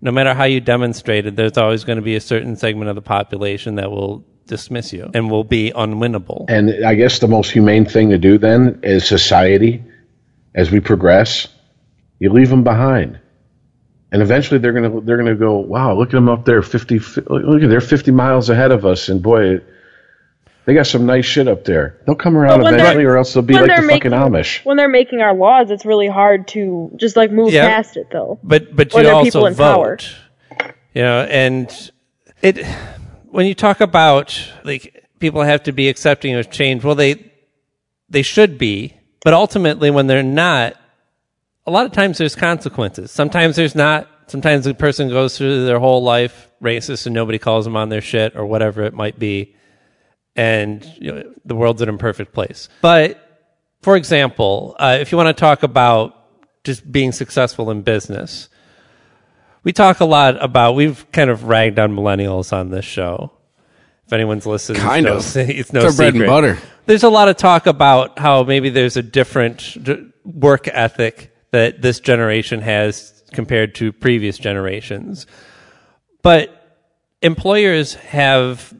[0.01, 3.01] no matter how you demonstrated, there's always going to be a certain segment of the
[3.01, 6.45] population that will dismiss you and will be unwinnable.
[6.49, 9.83] And I guess the most humane thing to do then is society,
[10.55, 11.47] as we progress,
[12.19, 13.19] you leave them behind.
[14.11, 16.99] And eventually they're gonna they're gonna go, wow, look at them up there, fifty.
[16.99, 19.61] Look at they're fifty miles ahead of us, and boy,
[20.65, 21.97] they got some nice shit up there.
[22.05, 24.65] They'll come around But eventually, or else they'll be like the they're fucking Amish.
[24.65, 27.67] When they're making our laws, it's really hard to just like move Yeah.
[27.67, 28.37] past it, though.
[28.43, 29.95] but but you they're also people in power.
[29.97, 30.15] vote.
[30.93, 31.91] You know, and
[32.41, 32.57] it
[33.31, 37.31] when you talk about like people have to be accepting of change, well they
[38.09, 38.93] they should be,
[39.23, 40.75] but ultimately when they're not,
[41.65, 43.09] a lot of times there's consequences.
[43.11, 44.07] Sometimes there's not.
[44.27, 48.01] Sometimes the person goes through their whole life racist and nobody calls them on their
[48.01, 49.55] shit or whatever it might be,
[50.35, 52.69] and you know, the world's an imperfect place.
[52.81, 53.17] But
[53.81, 56.15] for example, uh, if you want to talk about
[56.63, 58.49] just being successful in business,
[59.63, 63.31] we talk a lot about we've kind of ragged on millennials on this show.
[64.05, 65.47] If anyone's listening, Kind it's of.
[65.47, 66.57] no, it's no It's our bread and butter.
[66.85, 69.77] There's a lot of talk about how maybe there's a different
[70.25, 75.27] work ethic that this generation has compared to previous generations,
[76.21, 76.79] but
[77.21, 78.73] employers have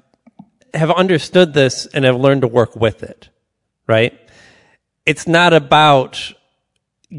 [0.74, 3.30] have understood this and have learned to work with it.
[3.88, 4.18] Right?
[5.06, 6.34] It's not about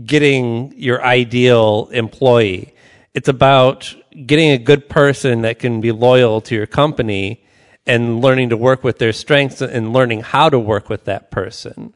[0.05, 2.75] getting your ideal employee.
[3.15, 3.95] It's about
[4.27, 7.45] getting a good person that can be loyal to your company
[7.87, 11.93] and learning to work with their strengths and learning how to work with that person.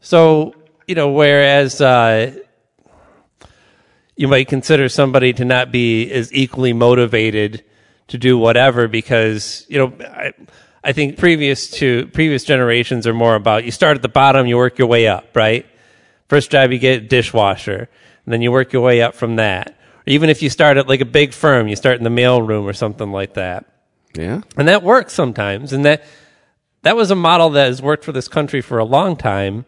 [0.00, 0.54] So,
[0.86, 2.36] you know, whereas uh,
[4.16, 7.64] you might consider somebody to not be as equally motivated
[8.08, 10.32] to do whatever because, you know, I,
[10.84, 14.56] I think previous to previous generations are more about you start at the bottom, you
[14.56, 15.66] work your way up, right?
[16.28, 17.88] First job you get dishwasher,
[18.24, 19.78] and then you work your way up from that.
[20.06, 22.72] Even if you start at like a big firm, you start in the mailroom or
[22.72, 23.66] something like that.
[24.14, 24.42] Yeah.
[24.56, 25.72] And that works sometimes.
[25.72, 26.04] And that
[26.82, 29.64] that was a model that has worked for this country for a long time,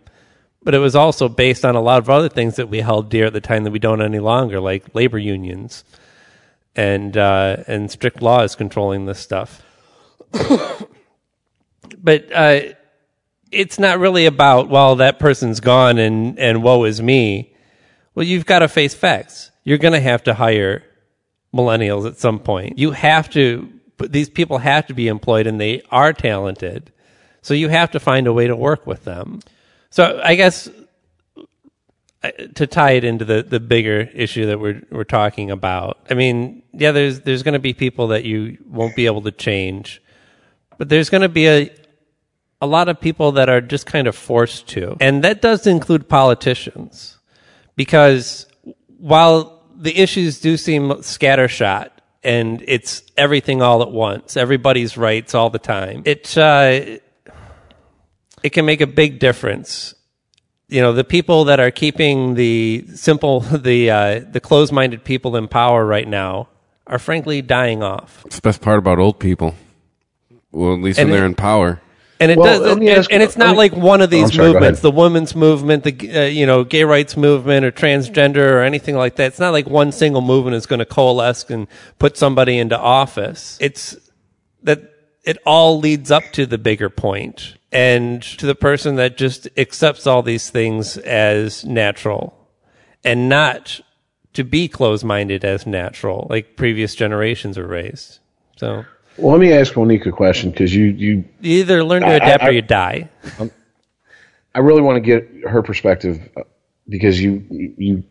[0.62, 3.26] but it was also based on a lot of other things that we held dear
[3.26, 5.84] at the time that we don't any longer, like labor unions
[6.74, 9.62] and uh, and strict laws controlling this stuff.
[11.98, 12.60] but uh,
[13.52, 17.54] it's not really about well that person's gone and and woe is me.
[18.14, 19.50] Well, you've got to face facts.
[19.64, 20.84] You're going to have to hire
[21.54, 22.78] millennials at some point.
[22.78, 26.92] You have to, these people have to be employed and they are talented.
[27.42, 29.40] So you have to find a way to work with them.
[29.90, 30.68] So I guess
[32.24, 35.98] uh, to tie it into the, the bigger issue that we're, we're talking about.
[36.10, 39.30] I mean, yeah, there's, there's going to be people that you won't be able to
[39.30, 40.02] change,
[40.78, 41.70] but there's going to be a,
[42.60, 44.96] a lot of people that are just kind of forced to.
[45.00, 47.18] And that does include politicians
[47.76, 48.46] because
[48.98, 51.90] while the issues do seem scattershot
[52.22, 56.02] and it's everything all at once, everybody's rights all the time.
[56.04, 56.98] It uh,
[58.42, 59.94] it can make a big difference.
[60.68, 65.48] You know, the people that are keeping the simple, the uh, the closed-minded people in
[65.48, 66.48] power right now
[66.86, 68.22] are frankly dying off.
[68.26, 69.54] It's the best part about old people.
[70.52, 71.80] Well, at least And when they're it- in power.
[72.20, 74.32] And it Well, does, and, ask- and it's not me- like one of Oh, these
[74.34, 78.62] sorry, movements, the women's movement, the uh, you know gay rights movement, or transgender, or
[78.62, 79.26] anything like that.
[79.26, 81.66] It's not like one single movement is going to coalesce and
[81.98, 83.58] put somebody into office.
[83.60, 83.96] It's
[84.62, 84.82] that
[85.24, 90.06] it all leads up to the bigger point and to the person that just accepts
[90.06, 92.34] all these things as natural
[93.02, 93.80] and not
[94.34, 98.18] to be closed-minded as natural, like previous generations are raised.
[98.56, 98.84] So
[99.16, 102.14] Well, let me ask Monique a question because you, you, you either learn to I-
[102.14, 103.08] adapt I- or you die.
[104.56, 106.42] I really want to get her perspective uh,
[106.88, 107.44] because you,
[107.76, 108.04] you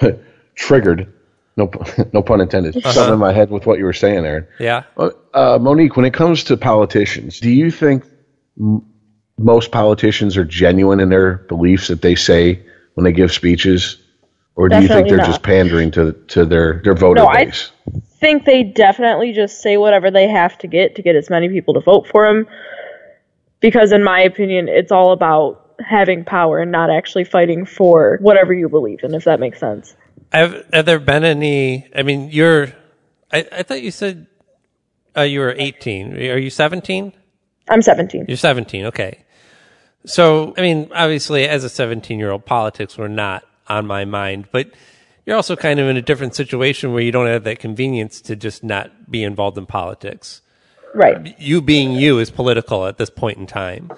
[0.54, 1.12] triggered,
[1.56, 1.70] no,
[2.12, 4.46] no pun intended, something in my head with what you were saying, Aaron.
[4.60, 4.84] Yeah.
[4.96, 8.04] Uh, Monique, when it comes to politicians, do you think
[8.60, 8.84] m-
[9.38, 12.60] most politicians are genuine in their beliefs that they say
[12.94, 13.96] when they give speeches,
[14.58, 15.26] or do you think they're not.
[15.26, 17.52] just pandering to to their their voter No, I-
[18.18, 21.74] think they definitely just say whatever they have to get to get as many people
[21.74, 22.48] to vote for him.
[23.60, 28.52] Because in my opinion, it's all about having power and not actually fighting for whatever
[28.52, 29.94] you believe in, if that makes sense.
[30.32, 31.88] Have, have there been any?
[31.94, 32.72] I mean, you're.
[33.32, 34.26] I, I thought you said
[35.16, 36.14] uh, you were 18.
[36.16, 37.12] Are you 17?
[37.68, 38.24] I'm 17.
[38.26, 38.86] You're 17.
[38.86, 39.24] Okay.
[40.04, 44.48] So, I mean, obviously, as a 17 year old, politics were not on my mind,
[44.52, 44.72] but
[45.26, 48.34] you're also kind of in a different situation where you don't have that convenience to
[48.34, 50.40] just not be involved in politics.
[50.94, 51.38] Right.
[51.38, 53.90] You being you is political at this point in time.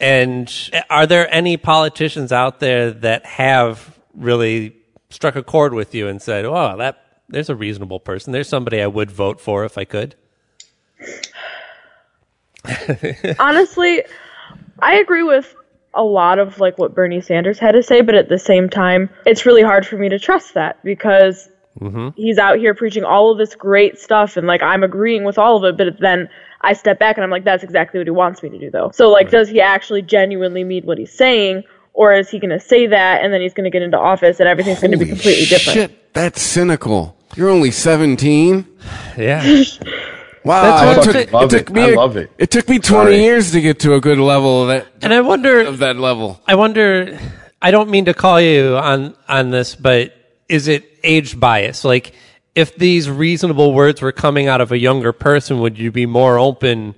[0.00, 0.52] And
[0.90, 4.76] are there any politicians out there that have really
[5.08, 8.32] struck a chord with you and said, "Oh, that there's a reasonable person.
[8.32, 10.14] There's somebody I would vote for if I could."
[13.38, 14.02] Honestly,
[14.80, 15.55] I agree with
[15.96, 19.10] a lot of like what Bernie Sanders had to say, but at the same time,
[19.24, 21.48] it's really hard for me to trust that because
[21.80, 22.08] mm-hmm.
[22.16, 25.56] he's out here preaching all of this great stuff and like I'm agreeing with all
[25.56, 26.28] of it, but then
[26.60, 28.90] I step back and I'm like, that's exactly what he wants me to do though.
[28.92, 31.64] So like, does he actually genuinely mean what he's saying?
[31.92, 34.38] Or is he going to say that and then he's going to get into office
[34.38, 35.74] and everything's going to be Holy completely different?
[35.74, 37.16] Shit, that's cynical.
[37.36, 38.66] You're only 17.
[39.16, 39.42] Yeah.
[40.46, 41.72] Wow, That's it what- took, Love it took it.
[41.74, 41.82] me.
[41.82, 42.30] I a- love it.
[42.38, 43.22] It took me 20 Sorry.
[43.22, 44.86] years to get to a good level of that.
[45.02, 46.40] and I wonder Of that level.
[46.46, 47.18] I wonder.
[47.60, 50.12] I don't mean to call you on on this, but
[50.48, 51.84] is it age bias?
[51.84, 52.12] Like,
[52.54, 56.38] if these reasonable words were coming out of a younger person, would you be more
[56.38, 56.94] open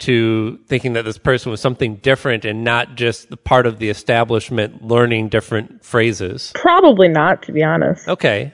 [0.00, 3.88] to thinking that this person was something different and not just the part of the
[3.88, 6.52] establishment learning different phrases?
[6.54, 8.06] Probably not, to be honest.
[8.08, 8.52] Okay.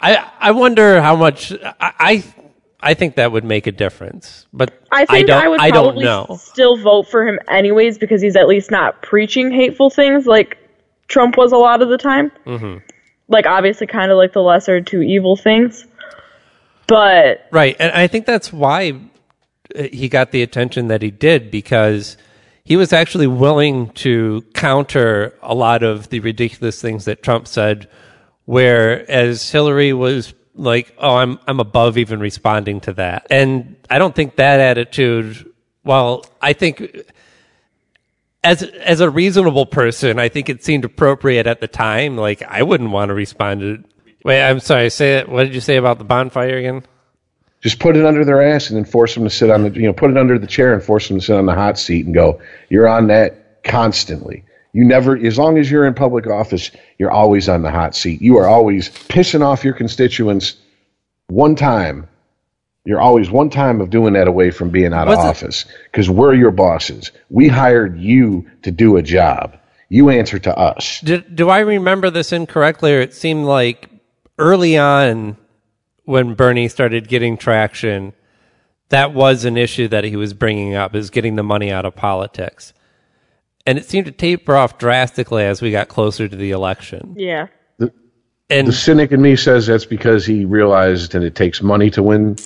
[0.00, 2.24] I I wonder how much I I,
[2.84, 5.84] I think that would make a difference, but I think don't I, would I don't
[5.84, 6.38] probably know.
[6.40, 10.58] still vote for him anyways because he's at least not preaching hateful things like
[11.08, 12.30] Trump was a lot of the time.
[12.46, 12.78] Mm-hmm.
[13.28, 15.86] Like obviously, kind of like the lesser two evil things.
[16.86, 17.76] But Right.
[17.78, 19.00] And I think that's why
[19.74, 22.16] uh, he got the attention that he did because
[22.64, 27.88] he was actually willing to counter a lot of the ridiculous things that Trump said,
[28.44, 33.26] whereas Hillary was like, oh, I'm, I'm above even responding to that.
[33.30, 35.52] And I don't think that attitude,
[35.84, 37.04] well, I think
[38.44, 42.16] as as a reasonable person, I think it seemed appropriate at the time.
[42.16, 43.84] Like I wouldn't want to respond to.
[44.24, 44.90] Wait, I'm sorry.
[44.90, 45.28] Say it.
[45.28, 46.84] What did you say about the bonfire again?
[47.62, 49.86] Just put it under their ass and then force them to sit on the, you
[49.86, 52.04] know, put it under the chair and force them to sit on the hot seat
[52.04, 54.44] and go, you're on that constantly.
[54.74, 58.20] You never, as long as you're in public office, you're always on the hot seat.
[58.20, 60.56] You are always pissing off your constituents
[61.28, 62.08] one time.
[62.84, 66.10] You're always one time of doing that away from being out Was of office because
[66.10, 67.12] we're your bosses.
[67.30, 69.56] We hired you to do a job.
[69.88, 71.00] You answer to us.
[71.02, 73.88] Do, do I remember this incorrectly, or it seemed like
[74.38, 75.36] early on
[76.04, 78.12] when Bernie started getting traction,
[78.88, 81.94] that was an issue that he was bringing up, is getting the money out of
[81.94, 82.72] politics.
[83.66, 87.14] And it seemed to taper off drastically as we got closer to the election.
[87.16, 87.46] yeah,
[88.50, 92.02] And The cynic in me says that's because he realized that it takes money to
[92.02, 92.36] win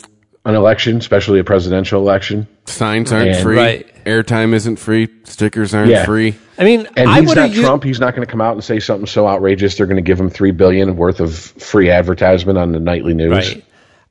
[0.45, 2.47] an election, especially a presidential election.
[2.67, 3.57] Signs aren't And- free.
[3.57, 3.87] Right.
[4.05, 5.09] Airtime isn't free.
[5.25, 6.05] Stickers aren't Yeah.
[6.07, 6.35] free.
[6.57, 7.85] I mean, And I he's would not have Trump.
[7.85, 10.19] He's not going to come out and say something so outrageous they're going to give
[10.19, 13.33] him three billion worth of free advertisement on the nightly news.
[13.33, 13.65] Right.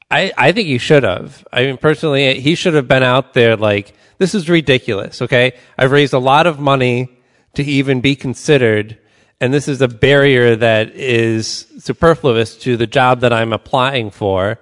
[0.09, 1.45] I, I think he should have.
[1.51, 5.53] I mean, personally, he should have been out there like, this is ridiculous, okay?
[5.77, 7.09] I've raised a lot of money
[7.55, 8.97] to even be considered,
[9.41, 14.59] and this is a barrier that is superfluous to the job that I'm applying for.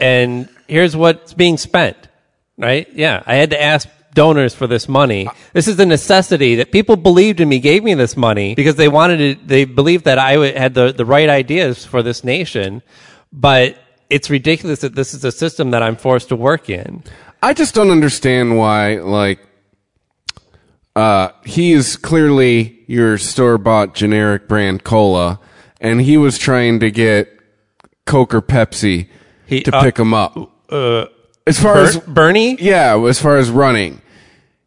[0.00, 1.96] And here's what's being spent,
[2.56, 2.88] right?
[2.92, 5.28] Yeah, I had to ask donors for this money.
[5.52, 8.88] This is a necessity that people believed in me, gave me this money because they
[8.88, 12.82] wanted to, they believed that I had the, the right ideas for this nation.
[13.32, 13.76] But
[14.10, 17.02] it's ridiculous that this is a system that I'm forced to work in.
[17.42, 19.40] I just don't understand why, like,
[20.96, 25.38] uh, he is clearly your store bought generic brand cola,
[25.80, 27.28] and he was trying to get
[28.06, 29.08] Coke or Pepsi
[29.46, 30.36] He- to uh, pick him up.
[30.70, 31.06] Uh,
[31.46, 32.56] as far Ber- as Bernie?
[32.60, 34.00] yeah, as far as running.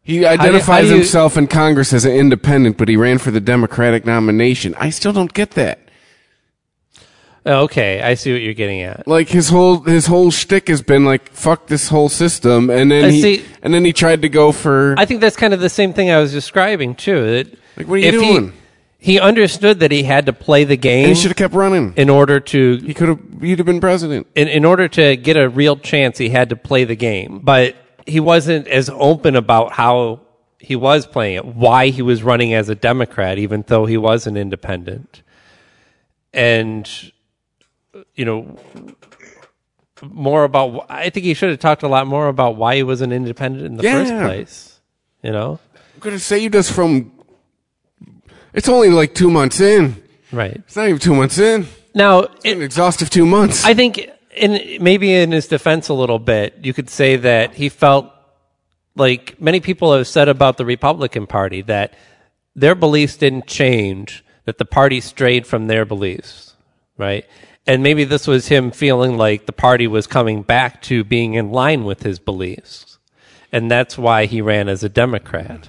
[0.02, 3.40] He identifies do you- himself in Congress as an independent, but he ran for the
[3.40, 4.74] Democratic nomination.
[4.78, 5.78] I still don't get that.
[7.44, 9.06] Oh, okay, I see what you're getting at.
[9.08, 13.06] Like his whole his whole shtick has been like fuck this whole system, and then
[13.06, 13.44] I he see.
[13.62, 16.10] and then he tried to go for I think that's kind of the same thing
[16.10, 17.20] I was describing too.
[17.24, 18.52] That Like, what are you if he- doing?
[18.98, 21.92] He, understood that he had to play the and game he should have kept running.
[21.96, 24.28] in order to He could have he'd have been president.
[24.36, 27.40] in, in order to get a real chance, he had to play the game.
[27.42, 27.74] But
[28.06, 30.20] he wasn't as open about how
[30.60, 34.28] he was playing it, why he was running as a Democrat, even though he was
[34.28, 35.22] an independent.
[36.32, 36.88] And,
[38.14, 38.56] you know,
[40.02, 43.00] more about, I think he should have talked a lot more about why he was
[43.00, 43.92] an independent in the Yeah.
[44.04, 44.80] first place.
[45.22, 45.60] You know?
[45.94, 47.12] I'm gonna save us from.
[48.52, 49.96] It's only like two months in.
[50.32, 50.56] Right.
[50.56, 51.66] It's not even two months in.
[51.94, 53.64] Now, An exhaustive two months.
[53.64, 57.68] I think, in maybe in his defense a little bit, you could say that he
[57.68, 58.10] felt
[58.96, 61.94] like many people have said about the Republican Party that
[62.56, 66.54] their beliefs didn't change, that the party strayed from their beliefs,
[66.98, 67.24] right?
[67.66, 71.52] And maybe this was him feeling like the party was coming back to being in
[71.52, 72.98] line with his beliefs.
[73.52, 75.68] And that's why he ran as a Democrat.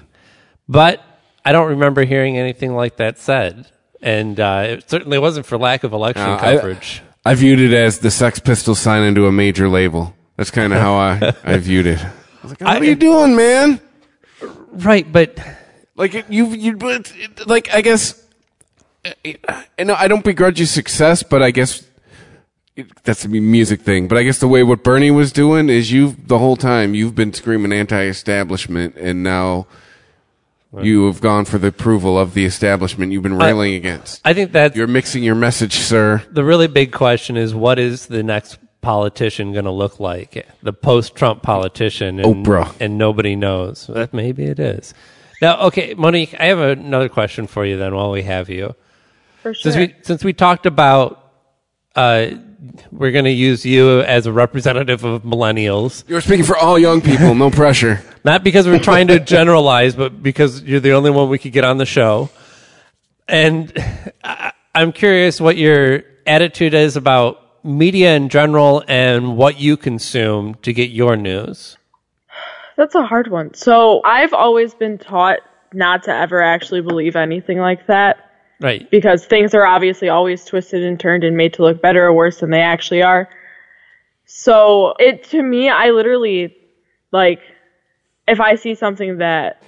[0.68, 1.02] But
[1.44, 3.68] I don't remember hearing anything like that said.
[4.02, 7.02] And uh, it certainly wasn't for lack of election Uh, coverage.
[7.24, 10.14] I viewed it as the Sex Pistols sign into a major label.
[10.36, 12.00] That's kind of how I, I viewed it.
[12.04, 12.10] I
[12.42, 13.80] was like, what are you doing, man?
[14.72, 15.38] Right, but
[15.94, 18.20] Like it, you, you, but it, like I guess,
[19.04, 19.36] I
[19.78, 21.86] I don't begrudge you success, but I guess
[22.76, 24.08] it, that's a music thing.
[24.08, 27.14] But I guess the way what Bernie was doing is you the whole time you've
[27.14, 29.66] been screaming anti-establishment, and now
[30.82, 34.20] you have gone for the approval of the establishment you've been railing against.
[34.24, 36.22] I think that You're mixing your message, sir.
[36.30, 40.46] the really big question is what is the next politician going to look like?
[40.62, 42.74] The post-Trump politician, and, Oprah.
[42.80, 43.86] and nobody knows.
[43.86, 44.94] That maybe it is.
[45.40, 47.76] Now, okay, Monique, I have another question for you.
[47.76, 48.74] Then, while we have you,
[49.44, 49.72] For sure.
[49.72, 51.22] since we since we talked about,
[51.94, 52.28] uh,
[52.90, 56.02] we're going to use you as a representative of millennials.
[56.08, 57.34] You're speaking for all young people.
[57.34, 58.02] No pressure.
[58.24, 61.62] Not because we're trying to generalize, but because you're the only one we could get
[61.64, 62.30] on the show.
[63.28, 63.70] And
[64.24, 70.54] I- I'm curious what your attitude is about media in general and what you consume
[70.62, 71.76] to get your news.
[72.78, 73.52] That's a hard one.
[73.52, 75.40] So I've always been taught
[75.74, 78.23] not to ever actually believe anything like that
[78.60, 78.88] Right.
[78.90, 82.40] because things are obviously always twisted and turned and made to look better or worse
[82.40, 83.28] than they actually are.
[84.26, 86.56] So it to me, I literally
[87.12, 87.40] like
[88.26, 89.62] if I see something that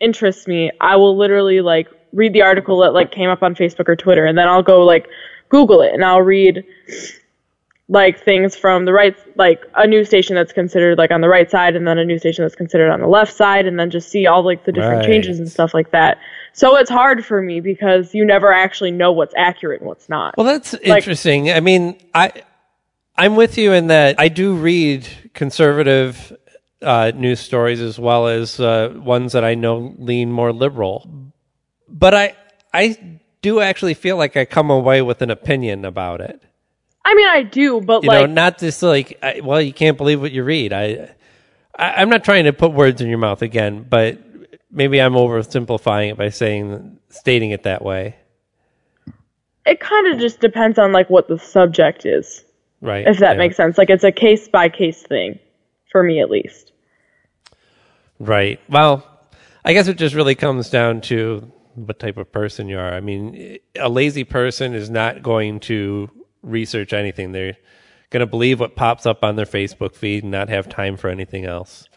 [0.00, 3.88] interests me, I will literally like read the article that like came up on Facebook
[3.88, 5.08] or Twitter, and then I'll go like
[5.48, 6.64] Google it and I'll read
[7.88, 11.48] like things from the right like a news station that's considered like on the right
[11.48, 14.08] side and then a news station that's considered on the left side and then just
[14.08, 15.06] see all like the different Right.
[15.06, 16.18] changes and stuff like that.
[16.56, 20.38] So it's hard for me because you never actually know what's accurate and what's not.
[20.38, 21.52] Well, that's interesting.
[21.52, 22.32] I mean, I
[23.14, 26.34] I'm with you in that I do read conservative
[26.80, 31.30] uh, news stories as well as uh, ones that I know lean more liberal.
[31.90, 32.34] But I
[32.72, 36.42] I do actually feel like I come away with an opinion about it.
[37.04, 39.98] I mean, I do, but You like know, not just like I, well, you can't
[39.98, 40.72] believe what you read.
[40.72, 41.14] I,
[41.78, 44.25] I I'm not trying to put words in your mouth again, but
[44.70, 48.16] maybe I'm oversimplifying it by saying stating it that way.
[49.64, 52.44] it kind of just depends on like what the subject is,
[52.80, 53.04] Right.
[53.06, 53.38] if that Yeah.
[53.38, 53.76] makes sense.
[53.76, 55.40] Like it's a case by case thing,
[55.90, 56.70] for me at least.
[58.20, 58.60] Right.
[58.68, 59.04] Well,
[59.64, 62.92] I guess it just really comes down to what type of person you are.
[62.94, 66.08] I mean, a lazy person is not going to
[66.42, 67.32] research anything.
[67.32, 67.56] They're
[68.10, 71.08] going to believe what pops up on their Facebook feed and not have time for
[71.10, 71.88] anything else.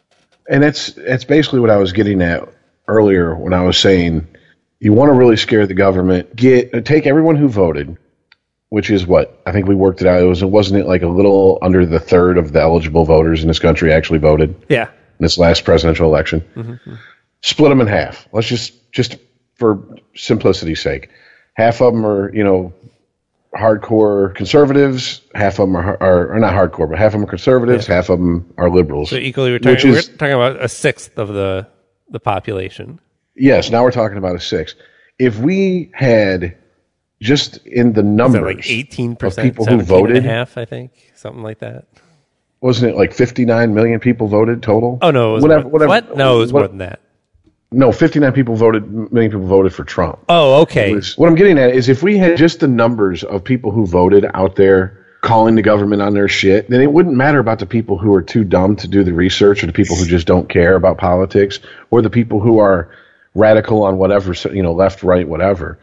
[0.49, 2.49] And that's that's basically what I was getting at
[2.89, 4.27] earlier when I was saying
[4.79, 6.35] you want to really scare the government.
[6.35, 7.97] Get take everyone who voted,
[8.69, 10.21] which is what I think we worked it out.
[10.21, 13.47] It was wasn't it like a little under the third of the eligible voters in
[13.47, 14.85] this country actually voted Yeah.
[14.87, 16.41] in this last presidential election.
[16.55, 16.95] Mm-hmm, mm-hmm.
[17.41, 18.27] Split them in half.
[18.31, 19.17] Let's just just
[19.55, 19.83] for
[20.15, 21.09] simplicity's sake,
[21.53, 22.73] half of them are you know
[23.55, 27.27] hardcore conservatives, half of them are, are, are not hardcore, but half of them are
[27.29, 29.09] conservatives, half of them are liberals.
[29.09, 31.67] So equally, we're talking, we're talking about a sixth of the,
[32.11, 32.99] the population.
[33.35, 34.75] Yes, now we're talking about a six.
[35.17, 36.57] If we had
[37.21, 39.21] just in the numbers like 18%?
[39.23, 40.91] of people who voted, and a half, I think.
[41.15, 41.85] Something like that.
[42.61, 44.97] wasn't it like 59 million people voted total?
[45.01, 45.63] Oh no, it was whatever.
[45.63, 46.17] more, whatever what?
[46.17, 46.99] No, it was what- more than that.
[47.71, 48.91] No, 59 people voted.
[49.13, 50.17] Million people voted for Trump.
[50.27, 50.95] Oh, okay.
[50.95, 53.85] was- what I'm getting at is if we had just the numbers of people who
[53.85, 57.65] voted out there calling the government on their shit, then it wouldn't matter about the
[57.65, 60.47] people who are too dumb to do the research or the people who just don't
[60.47, 61.59] care about politics
[61.91, 62.89] or the people who are
[63.35, 65.77] radical on whatever, you know, left, right, whatever.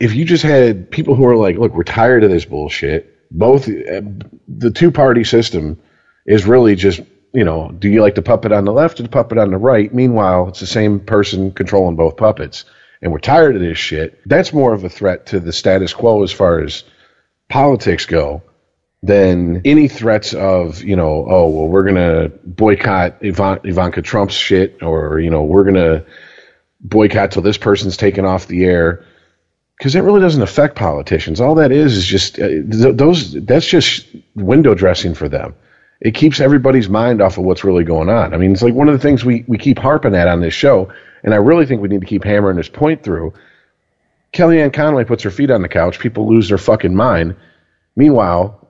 [0.00, 3.12] If you just had people who are like, look, we're tired of this bullshit.
[3.30, 4.02] Both uh,
[4.48, 5.80] the two party system
[6.26, 7.00] is really just,
[7.32, 9.56] you know, do you like the puppet on the left or the puppet on the
[9.56, 9.92] right?
[9.92, 12.64] Meanwhile, it's the same person controlling both puppets.
[13.00, 14.20] And we're tired of this shit.
[14.26, 16.82] That's more of a threat to the status quo as far as
[17.48, 18.42] politics go
[19.02, 24.82] then any threats of, you know, oh, well, we're to boycott Ivan- Ivanka Trump's shit
[24.82, 26.04] or, you know, we're to
[26.80, 29.04] boycott till this person's taken off the air
[29.76, 31.40] because that really doesn't affect politicians.
[31.40, 33.32] All that is is just uh, th- those.
[33.44, 35.54] That's just window dressing for them.
[36.00, 38.34] It keeps everybody's mind off of what's really going on.
[38.34, 40.54] I mean, it's like one of the things we we keep harping at on this
[40.54, 40.90] show,
[41.22, 43.34] and I really think we need to keep hammering this point through.
[44.32, 45.98] Kellyanne Conway puts her feet on the couch.
[45.98, 47.36] People lose their fucking mind.
[47.96, 48.66] Meanwhile,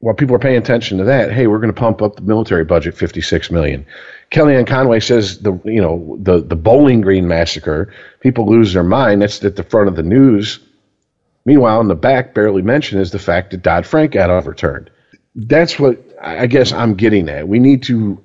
[0.00, 2.64] while people are paying attention to that, hey, we're going to pump up the military
[2.64, 3.84] budget 56 million.
[4.30, 7.92] Kellyanne Conway says the you know the the Bowling Green massacre.
[8.20, 9.22] People lose their mind.
[9.22, 10.60] That's at the front of the news.
[11.44, 14.90] Meanwhile, in the back, barely mentioned is the fact that Dodd Frank got overturned.
[15.34, 17.48] That's what I I guess I'm getting at.
[17.48, 18.22] We need to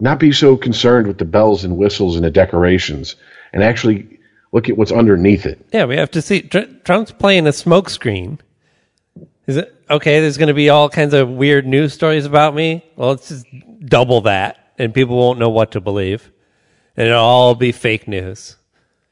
[0.00, 3.16] not be so concerned with the bells and whistles and the decorations,
[3.52, 4.20] and actually
[4.52, 5.66] look at what's underneath it.
[5.72, 6.42] Yeah, we have to see.
[6.42, 8.38] Tr- Trump's playing a smokescreen.
[9.46, 10.20] Is it okay?
[10.20, 12.84] There's going to be all kinds of weird news stories about me.
[12.96, 13.46] Well, let's just
[13.84, 16.30] double that, and people won't know what to believe,
[16.96, 18.56] and it'll all be fake news.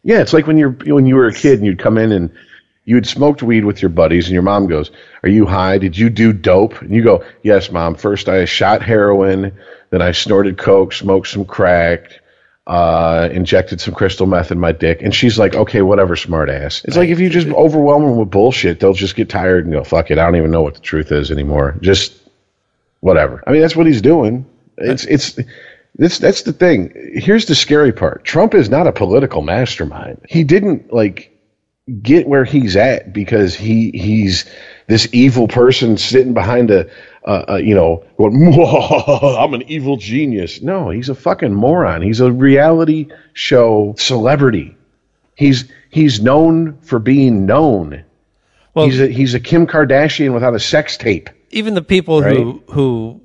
[0.03, 2.31] Yeah, it's like when you're when you were a kid and you'd come in and
[2.85, 4.91] you'd smoked weed with your buddies, and your mom goes,
[5.23, 5.79] "Are you high?
[5.79, 7.97] Did you do dope?" And you go, "Yes, mom.
[7.97, 9.53] First I shot heroin,
[9.91, 12.21] then I snorted coke, smoked some crack,
[12.67, 16.83] uh, injected some crystal meth in my dick." And she's like, "Okay, whatever, smart ass."
[16.85, 19.85] It's like if you just overwhelm them with bullshit, they'll just get tired and go,
[19.85, 22.13] "Fuck it, I don't even know what the truth is anymore." Just
[23.01, 23.43] whatever.
[23.47, 24.47] I mean, that's what he's doing.
[24.79, 25.39] It's it's.
[25.97, 26.93] This, that's the thing.
[27.15, 28.25] Here's the scary part.
[28.25, 30.25] Trump is not a political mastermind.
[30.29, 31.37] He didn't like
[32.03, 34.49] get where he's at because he he's
[34.87, 36.89] this evil person sitting behind a,
[37.31, 38.35] a, a you know going
[39.39, 40.61] I'm an evil genius.
[40.63, 42.03] No, he's a fucking moron.
[42.03, 44.77] He's a reality show celebrity.
[45.37, 48.05] He's he's known for being known.
[48.75, 51.31] Well, he's a he's a Kim Kardashian without a sex tape.
[51.51, 53.21] even the people who who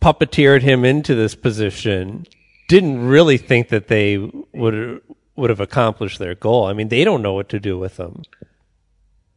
[0.00, 2.26] puppeteered him into this position
[2.68, 4.18] didn't really think that they
[4.52, 5.00] would
[5.36, 6.66] would have accomplished their goal.
[6.66, 8.22] I mean, they don't know what to do with them.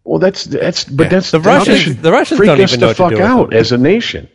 [0.06, 2.94] Well, that's that's but that's The Russians- the Russians freak don't us even the know
[2.94, 4.30] fuck out as a nation.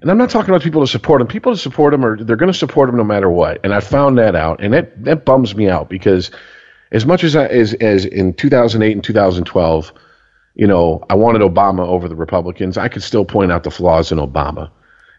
[0.00, 1.28] And I'm not talking about people to support them.
[1.28, 3.60] People to support them are they're going to support them no matter what.
[3.64, 6.30] And I found that out, and that that bums me out because
[6.92, 9.92] as much as I, as as in 2008 and 2012,
[10.54, 12.78] you know, I wanted Obama over the Republicans.
[12.78, 14.70] I could still point out the flaws in Obama.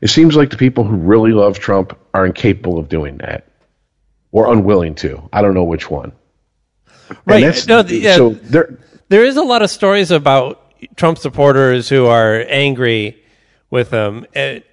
[0.01, 3.47] It seems like the people who really love Trump are incapable of doing that,
[4.31, 5.30] or unwilling to.
[5.34, 6.11] I don't know which one.
[7.26, 7.67] Right.
[7.67, 8.15] No, the- yeah.
[8.15, 8.77] so they're
[9.10, 10.61] There is a lot of stories about
[10.95, 13.23] Trump supporters who are angry
[13.69, 14.64] with him, and,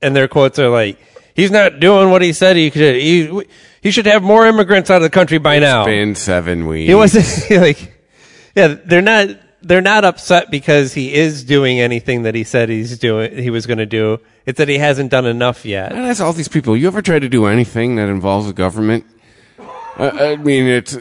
[0.00, 0.98] and their quotes are like,
[1.34, 2.96] "He's not doing what he said he could.
[2.96, 3.44] He
[3.82, 6.88] he should have more immigrants out of the country by now." Been seven weeks.
[6.88, 7.92] He wasn't like,
[8.54, 9.28] yeah, they're not
[9.62, 13.66] they're not upset because he is doing anything that he said he's doing he was
[13.66, 14.20] going to do.
[14.46, 15.92] It's that he hasn't done enough yet.
[15.92, 16.76] And that's all these people.
[16.76, 19.06] You ever try to do anything that involves the government?
[19.96, 20.98] Uh, I mean, it's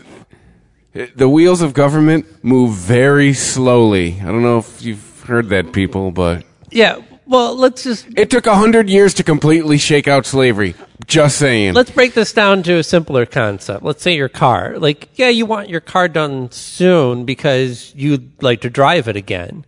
[0.93, 4.19] it, the wheels of government move very slowly.
[4.21, 7.01] I don't know if you've heard that, people, but Yeah.
[7.25, 10.75] Well, let's just it took a hundred years to completely shake out slavery.
[11.07, 11.73] Just saying.
[11.73, 13.83] let's break this down to a simpler concept.
[13.83, 14.77] Let's say your car.
[14.77, 19.65] Like, yeah, you want your car done soon because you'd like to drive it again.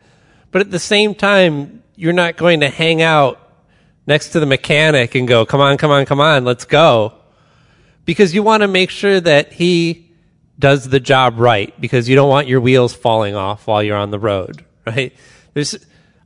[0.51, 3.39] But at the same time, you're not going to hang out
[4.05, 7.13] next to the mechanic and go, come on, come on, come on, let's go.
[8.05, 10.04] Because you want to make sure that he
[10.57, 14.11] does the job right because you don't want your wheels falling off while you're on
[14.11, 15.13] the road, right?
[15.53, 15.75] There's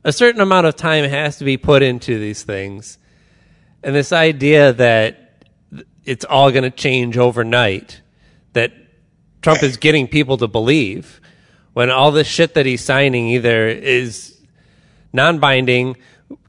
[0.04, 2.98] a certain amount of time has to be put into these things.
[3.82, 5.44] And this idea that
[6.04, 8.00] it's all going to change overnight,
[8.52, 8.72] that
[9.42, 11.20] Trump is getting people to believe
[11.72, 14.38] when all this shit that he's signing either is
[15.12, 15.96] non-binding,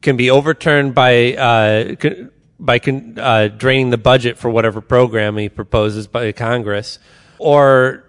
[0.02, 1.96] can be overturned by uh,
[2.60, 7.00] by uh, draining the budget for whatever program he proposes by Congress,
[7.42, 8.04] or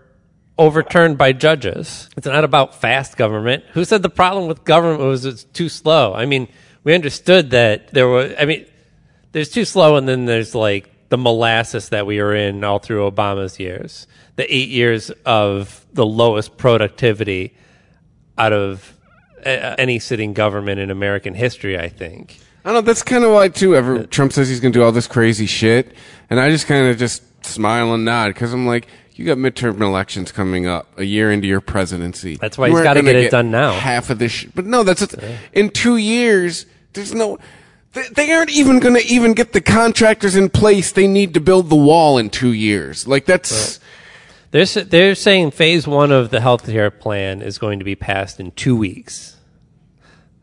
[0.58, 2.10] overturned by judges.
[2.18, 3.64] It's not about fast government.
[3.72, 6.12] Who said the problem with government was it's too slow?
[6.14, 6.48] I mean,
[6.84, 8.32] we understood that there was.
[8.38, 8.66] I mean,
[9.32, 13.10] there's too slow, and then there's like the molasses that we were in all through
[13.10, 14.06] Obama's years,
[14.36, 17.56] the eight years of the lowest productivity
[18.36, 18.94] out of
[19.44, 21.78] any sitting government in American history.
[21.78, 22.38] I think.
[22.64, 22.80] I don't know.
[22.82, 24.06] That's kind of why too.
[24.08, 25.94] Trump says he's going to do all this crazy shit,
[26.28, 29.80] and I just kind of just smile and nod because I'm like, you got midterm
[29.80, 32.36] elections coming up a year into your presidency.
[32.36, 33.72] That's why You he's gotta gonna get it done now.
[33.72, 35.14] Half of this, sh- but no, that's
[35.52, 36.66] in two years.
[36.92, 37.38] There's no.
[37.92, 40.92] They, they aren't even going to even get the contractors in place.
[40.92, 43.06] They need to build the wall in two years.
[43.06, 43.80] Like that's.
[44.50, 48.50] They're they're saying phase one of the healthcare plan is going to be passed in
[48.52, 49.36] two weeks.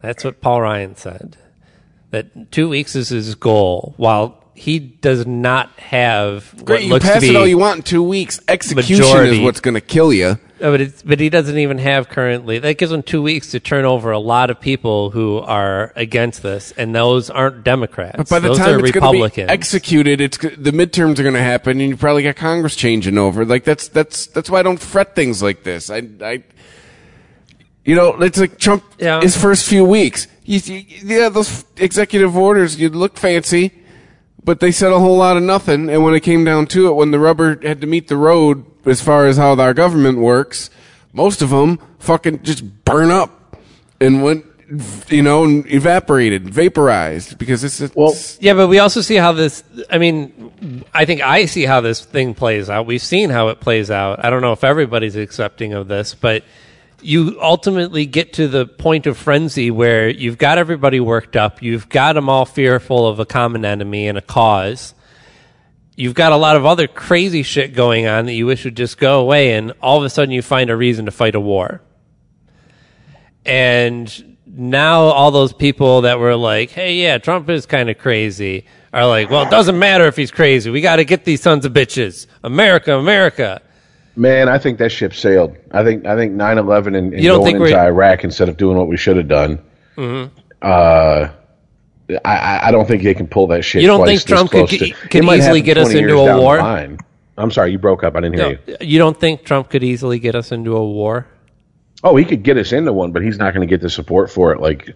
[0.02, 1.38] That's what Paul Ryan said.
[2.12, 7.16] That two weeks is his goal, while he does not have Great, you looks pass
[7.16, 7.30] to be.
[7.30, 8.42] it all you want in two weeks.
[8.46, 9.38] Execution majority.
[9.38, 10.38] is what's going to kill you.
[10.62, 12.60] Oh, but it's, but he doesn't even have currently.
[12.60, 16.44] That gives him two weeks to turn over a lot of people who are against
[16.44, 18.18] this, and those aren't Democrats.
[18.18, 21.36] But by the those time it's going to be executed, it's the midterms are going
[21.36, 23.46] to happen, and you probably got Congress changing over.
[23.46, 25.90] Like that's that's that's why I don't fret things like this.
[25.90, 26.44] I, I
[27.86, 28.84] you know, it's like Trump.
[29.00, 29.22] Yeah.
[29.22, 33.79] His first few weeks, you, you, yeah, those executive orders, you look fancy,
[34.44, 35.90] but they said a whole lot of nothing.
[35.90, 38.66] And when it came down to it, when the rubber had to meet the road,
[38.86, 40.70] as far as how our government works,
[41.14, 43.58] most of them fucking just burn up
[44.00, 44.46] and went.
[45.08, 49.32] You know, and evaporated, vaporized, because it's, it's Well, Yeah, but we also see how
[49.32, 49.64] this.
[49.90, 52.86] I mean, I think I see how this thing plays out.
[52.86, 54.24] We've seen how it plays out.
[54.24, 56.44] I don't know if everybody's accepting of this, but
[57.02, 61.62] you ultimately get to the point of frenzy where you've got everybody worked up.
[61.62, 64.94] You've got them all fearful of a common enemy and a cause.
[65.96, 68.98] You've got a lot of other crazy shit going on that you wish would just
[68.98, 71.82] go away, and all of a sudden you find a reason to fight a war.
[73.46, 78.66] And now all those people that were like, hey, yeah, Trump is kind of crazy
[78.94, 80.70] are like, well, it doesn't matter if he's crazy.
[80.70, 82.28] We got to get these sons of bitches.
[82.44, 83.62] America, America.
[84.16, 85.56] Man, I think that ship sailed.
[85.72, 88.88] I think I think 9-11 and, and don't going into Iraq instead of doing what
[88.88, 89.60] we should have done.
[90.62, 91.30] Uh,
[92.26, 93.82] I- I, don't think they can pull that shit.
[93.82, 96.60] You don't think Trump could to- could easily get us into a war?
[97.38, 98.16] I'm sorry, you broke up.
[98.18, 98.76] I didn't hear you.
[98.82, 101.26] You don't think Trump could easily get us into a war?
[102.04, 104.30] Oh, he could get us into one, but he's not going to get the support
[104.32, 104.94] for it like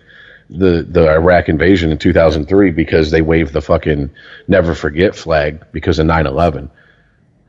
[0.50, 4.10] the the Iraq invasion in 2003 because they waved the fucking
[4.50, 6.70] never forget flag because of 9/11.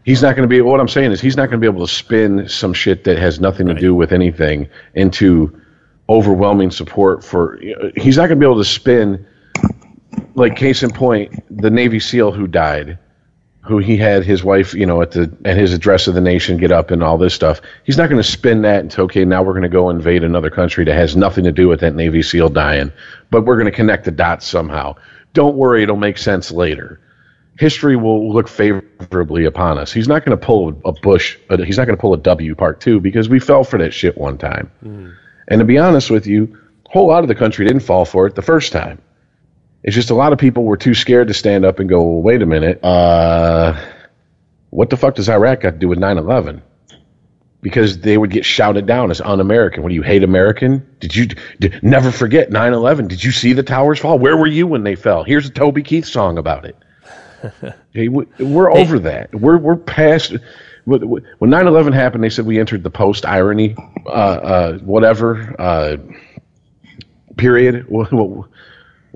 [0.05, 0.61] He's not going to be.
[0.61, 3.19] What I'm saying is, he's not going to be able to spin some shit that
[3.19, 5.61] has nothing to do with anything into
[6.09, 7.59] overwhelming support for.
[7.97, 9.27] He's not going to be able to spin.
[10.37, 12.99] Like case in point, the Navy SEAL who died,
[13.63, 16.59] who he had his wife, you know, at the at his address of the nation
[16.59, 17.61] get up and all this stuff.
[17.85, 20.51] He's not going to spin that into okay, now we're going to go invade another
[20.51, 22.93] country that has nothing to do with that Navy SEAL dying,
[23.31, 24.95] but we're going to connect the dots somehow.
[25.33, 27.01] Don't worry, it'll make sense later.
[27.59, 29.93] History will look favorably upon us.
[29.93, 31.39] He's not going to pull a Bush.
[31.65, 34.19] He's not going to pull a W part two because we fell for that shit
[34.19, 34.71] one time.
[35.49, 38.27] And to be honest with you, a whole lot of the country didn't fall for
[38.27, 39.01] it the first time.
[39.85, 42.23] It's just a lot of people were too scared to stand up and go, well,
[42.23, 43.79] wait a minute, uh,
[44.71, 46.63] what the fuck does Iraq got to do with 9 11?
[47.61, 49.83] Because they would get shouted down as un American.
[49.83, 50.87] What do you hate American?
[51.01, 51.29] Did you
[51.61, 53.09] did, never forget 9 11?
[53.09, 54.19] Did you see the towers fall?
[54.19, 55.23] Where were you when they fell?
[55.23, 56.77] Here's a Toby Keith song about it.
[57.93, 59.35] Hey, we- we're over that.
[59.35, 60.35] We're, we're past.
[60.85, 63.75] When 9 11 happened, they said we entered the post irony,
[64.07, 65.97] uh, uh, whatever, uh,
[67.37, 67.87] period.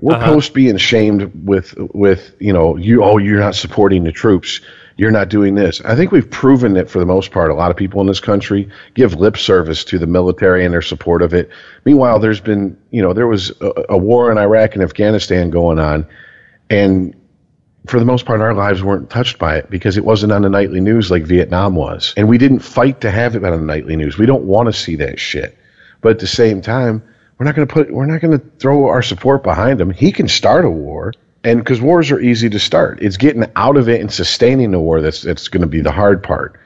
[0.01, 4.61] We're post being shamed with with you know you oh you're not supporting the troops
[4.95, 7.69] you're not doing this i think we've proven that for the most part a lot
[7.69, 11.33] of people in this country give lip service to the military and their support of
[11.33, 11.49] it
[11.83, 15.79] meanwhile there's been you know there was a, a war in iraq and afghanistan going
[15.79, 16.07] on
[16.69, 17.13] and
[17.87, 20.49] for the most part our lives weren't touched by it because it wasn't on the
[20.49, 23.95] nightly news like vietnam was and we didn't fight to have it on the nightly
[23.95, 25.57] news we don't want to see that shit
[26.01, 27.03] but at the same time
[27.39, 29.89] we're not going to put we're not going to throw our support behind him.
[29.89, 33.77] He can start a war, and because wars are easy to start, it's getting out
[33.77, 36.59] of it and sustaining the war that's that's going to be the hard part.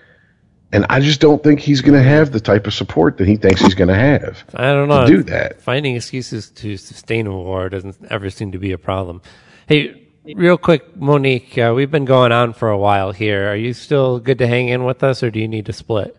[0.72, 3.38] And I just don't think he's going to have the type of support that he
[3.38, 4.44] thinks he's going to have.
[4.56, 5.06] I don't know.
[5.06, 5.62] To do that.
[5.62, 9.22] Finding excuses to sustain a war doesn't ever seem to be a problem.
[9.68, 13.50] Hey, real quick, Monique, uh, we've been going on for a while here.
[13.52, 16.16] Are you still good to hang in with us, or do you need to split?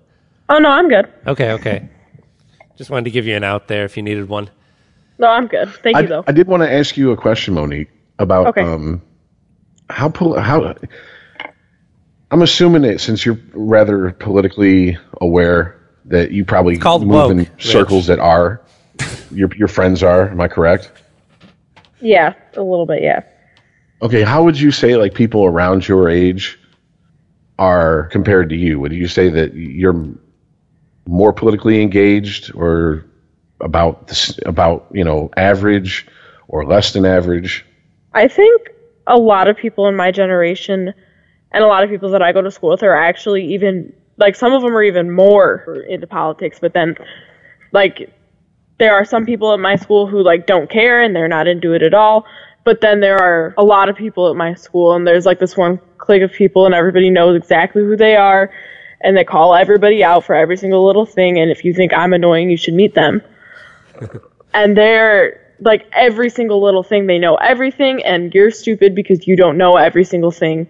[0.48, 1.10] Oh no, I'm good.
[1.26, 1.88] Okay, okay.
[2.76, 4.50] Just wanted to give you an out there if you needed one.
[5.18, 5.68] No, I'm good.
[5.82, 6.24] Thank I, you though.
[6.26, 8.62] I did want to ask you a question, Monique, about Okay.
[8.62, 9.00] um,
[9.88, 10.74] how pol- how.
[12.30, 17.48] I'm assuming that since you're rather politically aware, that you probably called move in woke,
[17.60, 18.60] circles that are
[19.30, 20.28] your your friends are.
[20.28, 20.90] Am I correct?
[22.00, 23.02] Yeah, a little bit.
[23.02, 23.22] Yeah.
[24.02, 26.58] Okay, how would you say like people around your age
[27.58, 28.80] are compared to you?
[28.80, 30.04] Would you say that you're
[31.06, 33.04] more politically engaged or
[33.60, 36.06] about this, about, you know, average
[36.48, 37.64] or less than average?
[38.12, 38.70] I think
[39.06, 40.92] a lot of people in my generation
[41.52, 44.36] and a lot of people that I go to school with are actually even like
[44.36, 46.96] some of them are even more into politics, but then
[47.72, 48.12] like
[48.78, 51.72] there are some people at my school who like don't care and they're not into
[51.72, 52.24] it at all.
[52.64, 55.56] But then there are a lot of people at my school and there's like this
[55.56, 58.50] one clique of people and everybody knows exactly who they are
[59.02, 62.12] and they call everybody out for every single little thing and if you think I'm
[62.14, 63.22] annoying you should meet them.
[64.54, 69.36] and they're like every single little thing they know everything and you're stupid because you
[69.36, 70.68] don't know every single thing.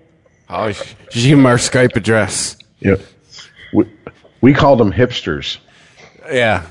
[0.48, 2.56] Oh, you should give him our Skype address.
[2.80, 2.96] Yeah.
[3.72, 3.86] We,
[4.40, 5.58] we called them hipsters.
[6.30, 6.66] Yeah.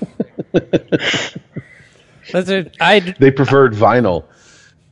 [2.32, 2.76] That's it.
[2.80, 4.26] I, They preferred vinyl.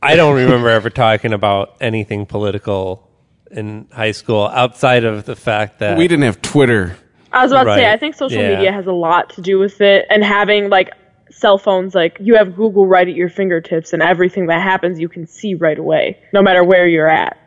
[0.02, 3.08] I don't remember ever talking about anything political
[3.50, 6.96] in high school outside of the fact that We didn't have Twitter.
[7.30, 8.54] I was about to say, I think social Yeah.
[8.56, 10.90] media has a lot to do with it, and having like
[11.30, 15.08] cell phones, like you have Google right at your fingertips, and everything that happens you
[15.08, 17.38] can see right away, no matter where you're at.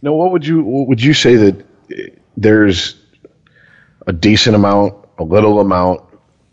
[0.00, 1.64] No, what would you what would you say that
[2.36, 2.96] there's
[4.06, 6.00] a decent amount, a little amount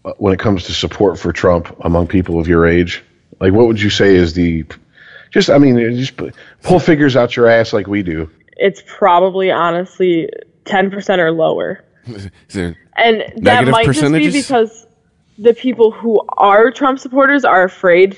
[0.04, 3.04] uh, when it comes to support for Trump among people of your age?
[3.40, 4.66] Like, what would you say is the
[5.32, 5.50] just?
[5.50, 6.14] I mean, uh, just
[6.64, 8.30] pull figures out your ass like we do.
[8.58, 10.30] It's probably honestly
[10.66, 14.86] ten percent or lower, Is there- and that might just be because
[15.38, 18.18] the people who are Trump supporters are afraid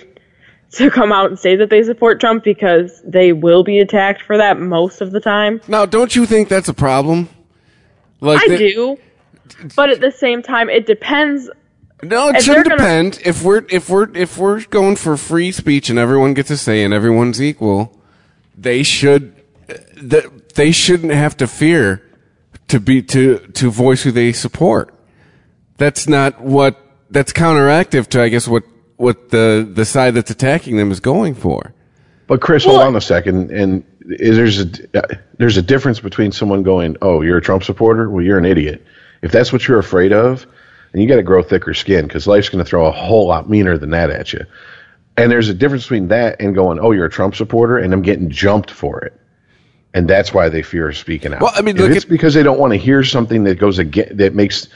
[0.71, 4.37] to come out and say that they support Trump because they will be attacked for
[4.37, 5.59] that most of the time.
[5.67, 7.27] Now, don't you think that's a problem?
[8.21, 8.97] Like I the- do,
[9.75, 11.49] but at the same time, it depends
[12.01, 13.19] No, it shouldn't gonna- depend.
[13.25, 16.83] If we're if we're if we're going for free speech and everyone gets a say
[16.83, 17.99] and everyone's equal,
[18.57, 19.33] they should
[20.09, 22.01] th- they shouldn't have to fear
[22.69, 24.93] to be to to voice who they support.
[25.77, 26.77] That's not what
[27.09, 28.63] that's counteractive to I guess what
[28.95, 31.73] what the the side that's attacking them is going for.
[32.27, 33.51] But Chris, hold on a second.
[33.51, 37.63] And is there's a uh, there's a difference between someone going, "Oh, you're a Trump
[37.63, 38.85] supporter." Well, you're an idiot.
[39.21, 40.45] If that's what you're afraid of,
[40.91, 43.49] then you got to grow thicker skin because life's going to throw a whole lot
[43.49, 44.45] meaner than that at you.
[45.17, 48.01] And there's a difference between that and going, "Oh, you're a Trump supporter," and I'm
[48.01, 49.13] getting jumped for it.
[49.93, 51.41] And that's why they fear speaking out.
[51.41, 53.79] Well, I mean, if look it's because they don't want to hear something that goes
[53.79, 54.67] against that makes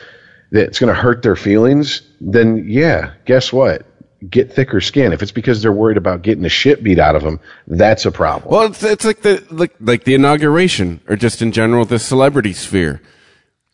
[0.53, 2.03] that's going to hurt their feelings.
[2.22, 3.85] Then yeah, guess what?
[4.30, 5.11] Get thicker skin.
[5.11, 8.11] If it's because they're worried about getting the shit beat out of them, that's a
[8.11, 8.52] problem.
[8.52, 12.53] Well, it's, it's like the like like the inauguration, or just in general the celebrity
[12.53, 13.02] sphere.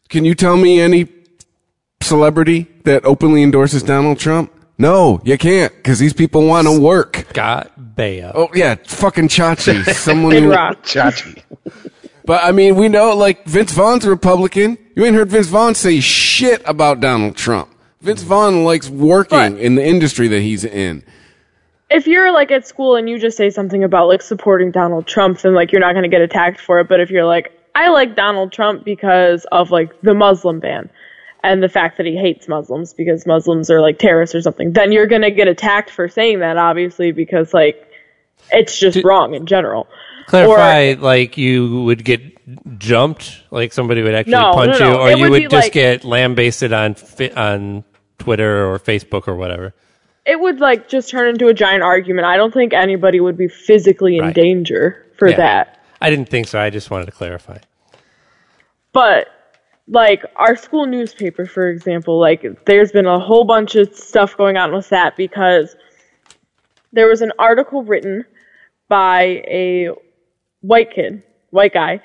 [0.08, 1.04] Can you tell me any
[2.02, 4.52] celebrity that openly endorses Donald Trump?
[4.78, 7.26] No, you can't, because these people want to work.
[7.30, 8.32] Scott Baio.
[8.34, 10.34] Oh yeah, fucking Chachi, someone.
[10.36, 10.84] Who- Rock.
[10.84, 11.42] Chachi.
[12.26, 14.78] But I mean, we know like Vince Vaughn's a Republican.
[14.96, 17.70] You ain't heard Vince Vaughn say shit about Donald Trump.
[18.02, 19.58] Vince Vaughn likes working Right.
[19.58, 21.04] in the industry that he's in.
[21.90, 25.40] if you're like at school and you just say something about like supporting Donald Trump,
[25.42, 26.88] then like you're not going to get attacked for it.
[26.88, 30.90] But if you're like, I like Donald Trump because of like the Muslim ban
[31.44, 34.92] and the fact that he hates Muslims because Muslims are like terrorists or something, then
[34.92, 37.86] you're going to get attacked for saying that, obviously, because like
[38.52, 39.88] it's just wrong in general.
[40.28, 42.22] Clarify, like you would get
[42.80, 44.92] jumped, like somebody would actually No, punch no, no.
[44.92, 46.96] you, or It you would would just like- get lambasted on
[47.36, 47.84] on
[48.18, 49.74] Twitter or Facebook or whatever.
[50.26, 52.28] It would like just turn into a giant argument.
[52.28, 54.36] I don't think anybody would be physically in Right.
[54.36, 55.38] danger for Yeah.
[55.38, 55.80] that.
[56.02, 56.60] I didn't think so.
[56.60, 57.58] I just wanted to clarify.
[58.94, 59.28] but
[59.90, 64.56] like our school newspaper for example like there's been a whole bunch of stuff going
[64.56, 65.76] on with that because
[66.94, 68.24] there was an article written
[68.88, 69.90] by a
[70.62, 72.00] white kid white guy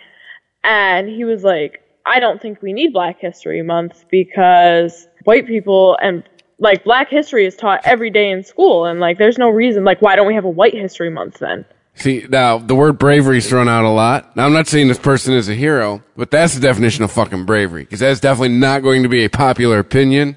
[0.63, 5.99] and he was like i don't think we need black history month because white people
[6.01, 6.23] and
[6.59, 10.01] like black history is taught every day in school and like there's no reason like
[10.01, 11.65] why don't we have a white history month then
[11.97, 14.35] See, now the word bravery is thrown out a lot.
[14.37, 17.45] Now I'm not saying this person is a hero, but that's the definition of fucking
[17.47, 20.37] bravery, because that's definitely not going to be a popular opinion.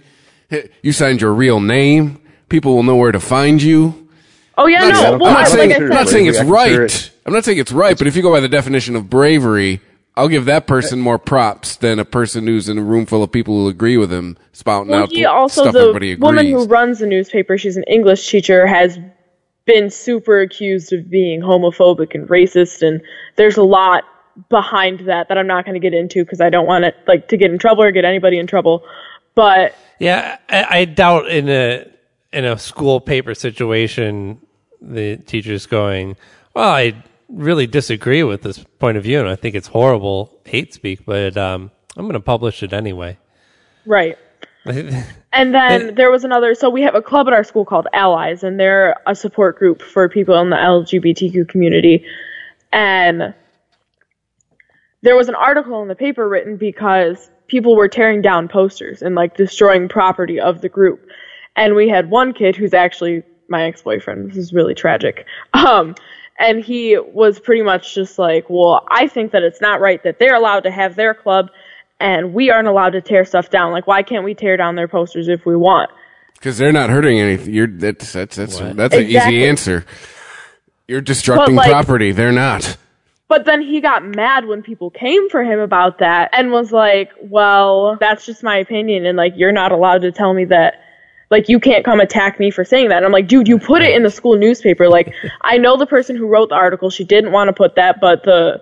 [0.81, 2.21] You signed your real name.
[2.49, 4.07] People will know where to find you.
[4.57, 6.57] oh yeah I'm no well, I'm not saying, like I I'm not saying it's Bravery,
[6.59, 6.93] I consider right.
[6.95, 9.81] it- I'm not saying it's right, but if you go by the definition of bravery,
[10.15, 13.31] I'll give that person more props than a person who's in a room full of
[13.33, 16.23] people who agree with him, spouting Well, out he also stuff the everybody agrees.
[16.23, 17.57] woman who runs the newspaper.
[17.57, 18.65] She's an English teacher.
[18.65, 18.97] Has
[19.67, 23.01] been super accused of being homophobic and racist, and
[23.35, 24.05] there's a lot
[24.49, 27.27] behind that that I'm not going to get into because I don't want it like
[27.27, 28.83] to get in trouble or get anybody in trouble.
[29.35, 31.85] But Yeah, I, I doubt in a
[32.33, 34.41] in a school paper situation
[34.81, 36.15] the teachers going,
[36.55, 40.73] "Well, I really disagree with this point of view, and I think it's horrible hate
[40.73, 43.17] speak, but um, I'm going to publish it anyway."
[43.85, 44.17] Right.
[45.33, 46.55] And then there was another.
[46.55, 49.83] So we have a club at our school called Allies, and they're a support group
[49.83, 52.05] for people in the LGBTQ community.
[52.71, 53.35] And
[55.03, 59.15] there was an article in the paper written because people were tearing down posters and
[59.15, 61.07] like destroying property of the group.
[61.55, 64.31] And we had one kid who's actually my ex-boyfriend.
[64.31, 65.25] This is really tragic.
[65.53, 65.95] Um,
[66.39, 70.19] and he was pretty much just like, well, I think that it's not right that
[70.19, 71.49] they're allowed to have their club
[71.99, 73.71] and we aren't allowed to tear stuff down.
[73.71, 75.89] Like, why can't we tear down their posters if we want?
[76.33, 77.53] Because they're not hurting anything.
[77.53, 78.75] You're that's that's that's What?
[78.77, 79.37] that's an Exactly.
[79.37, 79.85] easy answer.
[80.87, 82.11] You're destructing like- property.
[82.11, 82.77] They're not.
[83.29, 87.11] But then he got mad when people came for him about that and was like,
[87.21, 89.05] well, that's just my opinion.
[89.05, 90.75] And like, you're not allowed to tell me that,
[91.29, 92.97] like, you can't come attack me for saying that.
[92.97, 94.87] And I'm like, dude, you put it in the school newspaper.
[94.87, 96.89] Like, I know the person who wrote the article.
[96.89, 98.61] She didn't want to put that, but the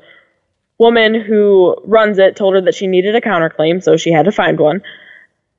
[0.78, 4.32] woman who runs it told her that she needed a counterclaim, so she had to
[4.32, 4.82] find one.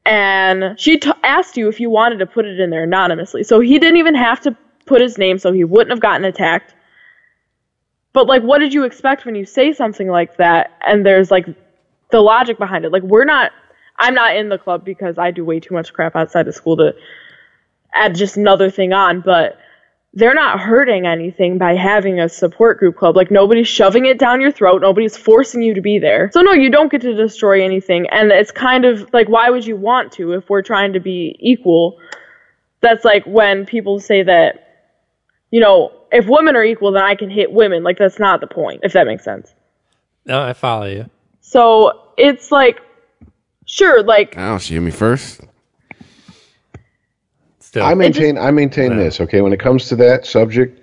[0.05, 3.43] And she t- asked you if you wanted to put it in there anonymously.
[3.43, 6.75] So he didn't even have to put his name, so he wouldn't have gotten attacked.
[8.13, 10.73] But like, what did you expect when you say something like that?
[10.87, 11.47] And there's like
[12.11, 12.93] the logic behind it.
[12.93, 13.53] Like, we're not.
[13.99, 16.77] I'm not in the club because I do way too much crap outside of school
[16.77, 16.95] to
[17.93, 19.23] add just another thing on.
[19.23, 19.59] But
[20.17, 23.15] they're not hurting anything by having a support group club.
[23.15, 24.81] Like nobody's shoving it down your throat.
[24.81, 26.31] Nobody's forcing you to be there.
[26.33, 28.07] So no, you don't get to destroy anything.
[28.11, 31.37] And it's kind of like, why would you want to if we're trying to be
[31.39, 31.99] equal?
[32.81, 34.95] That's like when people say that,
[35.51, 37.83] you know, if women are equal, then I can hit women.
[37.83, 39.55] Like that's not the point, if that makes sense.
[40.25, 41.11] No, I follow you.
[41.43, 42.81] So it's like,
[43.67, 45.43] sure, like Oh, she hit me first.
[47.77, 49.43] Still, I maintain I maintain this, okay?
[49.43, 50.81] When it comes to that subject,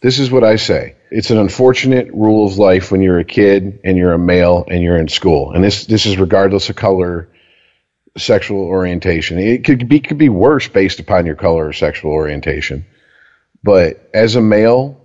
[0.00, 0.94] this is what I say.
[1.10, 4.80] It's an unfortunate rule of life when you're a kid and you're a male and
[4.80, 5.50] you're in school.
[5.50, 7.28] And this this is regardless of color,
[8.16, 9.40] sexual orientation.
[9.40, 12.86] It could be could be worse based upon your color or sexual orientation.
[13.64, 15.00] But as a male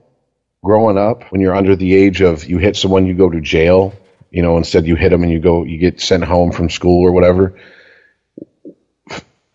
[0.63, 3.95] growing up, when you're under the age of you hit someone, you go to jail,
[4.29, 7.03] you know, instead you hit them and you go you get sent home from school
[7.03, 7.59] or whatever.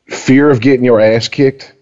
[0.08, 1.74] Fear of getting your ass kicked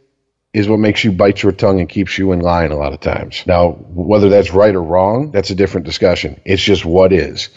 [0.55, 3.01] is what makes you bite your tongue and keeps you in line a lot of
[3.01, 3.43] times.
[3.45, 6.41] Now, whether that's right or wrong, that's a different discussion.
[6.45, 7.51] It's just what is.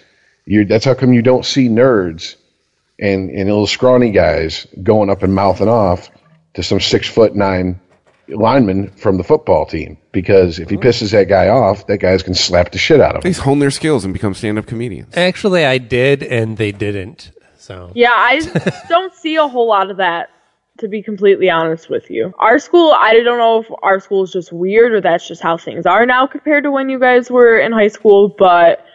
[0.46, 2.36] you that's how come you don't see nerds
[3.00, 6.10] and, and little scrawny guys going up and mouthing off
[6.56, 7.80] to some six foot nine
[8.28, 9.98] lineman from the football team.
[10.12, 13.12] Because if he pisses that guy off, that guy's going to slap the shit out
[13.12, 13.22] of him.
[13.22, 15.16] Please hone their skills and become stand up comedians.
[15.16, 17.32] actually, I did, and they didn't.
[17.58, 20.30] So Yeah, I don't see a whole lot of that,
[20.80, 22.34] to be completely honest with you.
[22.40, 25.58] Our school, I don't know if our school is just weird or that's just how
[25.58, 28.86] things are now compared to when you guys were in high school, but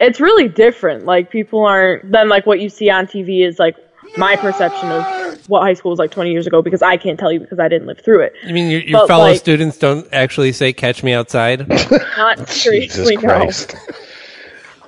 [0.00, 1.04] it's really different.
[1.04, 3.76] Like, people aren't, then, like, what you see on TV is, like,
[4.16, 7.32] my perception of what high school was like 20 years ago because I can't tell
[7.32, 8.34] you because I didn't live through it.
[8.44, 11.66] you mean your, your But, fellow like- students don't actually say "Catch me outside"?
[12.18, 13.48] Not seriously, no.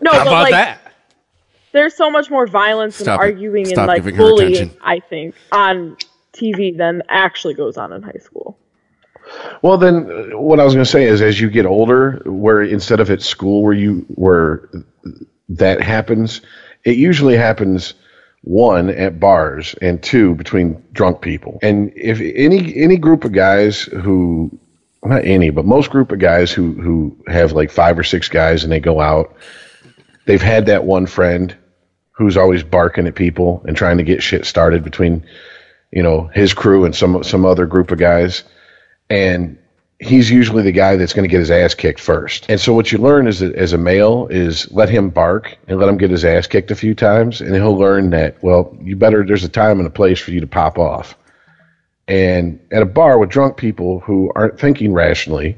[0.02, 0.83] No, How but, about like, that?
[1.74, 3.34] There's so much more violence Stop and it.
[3.34, 4.78] arguing Stop and like giving her bullying, attention.
[4.80, 5.96] I think, on
[6.32, 8.56] TV than actually goes on in high school.
[9.62, 12.62] Well, then, uh, what I was going to say is, as you get older, where
[12.62, 14.68] instead of at school where you where
[15.48, 16.40] that happens,
[16.84, 17.94] it usually happens
[18.42, 21.58] one at bars and two between drunk people.
[21.60, 24.56] And if any any group of guys who
[25.02, 28.62] not any, but most group of guys who who have like five or six guys
[28.62, 29.34] and they go out,
[30.26, 31.56] they've had that one friend
[32.14, 35.24] who's always barking at people and trying to get shit started between
[35.92, 38.44] you know his crew and some some other group of guys
[39.10, 39.58] and
[40.00, 42.46] he's usually the guy that's going to get his ass kicked first.
[42.48, 45.78] And so what you learn is that as a male is let him bark and
[45.78, 48.96] let him get his ass kicked a few times, and he'll learn that well, you
[48.96, 51.16] better there's a time and a place for you to pop off.
[52.06, 55.56] And at a bar with drunk people who aren't thinking rationally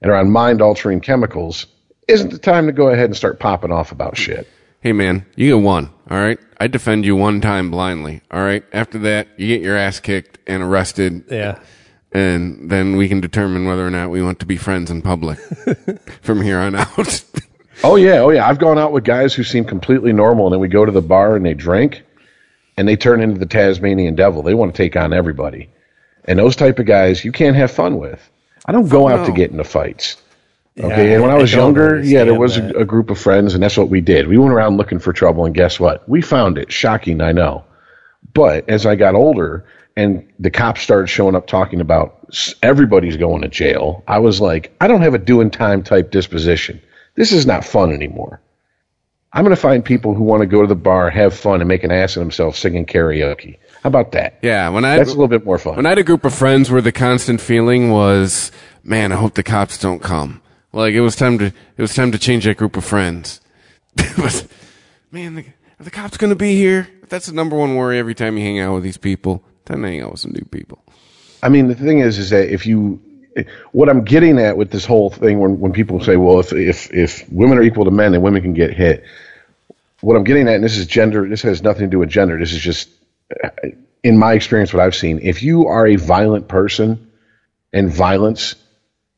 [0.00, 1.66] and are on mind altering chemicals,
[2.06, 4.46] isn't the time to go ahead and start popping off about shit.
[4.84, 5.88] Hey man, you get one.
[6.10, 8.20] All right, I defend you one time blindly.
[8.30, 8.62] All right.
[8.70, 11.24] After that, you get your ass kicked and arrested.
[11.30, 11.58] Yeah.
[12.12, 15.38] and then we can determine whether or not we want to be friends in public
[16.20, 17.24] from here on out.
[17.82, 18.46] Oh yeah, oh yeah.
[18.46, 21.02] I've gone out with guys who seem completely normal, and then we go to the
[21.02, 22.04] bar and they drink,
[22.76, 24.42] and they turn into the Tasmanian devil.
[24.42, 25.68] They want to take on everybody,
[26.26, 28.30] and those type of guys you can't have fun with.
[28.66, 30.18] I don't go oh, out to get into fights.
[30.78, 33.54] Okay, and when I I was younger, yeah, there was a, a group of friends,
[33.54, 34.26] and that's what we did.
[34.26, 36.08] We went around looking for trouble, and guess what?
[36.08, 36.72] We found it.
[36.72, 37.64] Shocking, I know,
[38.32, 39.64] But as I got older
[39.96, 42.26] and the cops started showing up talking about
[42.60, 46.80] everybody's going to jail, I was like, I don't have a doing time type disposition.
[47.14, 48.40] This is not fun anymore.
[49.32, 51.68] I'm going to find people who want to go to the bar, have fun, and
[51.68, 53.58] make an ass of themselves singing karaoke.
[53.82, 54.38] How about that?
[54.42, 55.76] Yeah, when I That's a little bit more fun.
[55.76, 58.50] when I had a group of friends where the constant feeling was,
[58.82, 60.40] man, I hope the cops don't come.
[60.74, 63.40] Like it was time to it was time to change that group of friends.
[64.18, 64.48] Was,
[65.12, 65.44] man, the,
[65.78, 66.88] the cops going to be here?
[67.08, 69.44] That's the number one worry every time you hang out with these people.
[69.66, 70.82] Time to hang out with some new people.
[71.44, 73.00] I mean, the thing is, is that if you,
[73.70, 76.92] what I'm getting at with this whole thing, when when people say, well, if if
[76.92, 79.04] if women are equal to men, then women can get hit.
[80.00, 81.28] What I'm getting at, and this is gender.
[81.28, 82.36] This has nothing to do with gender.
[82.36, 82.88] This is just,
[84.02, 85.20] in my experience, what I've seen.
[85.22, 87.12] If you are a violent person,
[87.72, 88.56] and violence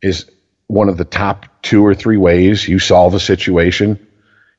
[0.03, 0.31] is
[0.67, 4.07] one of the top two or three ways you solve a situation,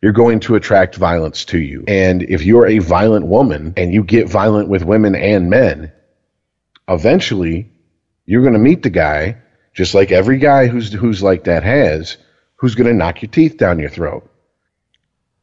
[0.01, 1.83] you're going to attract violence to you.
[1.87, 5.91] And if you're a violent woman and you get violent with women and men,
[6.87, 7.71] eventually
[8.25, 9.37] you're going to meet the guy,
[9.73, 12.17] just like every guy who's who's like that has,
[12.55, 14.29] who's going to knock your teeth down your throat.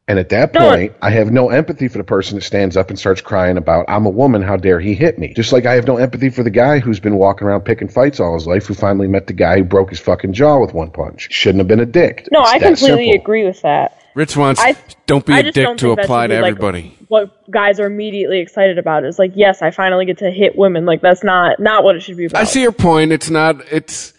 [0.07, 0.69] And at that No.
[0.69, 3.85] point, I have no empathy for the person that stands up and starts crying about,
[3.87, 5.33] I'm a woman, how dare he hit me?
[5.33, 8.19] Just like I have no empathy for the guy who's been walking around picking fights
[8.19, 10.91] all his life, who finally met the guy who broke his fucking jaw with one
[10.91, 11.29] punch.
[11.31, 12.27] Shouldn't have been a dick.
[12.31, 13.21] No, It's I completely simple.
[13.21, 13.97] agree with that.
[14.13, 14.75] Rich wants I-
[15.07, 16.95] don't be I a dick to think apply to be, like, everybody.
[17.07, 20.85] What guys are immediately excited about is like, yes, I finally get to hit women.
[20.85, 22.41] Like that's not not what it should be about.
[22.41, 23.11] I see your point.
[23.11, 23.57] It's not.
[23.71, 24.13] It's.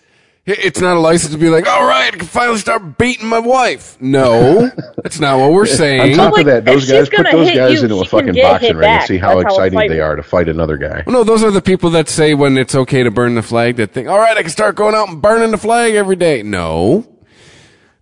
[0.48, 3.40] It's not a license to be like, all right, I can finally start beating my
[3.40, 4.01] wife.
[4.01, 4.70] No,
[5.02, 6.01] that's not what we're saying.
[6.01, 6.16] On saying.
[6.16, 8.77] top like, of that, those guys put those guys you, into a fucking boxing hit
[8.77, 11.02] ring and see how That's how excited they are to fight another guy.
[11.05, 13.74] Well, no, those are the people that say when it's okay to burn the flag
[13.77, 16.44] that think, all right, I can start going out and burning the flag every day.
[16.44, 17.05] No.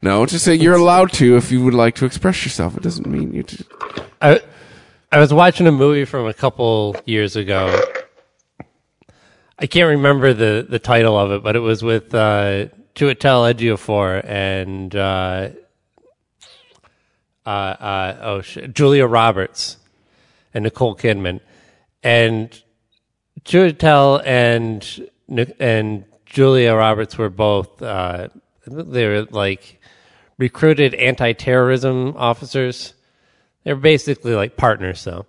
[0.03, 2.77] No, just say you're allowed to if you would like to express yourself.
[2.77, 3.63] It doesn't mean you just.
[4.21, 4.43] I
[5.11, 7.81] I was watching a movie from a couple years ago.
[9.59, 14.25] I can't remember the, the title of it, but it was with uh, Chiwetel Ejiofor
[14.25, 15.51] and uh,
[17.47, 19.77] uh, uh, oh Julia Roberts
[20.53, 21.41] and Nicole Kidman,
[22.03, 22.63] and
[23.45, 25.09] Chiwetel and
[25.61, 28.29] and Julia Roberts were both uh,
[28.67, 29.81] they were like
[30.39, 32.95] recruited anti-terrorism officers.
[33.63, 35.27] They're basically like partners, though.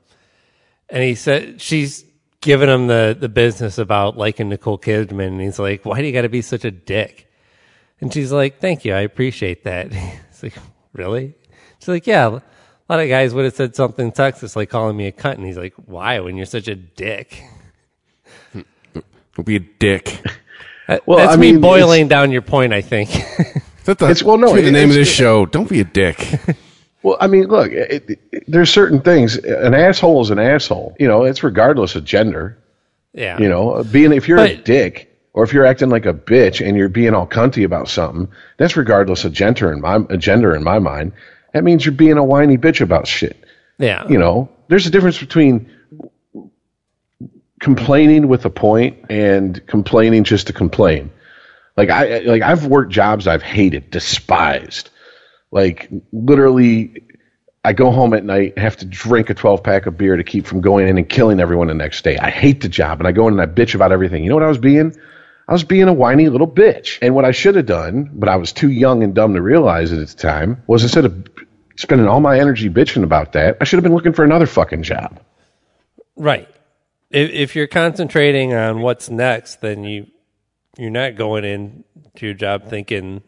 [0.90, 2.06] And he said she's
[2.46, 6.14] giving him the the business about liking Nicole Kidman, and he's like, "Why do you
[6.14, 7.30] got to be such a dick?"
[8.00, 9.92] And she's like, "Thank you, I appreciate that."
[10.32, 10.54] He's like,
[10.94, 11.34] "Really?"
[11.80, 12.28] She's like, "Yeah."
[12.88, 15.46] A lot of guys would have said something sexist, like calling me a cunt, and
[15.46, 16.20] he's like, "Why?
[16.22, 17.42] When you're such a dick?"
[18.54, 20.22] Don't be a dick.
[20.88, 22.72] Uh, well, That's I me mean, boiling down your point.
[22.74, 23.10] I think.
[23.80, 25.46] Is that the, It's- well, no, should be the it- name of it's- this show.
[25.46, 26.40] Don't be a dick.
[27.06, 29.38] Well, I mean, look, it, it, there's certain things.
[29.38, 30.96] An asshole is an asshole.
[31.00, 32.58] You know, it's regardless of gender.
[33.14, 33.40] yeah.
[33.40, 36.76] You know, being if you're a dick or if you're acting like a bitch and
[36.76, 38.28] you're being all cunty about something,
[38.58, 41.12] that's regardless of gender in my uh, gender in my mind.
[41.54, 43.38] That means you're being a whiny bitch about shit.
[43.78, 44.08] Yeah.
[44.08, 45.70] You know, there's a difference between
[47.60, 51.12] complaining with a point and complaining just to complain.
[51.78, 54.90] Like I like I've worked jobs I've hated, despised.
[55.52, 57.04] Like literally
[57.64, 60.46] I go home at night, have to drink a 12 pack of beer to keep
[60.46, 62.18] from going in and killing everyone the next day.
[62.18, 64.24] I hate the job and I go in and I bitch about everything.
[64.24, 64.96] You know what I was being?
[65.48, 67.00] I was being a whiny little bitch.
[67.02, 69.92] And what I should have done, but I was too young and dumb to realize
[69.92, 71.28] it at the time, was instead of
[71.76, 74.84] spending all my energy bitching about that, I should have been looking for another fucking
[74.84, 75.20] job.
[76.16, 76.48] Right.
[77.10, 80.08] If, if you're concentrating on what's next, then you
[80.78, 83.24] you're not going into your job thinking,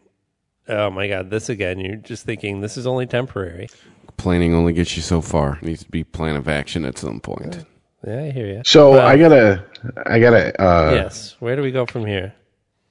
[0.68, 3.68] "Oh my god, this again." You're just thinking, "This is only temporary."
[4.16, 5.58] Planning only gets you so far.
[5.62, 7.64] It needs to be plan of action at some point.
[8.06, 8.62] Yeah, I hear you.
[8.64, 9.64] So Well- I gotta,
[10.06, 11.36] I gotta, uh, yes.
[11.40, 12.32] Where do we go from here?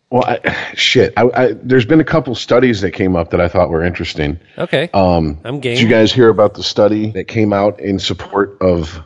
[0.10, 1.14] well, I, shit.
[1.18, 4.40] I, I, there's been a couple studies that came up that I thought were interesting.
[4.58, 4.90] Okay.
[4.94, 5.76] Um, I'm game.
[5.76, 9.02] Did you guys hear about the study that came out in support of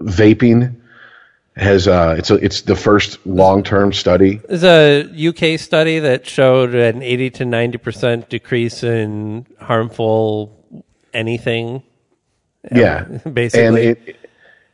[0.00, 0.76] vaping?
[1.56, 4.40] Has uh, it's a, it's the first long term study.
[4.48, 11.82] There's a UK study that showed an 80 to 90 percent decrease in harmful anything.
[12.74, 13.66] Yeah, basically.
[13.66, 14.16] and it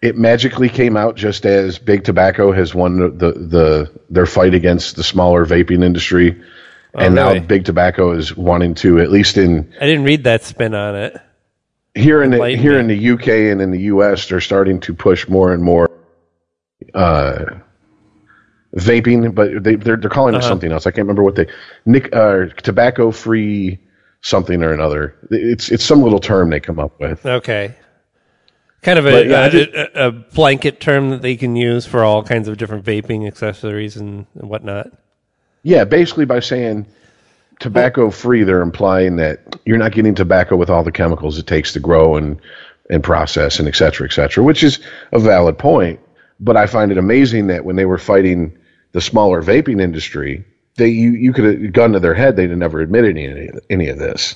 [0.01, 4.55] it magically came out just as big tobacco has won the the, the their fight
[4.55, 6.31] against the smaller vaping industry,
[6.95, 7.41] and Oh, really?
[7.41, 10.97] now big tobacco is wanting to at least in I didn't read that spin on
[10.97, 11.21] it.
[11.95, 15.29] here in the, here in the UK and in the US, they're starting to push
[15.29, 15.91] more and more
[16.95, 17.45] uh,
[18.77, 20.45] vaping, but they they're, they're calling Uh-huh.
[20.45, 20.87] it something else.
[20.87, 21.47] I can't remember what they
[21.87, 23.79] nic uh, tobacco free
[24.23, 25.15] something or another.
[25.31, 27.25] It's it's some little term they come up with.
[27.25, 27.75] Okay.
[28.83, 31.85] Kind of a, But, yeah, a, just- a, a blanket term that they can use
[31.85, 34.87] for all kinds of different vaping accessories and, and whatnot.
[35.63, 36.87] Yeah, basically by saying
[37.59, 41.75] tobacco free, they're implying that you're not getting tobacco with all the chemicals it takes
[41.75, 42.41] to grow and
[42.89, 44.81] and process and et cetera, et cetera, which is
[45.13, 46.01] a valid point.
[46.41, 48.57] But I find it amazing that when they were fighting
[48.93, 50.45] the smaller vaping industry,
[50.77, 53.89] they you, you could have gun to their head, they'd have never admitted any, any
[53.89, 54.35] of this.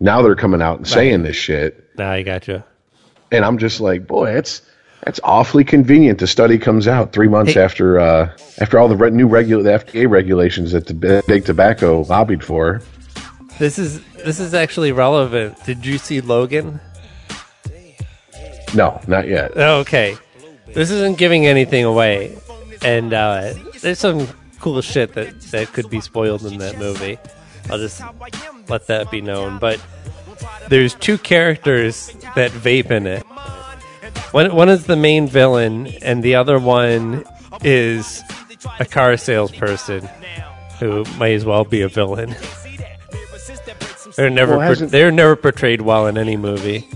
[0.00, 1.88] Now they're coming out and saying this shit.
[1.98, 2.64] Now I gotcha.
[3.30, 4.62] And I'm just like, boy, it's
[5.04, 6.20] that's awfully convenient.
[6.20, 7.60] The study comes out three months Hey.
[7.62, 11.44] after uh, after all the re- new regula- the FDA regulations that the big big
[11.44, 12.82] tobacco lobbied for.
[13.58, 15.56] This is this is actually relevant.
[15.64, 16.80] Did you see Logan?
[18.74, 19.52] No, not yet.
[19.56, 20.16] Oh, Okay,
[20.66, 22.38] this isn't giving anything away,
[22.82, 24.28] and uh, there's some
[24.60, 27.18] cool shit that that could be spoiled in that movie.
[27.70, 28.02] I'll just
[28.68, 29.58] let that be known.
[29.58, 29.80] But
[30.68, 33.22] there's two characters that vape in it.
[34.32, 37.24] One one is the main villain, and the other one
[37.62, 38.22] is
[38.78, 40.08] a car salesperson
[40.78, 42.34] who may as well be a villain.
[44.16, 46.88] They're never Well, they're never portrayed well in any movie.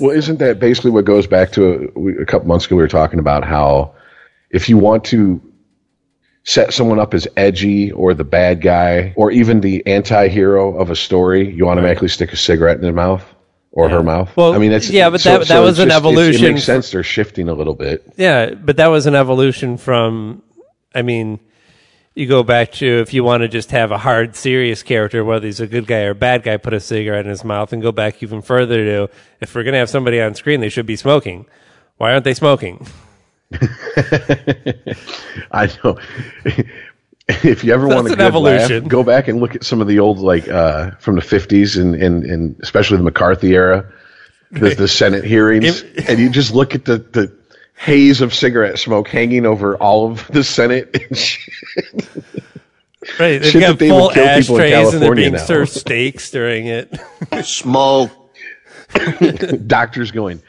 [0.00, 2.76] Well, isn't that basically what goes back to a, a couple months ago?
[2.76, 3.94] We were talking about how
[4.50, 5.40] if you want to
[6.44, 10.96] set someone up as edgy or the bad guy or even the anti-hero of a
[10.96, 13.24] story, you automatically stick a cigarette in their mouth
[13.72, 14.30] or her mouth.
[14.36, 16.64] Well, I mean, that's yeah, but that- that was it's an just- evolution It, makes
[16.64, 16.90] sense.
[16.90, 18.04] They're shifting a little bit.
[18.16, 20.42] Yeah, but that was an evolution from.
[20.94, 21.40] I mean,
[22.14, 25.46] you go back to if you want to just have a hard, serious character, whether
[25.46, 27.82] he's a good guy or a bad guy, put a cigarette in his mouth, and
[27.82, 29.10] go back even further to
[29.40, 31.46] if we're going to have somebody on screen, they should be smoking.
[31.96, 32.86] Why aren't they smoking?
[35.50, 35.98] I know.
[37.28, 39.86] if you ever That's want to good laugh, go back and look at some of
[39.88, 43.90] the old like uh, from the fifties and, and and especially the McCarthy era,
[44.50, 47.43] the, the Senate hearings, If- and you just look at the the
[47.76, 50.90] haze of cigarette smoke hanging over all of the Senate.
[51.08, 51.52] and shit.
[53.20, 55.38] Right, they've Shit got they full kill people in ashtrays and they're being now.
[55.38, 56.98] served steaks during it.
[57.44, 58.10] Smoke.
[59.66, 60.40] Doctors going,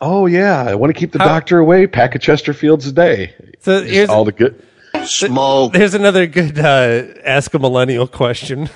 [0.00, 1.86] oh yeah, I want to keep the How- doctor away.
[1.86, 3.34] Pack of Chesterfields a day.
[3.60, 4.62] So Just here's all the good.
[5.04, 5.74] Smoke.
[5.74, 8.68] Here's another good uh, ask a millennial question.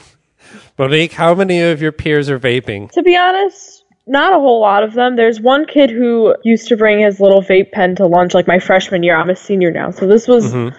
[0.79, 2.91] Monique, how many of your peers are vaping?
[2.93, 3.76] To be honest,
[4.07, 5.17] not a whole lot of them.
[5.17, 8.59] There's one kid who used to bring his little vape pen to lunch like my
[8.59, 9.17] freshman year.
[9.17, 9.91] I'm a senior now.
[9.91, 10.77] So this was mm-hmm.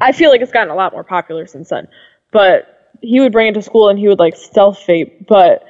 [0.00, 1.88] I feel like it's gotten a lot more popular since then.
[2.32, 5.64] But he would bring it to school and he would like stealth vape, but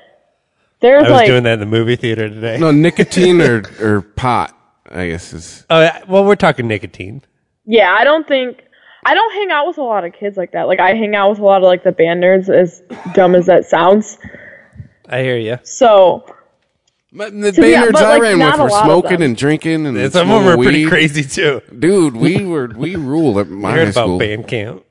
[0.81, 2.59] there's I was like doing that in the movie theater today.
[2.59, 4.57] No, nicotine or, or pot,
[4.91, 5.65] I guess is.
[5.71, 7.23] Oh, yeah, well, we're talking nicotine.
[7.65, 8.63] Yeah, I don't think
[9.05, 10.67] I don't hang out with a lot of kids like that.
[10.67, 12.83] Like I hang out with a lot of like the band nerds as
[13.15, 14.19] dumb as that sounds.
[15.09, 15.59] I hear you.
[15.63, 16.25] So
[17.17, 20.13] But the be- Bayards but, I like, ran not with were smoking and drinking and
[20.13, 21.63] Some of them are smoking pretty crazy too.
[21.77, 24.85] Dude, we were we ruled at my I high heard about band camp.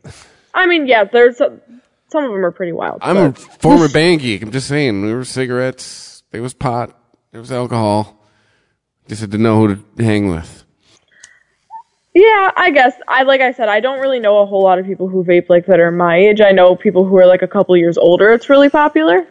[0.51, 1.61] I mean, yeah, there's some,
[2.09, 2.99] some of them are pretty wild.
[3.03, 4.41] I'm a former band geek.
[4.41, 6.97] I'm just saying, there were cigarettes, there was pot,
[7.31, 8.19] there was alcohol.
[9.07, 10.63] Just had to know who to hang with.
[12.15, 14.87] Yeah, I guess I like I said I don't really know a whole lot of
[14.87, 16.41] people who vape like that are my age.
[16.41, 18.31] I know people who are like a couple years older.
[18.33, 19.27] It's really popular.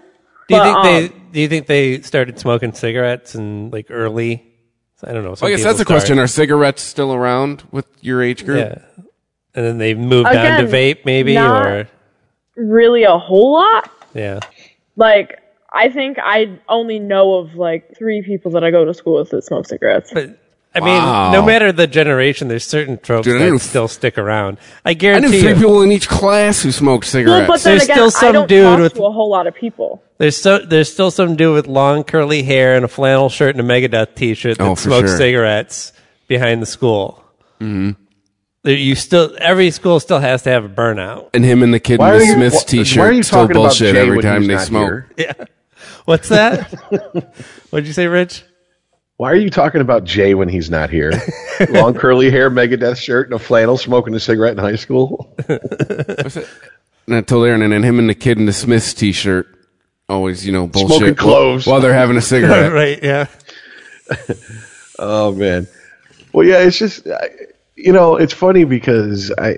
[0.49, 1.09] Do you But, think um, they?
[1.33, 4.51] Do you think they started smoking cigarettes and like early?
[5.03, 5.35] I don't know.
[5.35, 6.01] some I guess that's the start.
[6.01, 6.19] question.
[6.19, 8.59] Are cigarettes still around with your age group?
[8.59, 9.03] Yeah,
[9.55, 11.89] and then they moved on to vape, maybe, not- or
[12.57, 13.91] Really, a whole lot.
[14.15, 14.41] yeah.
[14.97, 15.41] Like
[15.73, 19.31] I think I only know of like three people that I go to school with
[19.31, 20.11] that smoke cigarettes.
[20.15, 20.39] But
[20.77, 21.25] I Wow.
[21.31, 24.59] mean, no matter the generation, there's certain tropes Dude, that knew- still stick around.
[24.85, 25.27] I guarantee.
[25.27, 27.47] I knew guarantee three you, people in each class who smoked Well, cigarettes.
[27.47, 29.55] but There's again, still I some don't dude talk with- to a whole lot of
[29.55, 30.03] people.
[30.19, 33.61] there's so there's still some dude with long curly hair and a flannel shirt and
[33.61, 35.17] a Megadeth T-shirt that Oh, smokes sure.
[35.19, 35.93] cigarettes
[36.27, 37.23] behind the school.
[37.61, 37.91] Mm-hmm.
[38.69, 41.27] You still every school still has to have a burnout.
[41.35, 43.23] and him and the kid Why in the you, Smiths wh- t-shirt why are you
[43.23, 45.05] still bullshit every time they smoke.
[45.17, 45.35] here?
[46.07, 46.73] What's that?
[47.71, 48.43] What'd you say, Rich?
[49.17, 51.13] Why are you talking about Jay when he's not here?
[51.71, 55.35] Long curly hair, Megadeth shirt, and a flannel, smoking a cigarette in high school.
[57.07, 59.47] And I told Aaron, and then him and the kid in the Smiths t-shirt
[60.09, 61.67] always, you know, bullshit Smoking cloves.
[61.67, 62.73] while, while they're having a cigarette.
[62.83, 63.03] right?
[63.03, 63.27] Yeah.
[64.97, 65.67] Oh man.
[66.33, 67.29] Well, yeah, it's just I,
[67.75, 69.57] you know, it's funny because I.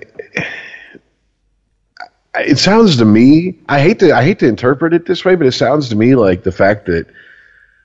[2.33, 3.55] I- It sounds to me.
[3.69, 4.15] I hate to.
[4.15, 6.87] I hate to interpret it this way, but it sounds to me like the fact
[6.87, 7.05] that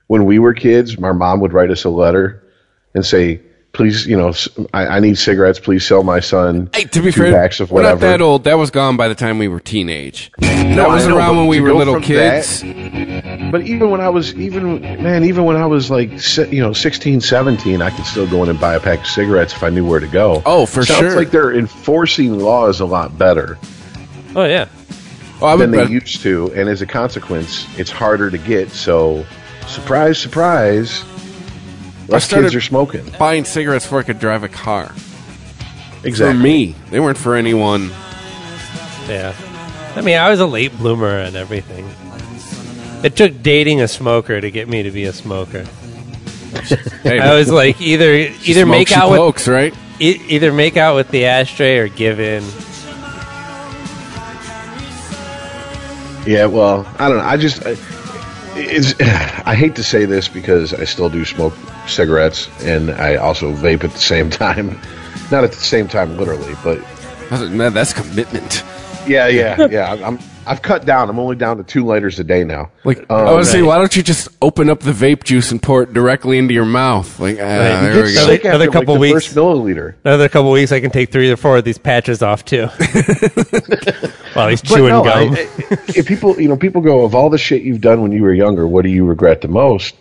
[0.07, 2.43] when we were kids, my mom would write us a letter
[2.93, 4.33] and say, "Please, you know,
[4.73, 5.59] I need cigarettes.
[5.59, 8.21] Please sell my son Hey, to be two fair, packs of we're not whatever." that
[8.21, 8.43] old.
[8.43, 10.31] That was gone by the time we were teenage.
[10.39, 12.61] that was know, around when we were little from kids.
[13.51, 16.11] but even when I was even man, even when I was like
[16.51, 19.53] you know 16, 17, I could still go in and buy a pack of cigarettes
[19.53, 20.43] if I knew where to go.
[20.45, 21.09] Oh, for Sounds sure.
[21.09, 23.57] Sounds like they're enforcing laws a lot better
[24.35, 24.67] Oh yeah.
[25.41, 28.71] Oh, I than they used to, and as a consequence, it's harder to get.
[28.71, 29.25] So,
[29.67, 31.03] surprise, surprise,
[32.07, 33.05] less kids are smoking.
[33.17, 34.93] buying cigarettes before I could drive a car.
[36.03, 36.33] Exactly.
[36.33, 37.89] For me, they weren't for anyone.
[39.07, 39.33] Yeah.
[39.95, 41.87] I mean, I was a late bloomer and everything.
[43.03, 45.65] It took dating a smoker to get me to be a smoker.
[47.03, 49.73] Hey, I was like either either make she out with pokes, right?
[49.99, 52.43] e- either make out with the ashtray or give in.
[56.25, 57.23] Yeah, well, I don't know.
[57.25, 57.75] I just, I,
[58.55, 58.99] it's,
[59.45, 61.53] I hate to say this because I still do smoke
[61.87, 64.79] cigarettes and I also vape at the same time.
[65.31, 66.83] Not at the same time, literally, but
[67.29, 68.63] that's commitment.
[69.07, 69.91] Yeah, yeah, yeah.
[69.91, 71.09] I'm, I'm I've cut down.
[71.09, 72.69] I'm only down to two lighters a day now.
[72.83, 75.61] Like, Um, I was saying, why don't you just open up the vape juice and
[75.63, 77.17] pour it directly into your mouth?
[77.17, 77.81] Like, ah, Right.
[77.93, 78.19] there we go.
[78.23, 79.13] Another- after, another like, couple the weeks.
[79.13, 79.93] First milliliter.
[80.03, 82.65] Another couple weeks, I can take three or four of these patches off too.
[84.33, 85.33] While he's chewing no, gum.
[85.33, 88.11] I, I- if people, you know, people go of all the shit you've done when
[88.11, 89.95] you were younger, what do you regret the most?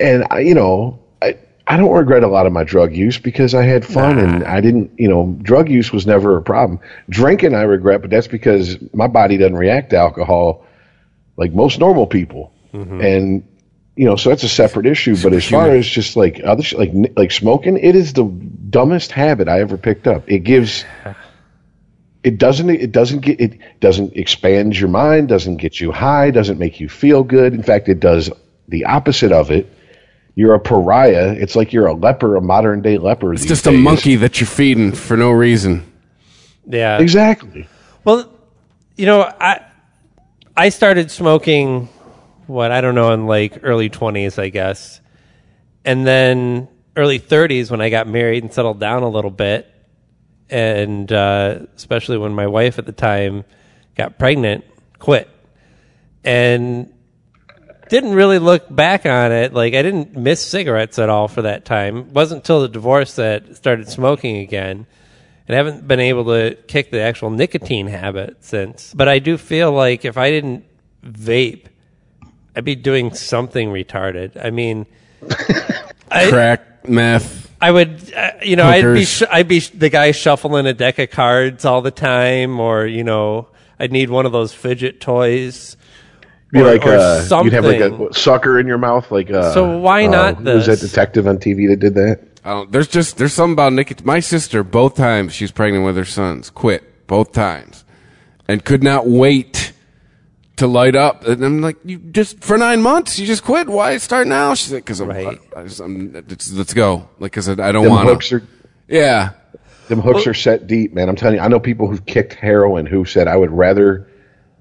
[0.00, 0.98] And I, you know,
[1.68, 4.60] I, don't regret a lot of my drug use because I had fun and I
[4.60, 6.80] didn't, you know, drug use was never a problem.
[7.08, 10.64] Drinking I regret, but that's because my body doesn't react to alcohol
[11.36, 13.00] like most normal people, mm-hmm.
[13.00, 13.48] and
[13.96, 15.16] you know, so that's a separate issue.
[15.22, 19.12] But as far as just like other sh- like like smoking, it is the dumbest
[19.12, 20.28] habit I ever picked up.
[20.28, 20.84] It gives
[22.22, 26.58] it doesn't it doesn't get it doesn't expand your mind doesn't get you high doesn't
[26.58, 28.30] make you feel good in fact it does
[28.66, 29.72] the opposite of it
[30.38, 31.32] you're a pariah.
[31.36, 34.46] It's like you're a leper a modern day leper It's just a monkey that you're
[34.46, 35.84] feeding for no reason.
[36.64, 37.00] yeah.
[37.00, 37.66] exactly.
[38.04, 38.32] Well,
[38.96, 39.64] you know, I
[40.56, 41.88] I started smoking
[42.46, 45.00] what I don't know in like early twenties, I guess,
[45.84, 49.68] and then early thirties when I got married and settled down a little bit,
[50.48, 53.44] and uh, especially when my wife at the time
[53.96, 54.64] got pregnant,
[55.00, 55.28] quit,
[56.22, 56.92] and
[57.88, 59.52] didn't really look back on it.
[59.52, 61.98] Like I didn't miss cigarettes at all for that time.
[61.98, 64.86] It wasn't until the divorce that started smoking again
[65.48, 68.92] and I haven't been able to kick the actual nicotine habit since.
[68.94, 70.64] But I do feel like if I didn't
[71.02, 71.66] vape,
[72.54, 74.42] I'd be doing something retarded.
[74.42, 74.84] I mean,
[76.10, 77.50] I, Crack, meth.
[77.62, 80.74] I would, uh, you know, I'd be, sh- I'd be sh- the guy shuffling a
[80.74, 83.48] deck of cards all the time, or you know,
[83.80, 85.78] I'd need one of those fidget toys.
[86.52, 89.52] Be or- like or uh, you'd have like a sucker in your mouth like uh
[89.52, 92.72] So why uh, not who was that detective on tv that did that I don't,
[92.72, 94.06] there's just there's something about nicotine.
[94.06, 97.84] My sister, both times she's pregnant with her sons, quit both times,
[98.46, 99.72] and could not wait
[100.56, 101.26] to light up.
[101.26, 103.68] And I'm like, you just for nine months, you just quit.
[103.68, 104.54] Why start now?
[104.54, 105.38] She's like, because Right.
[105.54, 107.08] I, I just, I'm, it's, let's go.
[107.18, 108.36] Like, because I, I don't them want hooks to.
[108.36, 108.42] are
[108.88, 109.32] Yeah,
[109.88, 112.86] them hooks are set deep man i'm telling you i know people who've kicked heroin
[112.86, 114.07] who said i would rather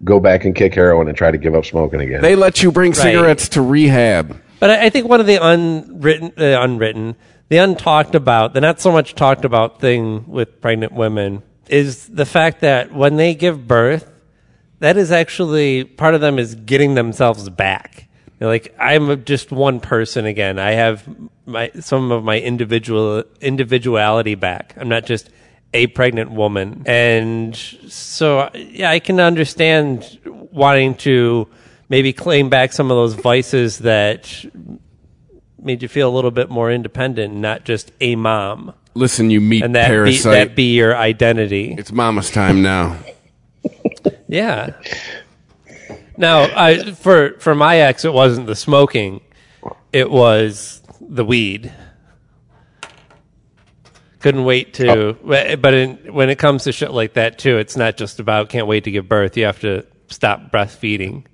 [0.03, 2.71] go back and kick heroin and try to give up smoking again they let you
[2.71, 4.39] bring cigarettes to rehab.
[4.59, 7.15] But I I think one of the unwritten, uh, unwritten,
[7.49, 12.25] the untalked about, the not so much talked about thing with pregnant women is the
[12.25, 14.11] fact that when they give birth,
[14.79, 18.07] that is actually part of them is getting themselves back.
[18.37, 20.59] They're like, I'm just one person again.
[20.59, 21.07] I have
[21.45, 24.75] my some of my individual individuality back.
[24.77, 25.29] I'm not just
[25.73, 26.83] a pregnant woman.
[26.85, 31.47] And so, yeah, I can understand wanting to
[31.89, 34.45] maybe claim back some of those vices that
[35.61, 39.63] made you feel a little bit more independent, not just a mom, Listen, you meet
[39.63, 40.31] and that be, parasite.
[40.33, 41.75] that be your identity.
[41.77, 42.97] it's mama's time now.
[44.27, 44.73] Yeah.
[46.17, 49.21] Now, I, for for my ex, it wasn't the smoking;
[49.93, 51.71] it was the weed.
[54.19, 57.97] Couldn't wait to, but in, when it comes to shit like that too, it's not
[57.97, 59.37] just about can't wait to give birth.
[59.37, 61.25] You have to stop breastfeeding.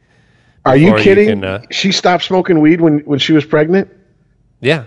[0.65, 3.45] are you before you kidding can, uh, she stopped smoking weed when when she was
[3.45, 3.89] pregnant
[4.59, 4.85] Yeah,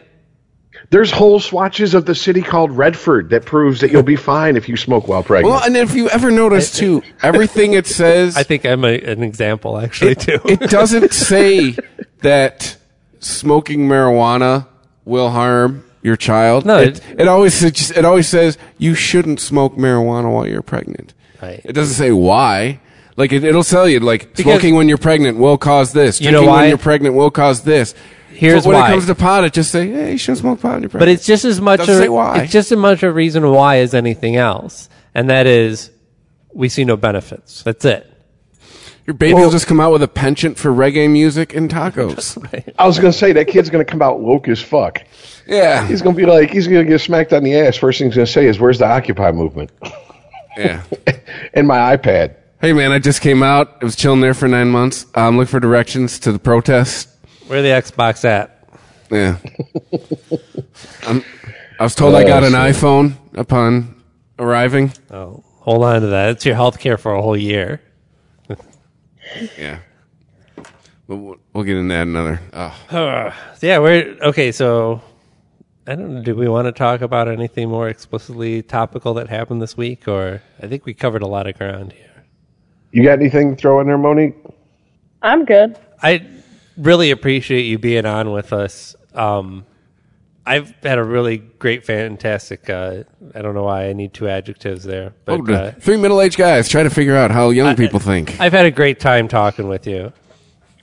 [0.90, 4.68] There's whole swatches of the city called Redford that proves that you'll be fine if
[4.68, 5.54] you smoke while pregnant.
[5.54, 9.22] Well, and if you ever notice too, everything it says, I think I'm a, an
[9.22, 10.40] example actually too.
[10.44, 11.76] it doesn't say
[12.20, 12.76] that
[13.20, 14.66] smoking marijuana
[15.04, 16.64] will harm your child.
[16.64, 21.12] No, it, it- it always it always says you shouldn't smoke marijuana while you're pregnant.
[21.42, 21.60] Right.
[21.64, 22.80] It doesn't say why.
[23.18, 26.20] Like it, it'll tell you like Because- smoking when you're pregnant will cause this.
[26.20, 26.60] You know why?
[26.62, 27.94] when you're pregnant will cause this.
[28.30, 28.88] Here's but when why.
[28.88, 31.08] it comes to pot, it just say, "Hey, you shouldn't smoke pot when you're But
[31.08, 32.40] it's just as much Doesn't a, why.
[32.42, 35.90] it's just as much a reason why as anything else, and that is
[36.52, 37.62] we see no benefits.
[37.62, 38.12] That's it.
[39.06, 42.36] Your baby will just come out with a penchant for reggae music and tacos.
[42.78, 45.00] I was gonna say that kid's gonna come out woke as fuck.
[45.46, 47.76] yeah, He's gonna be like, he's gonna get smacked on the ass.
[47.76, 49.70] First thing he's gonna say is, "Where's the Occupy movement?"
[50.56, 50.82] yeah.
[51.54, 52.34] and my iPad.
[52.60, 53.76] Hey man, I just came out.
[53.80, 55.06] I was chilling there for nine months.
[55.14, 57.08] I'm looking for directions to the protest.
[57.46, 58.52] Where the Xbox at?
[59.08, 59.36] Yeah.
[61.06, 61.22] I'm,
[61.78, 64.02] I was told I got an Oh, iPhone upon
[64.38, 64.92] arriving.
[65.12, 66.30] Oh, hold on to that.
[66.30, 67.80] It's your health care for a whole year.
[69.58, 69.78] Yeah.
[71.08, 72.40] But we'll, we'll get into that another.
[72.52, 73.34] Oh.
[73.60, 74.50] Yeah, we're okay.
[74.50, 75.00] So,
[75.86, 76.22] I don't know.
[76.22, 80.42] Do we want to talk about anything more explicitly topical that happened this week, or
[80.60, 82.24] I think we covered a lot of ground here.
[82.90, 84.34] You got anything to throw in there, Monique?
[85.22, 85.78] I'm good.
[86.02, 86.26] I
[86.76, 88.96] really appreciate you being on with us.
[89.14, 89.64] Um,
[90.48, 92.70] I've had a really great, fantastic.
[92.70, 93.02] Uh,
[93.34, 96.68] I don't know why I need two adjectives there, but Oh, uh, three middle-aged guys
[96.68, 98.40] trying to figure out how young people think.
[98.40, 100.12] I've had a great time talking with you.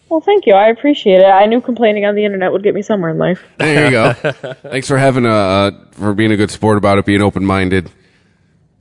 [0.09, 0.53] Well, thank you.
[0.53, 1.25] I appreciate it.
[1.25, 3.41] I knew complaining on the internet would get me somewhere in life.
[3.57, 4.13] There you go.
[4.69, 7.89] Thanks for having a uh, for being a good sport about it, being open-minded.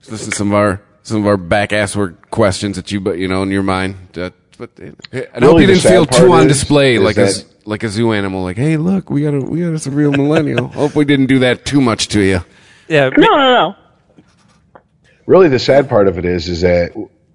[0.00, 3.00] Just listen to some of our some of our back ass work questions that you,
[3.00, 3.96] but you know, in your mind.
[4.18, 7.30] Uh, but I hope you didn't feel part too on display is like a that-
[7.30, 8.42] z- like a zoo animal.
[8.42, 10.68] Like, hey, look, we got a we got us a real millennial.
[10.74, 12.40] hope we didn't do that too much to you.
[12.88, 13.76] Yeah, No, no, no.
[15.26, 16.92] really the sad part of it is is that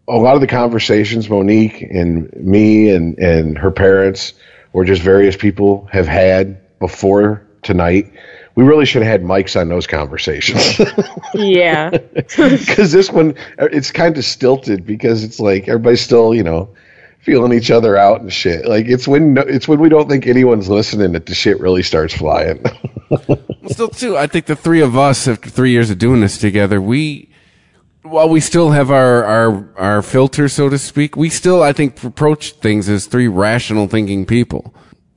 [0.08, 4.34] a lot of the conversations Monique and me and and her parents
[4.74, 8.12] or just various people have had before tonight
[8.56, 10.80] we really should have had mics on those conversations
[11.34, 11.90] Yeah.
[12.16, 16.70] because this one it's kind of stilted because it's like everybody's still you know
[17.28, 20.26] feeling each other out and shit like it's when no- it's when we don't think
[20.26, 22.64] anyone's listening that the shit really starts flying
[23.68, 26.82] Still, too, I think the three of us, after three years of doing this together,
[26.82, 27.30] we,
[28.04, 32.02] while we still have our our our filter, so to speak, we still, I think,
[32.04, 34.74] approach things as three rational thinking people.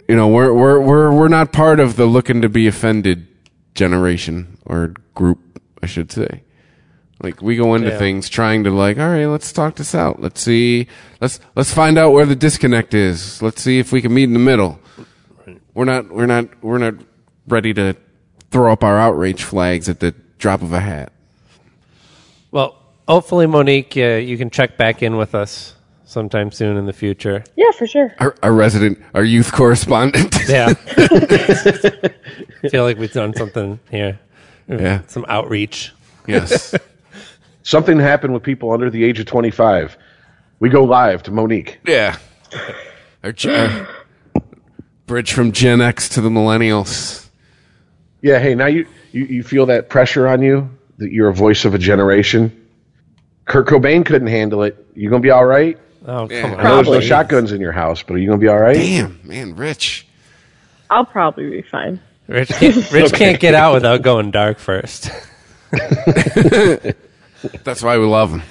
[0.08, 3.28] You know, we're we're we're we're not part of the looking to be offended
[3.74, 6.42] generation or group, I should say.
[7.22, 7.98] Like we go into Yeah.
[7.98, 10.20] things trying to like, all right, let's talk this out.
[10.22, 10.86] Let's see,
[11.20, 13.42] let's let's find out where the disconnect is.
[13.42, 14.80] Let's see if we can meet in the middle.
[15.74, 16.94] We're not we're not we're not
[17.46, 17.94] ready to
[18.50, 21.12] throw up our outrage flags at the drop of a hat.
[22.50, 22.76] Well,
[23.06, 25.74] hopefully, Monique, uh, you can check back in with us
[26.04, 27.44] sometime soon in the future.
[27.54, 28.12] Yeah, for sure.
[28.18, 30.36] Our, our resident, our youth correspondent.
[30.48, 30.72] Yeah.
[32.70, 34.18] feel like we've done something here.
[34.68, 35.02] yeah.
[35.06, 35.92] Some outreach.
[36.26, 36.74] Yes.
[37.62, 39.96] something happened with people under the age of 25
[40.60, 42.16] we go live to Monique Yeah.
[43.22, 43.88] Our, our
[45.06, 47.28] bridge from Gen X to the millennials.
[48.22, 51.64] Yeah, hey, now you, you, you feel that pressure on you that you're a voice
[51.64, 52.68] of a generation.
[53.46, 54.86] Kurt Cobain couldn't handle it.
[54.94, 55.78] You gonna be all right?
[56.06, 56.42] Oh, Yeah.
[56.42, 56.60] come on.
[56.60, 58.76] I know there's no shotguns in your house, but are you gonna be all right?
[58.76, 60.06] Damn, man, Rich.
[60.90, 62.00] I'll probably be fine.
[62.26, 65.10] Rich, can't, Rich can't get out without going dark first.
[67.64, 68.42] That's why we love him.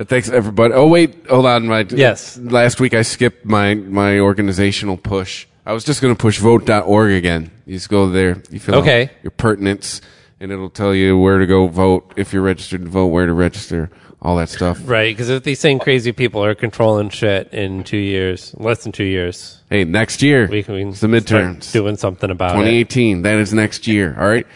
[0.00, 0.74] Thanks everybody.
[0.74, 1.66] Oh wait, hold on.
[1.66, 2.38] My Yes.
[2.38, 5.46] Last week I skipped my my organizational push.
[5.66, 7.50] I was just going to push vote.org again.
[7.66, 8.42] You just go there.
[8.50, 9.02] You fill Okay.
[9.04, 10.00] out your pertinence,
[10.40, 13.34] and it'll tell you where to go vote if you're registered to vote, where to
[13.34, 13.90] register,
[14.22, 14.80] all that stuff.
[14.86, 18.92] Right, because if these same crazy people are controlling shit in two years, less than
[18.92, 21.70] two years, Hey, next year we can, it's the midterms.
[21.70, 22.60] doing something about it.
[22.60, 23.22] 2018.
[23.22, 24.16] That is next year.
[24.18, 24.46] All right.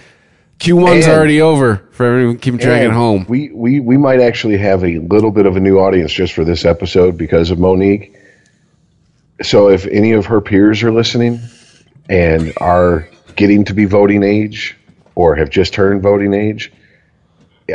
[0.62, 3.26] Q1's And- already over for everyone keeping dragging And home.
[3.28, 6.44] We, we we might actually have a little bit of a new audience just for
[6.44, 8.14] this episode because of Monique.
[9.42, 11.40] So if any of her peers are listening
[12.08, 14.76] and are getting to be voting age
[15.14, 16.72] or have just turned voting age,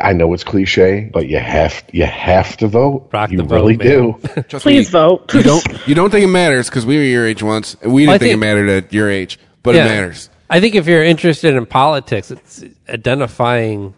[0.02, 3.10] I know it's cliche, but you have you have to vote.
[3.12, 3.88] Rock you the vote, really man.
[3.88, 4.44] do.
[4.44, 5.34] Trust Please me, vote.
[5.34, 8.02] You don't you don't think it matters because we were your age once, and we
[8.04, 9.86] didn't Well, think, think- it mattered at your age, but Yeah.
[9.86, 10.30] it matters.
[10.50, 13.94] I think if you're interested in politics, it's identifying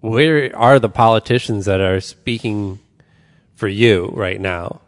[0.00, 2.78] where are the politicians that are speaking
[3.54, 4.80] for you right now.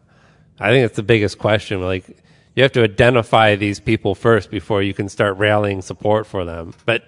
[0.60, 1.82] I think it's the biggest question.
[1.82, 2.06] Like
[2.54, 6.74] you have to identify these people first before you can start rallying support for them.
[6.86, 7.04] But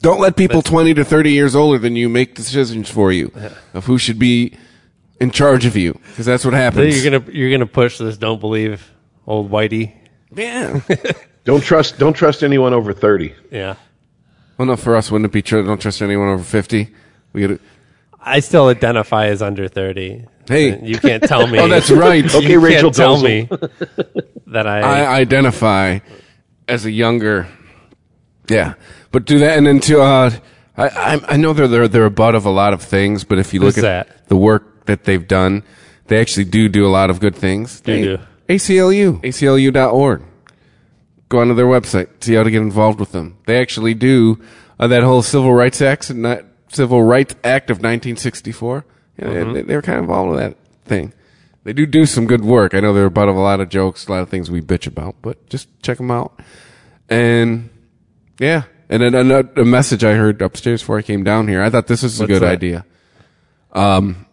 [0.00, 3.30] Don't let people twenty to thirty years older than you make decisions for you
[3.74, 4.56] of who should be
[5.20, 7.04] in charge of you, because that's what happens.
[7.04, 8.16] you're gonna you're gonna push this.
[8.16, 8.90] Don't believe
[9.26, 9.94] old Whitey.
[10.34, 10.80] yeah.
[11.44, 13.34] Don't trust don't trust anyone over thirty.
[13.50, 13.74] Yeah,
[14.56, 15.64] well, no, for us, wouldn't it be true?
[15.64, 16.94] Don't trust anyone over fifty.
[17.32, 17.60] We get it.
[18.20, 20.24] I still identify as under thirty.
[20.46, 20.80] Hey.
[20.84, 21.58] you can't tell me.
[21.60, 22.24] Oh, that's right.
[22.34, 23.48] Okay, you Rachel can't tell me
[24.48, 25.98] that I, I identify
[26.68, 27.48] as a younger.
[28.48, 28.74] Yeah,
[29.10, 30.30] but do that, and then to uh,
[30.76, 33.38] I I, I know they're they're they're a butt of a lot of things, but
[33.38, 34.28] if you look Who's at that?
[34.28, 35.62] the work that they've done,
[36.06, 37.80] They actually do do a lot of good things.
[37.80, 38.18] They do.
[38.48, 40.22] ACLU, ACLU.org.
[41.32, 43.38] Go onto their website, see how to get involved with them.
[43.46, 44.38] They actually do
[44.78, 48.84] uh, that whole Civil Rights Act, not, Civil Rights Act of 1964.
[49.18, 49.52] Yeah, Mm-hmm.
[49.54, 51.14] they, they were kind of involved with that thing.
[51.64, 52.74] They do do some good work.
[52.74, 55.14] I know they're about a lot of jokes, a lot of things we bitch about,
[55.22, 56.38] but just check them out.
[57.08, 57.70] And
[58.38, 61.62] yeah, and then a, a message I heard upstairs before I came down here.
[61.62, 62.52] I thought this was a What's good that?
[62.52, 62.84] idea.
[63.72, 64.26] Um,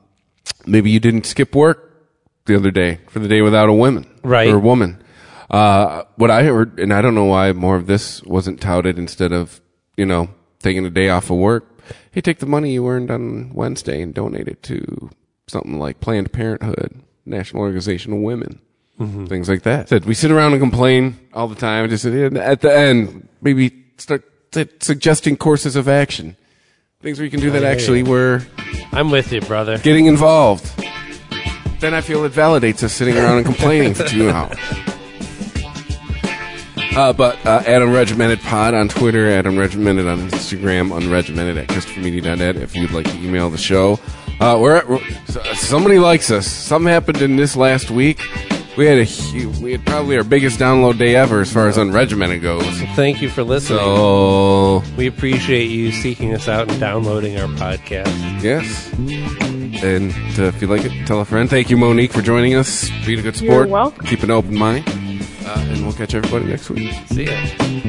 [0.66, 2.10] maybe you didn't skip work
[2.46, 4.50] the other day for the day without a woman, Right.
[4.50, 5.02] Or a woman.
[5.50, 9.32] Uh, what I heard, and I don't know why more of this wasn't touted instead
[9.32, 9.62] of
[9.98, 11.66] you know taking a day off of work.
[12.12, 15.10] Hey, take the money you earned on Wednesday and donate it to
[15.48, 18.62] something like Planned Parenthood, National Organization of Women
[19.00, 19.90] things like that.
[19.90, 21.90] Said we sit around and complain all the time.
[21.90, 24.24] Just at the end, maybe start
[24.54, 26.36] su- suggesting courses of action,
[27.02, 27.64] things where you can do that.
[27.64, 28.46] Actually, we're
[28.92, 29.78] I'm with you, brother.
[29.78, 30.70] getting involved.
[31.80, 34.58] Then I feel it validates us sitting around and complaining for two hours.
[36.95, 42.56] Uh, but uh, at Unregimented Pod on Twitter, at Unregimented on Instagram, unregimented at ChristopherMedia.net
[42.57, 43.99] if you'd like to email the show.
[44.40, 44.99] Uh, we're, at, we're
[45.56, 46.48] somebody likes us.
[46.48, 48.20] Something happened in this last week.
[48.78, 51.76] We had a hu- we had probably our biggest download day ever as far as
[51.78, 52.64] unregimented goes.
[52.95, 53.80] Thank you for listening.
[53.80, 58.07] So we appreciate you seeking us out and downloading our podcast.
[58.41, 58.90] yes,
[59.84, 61.49] and uh, if you like it, tell a friend.
[61.49, 62.90] Thank you, Monique, for joining us.
[63.06, 63.70] Being a good You're sport.
[63.70, 64.06] welcome.
[64.06, 64.86] Keep an open mind,
[65.45, 66.94] uh, and we'll catch everybody next week.
[67.07, 67.89] See ya.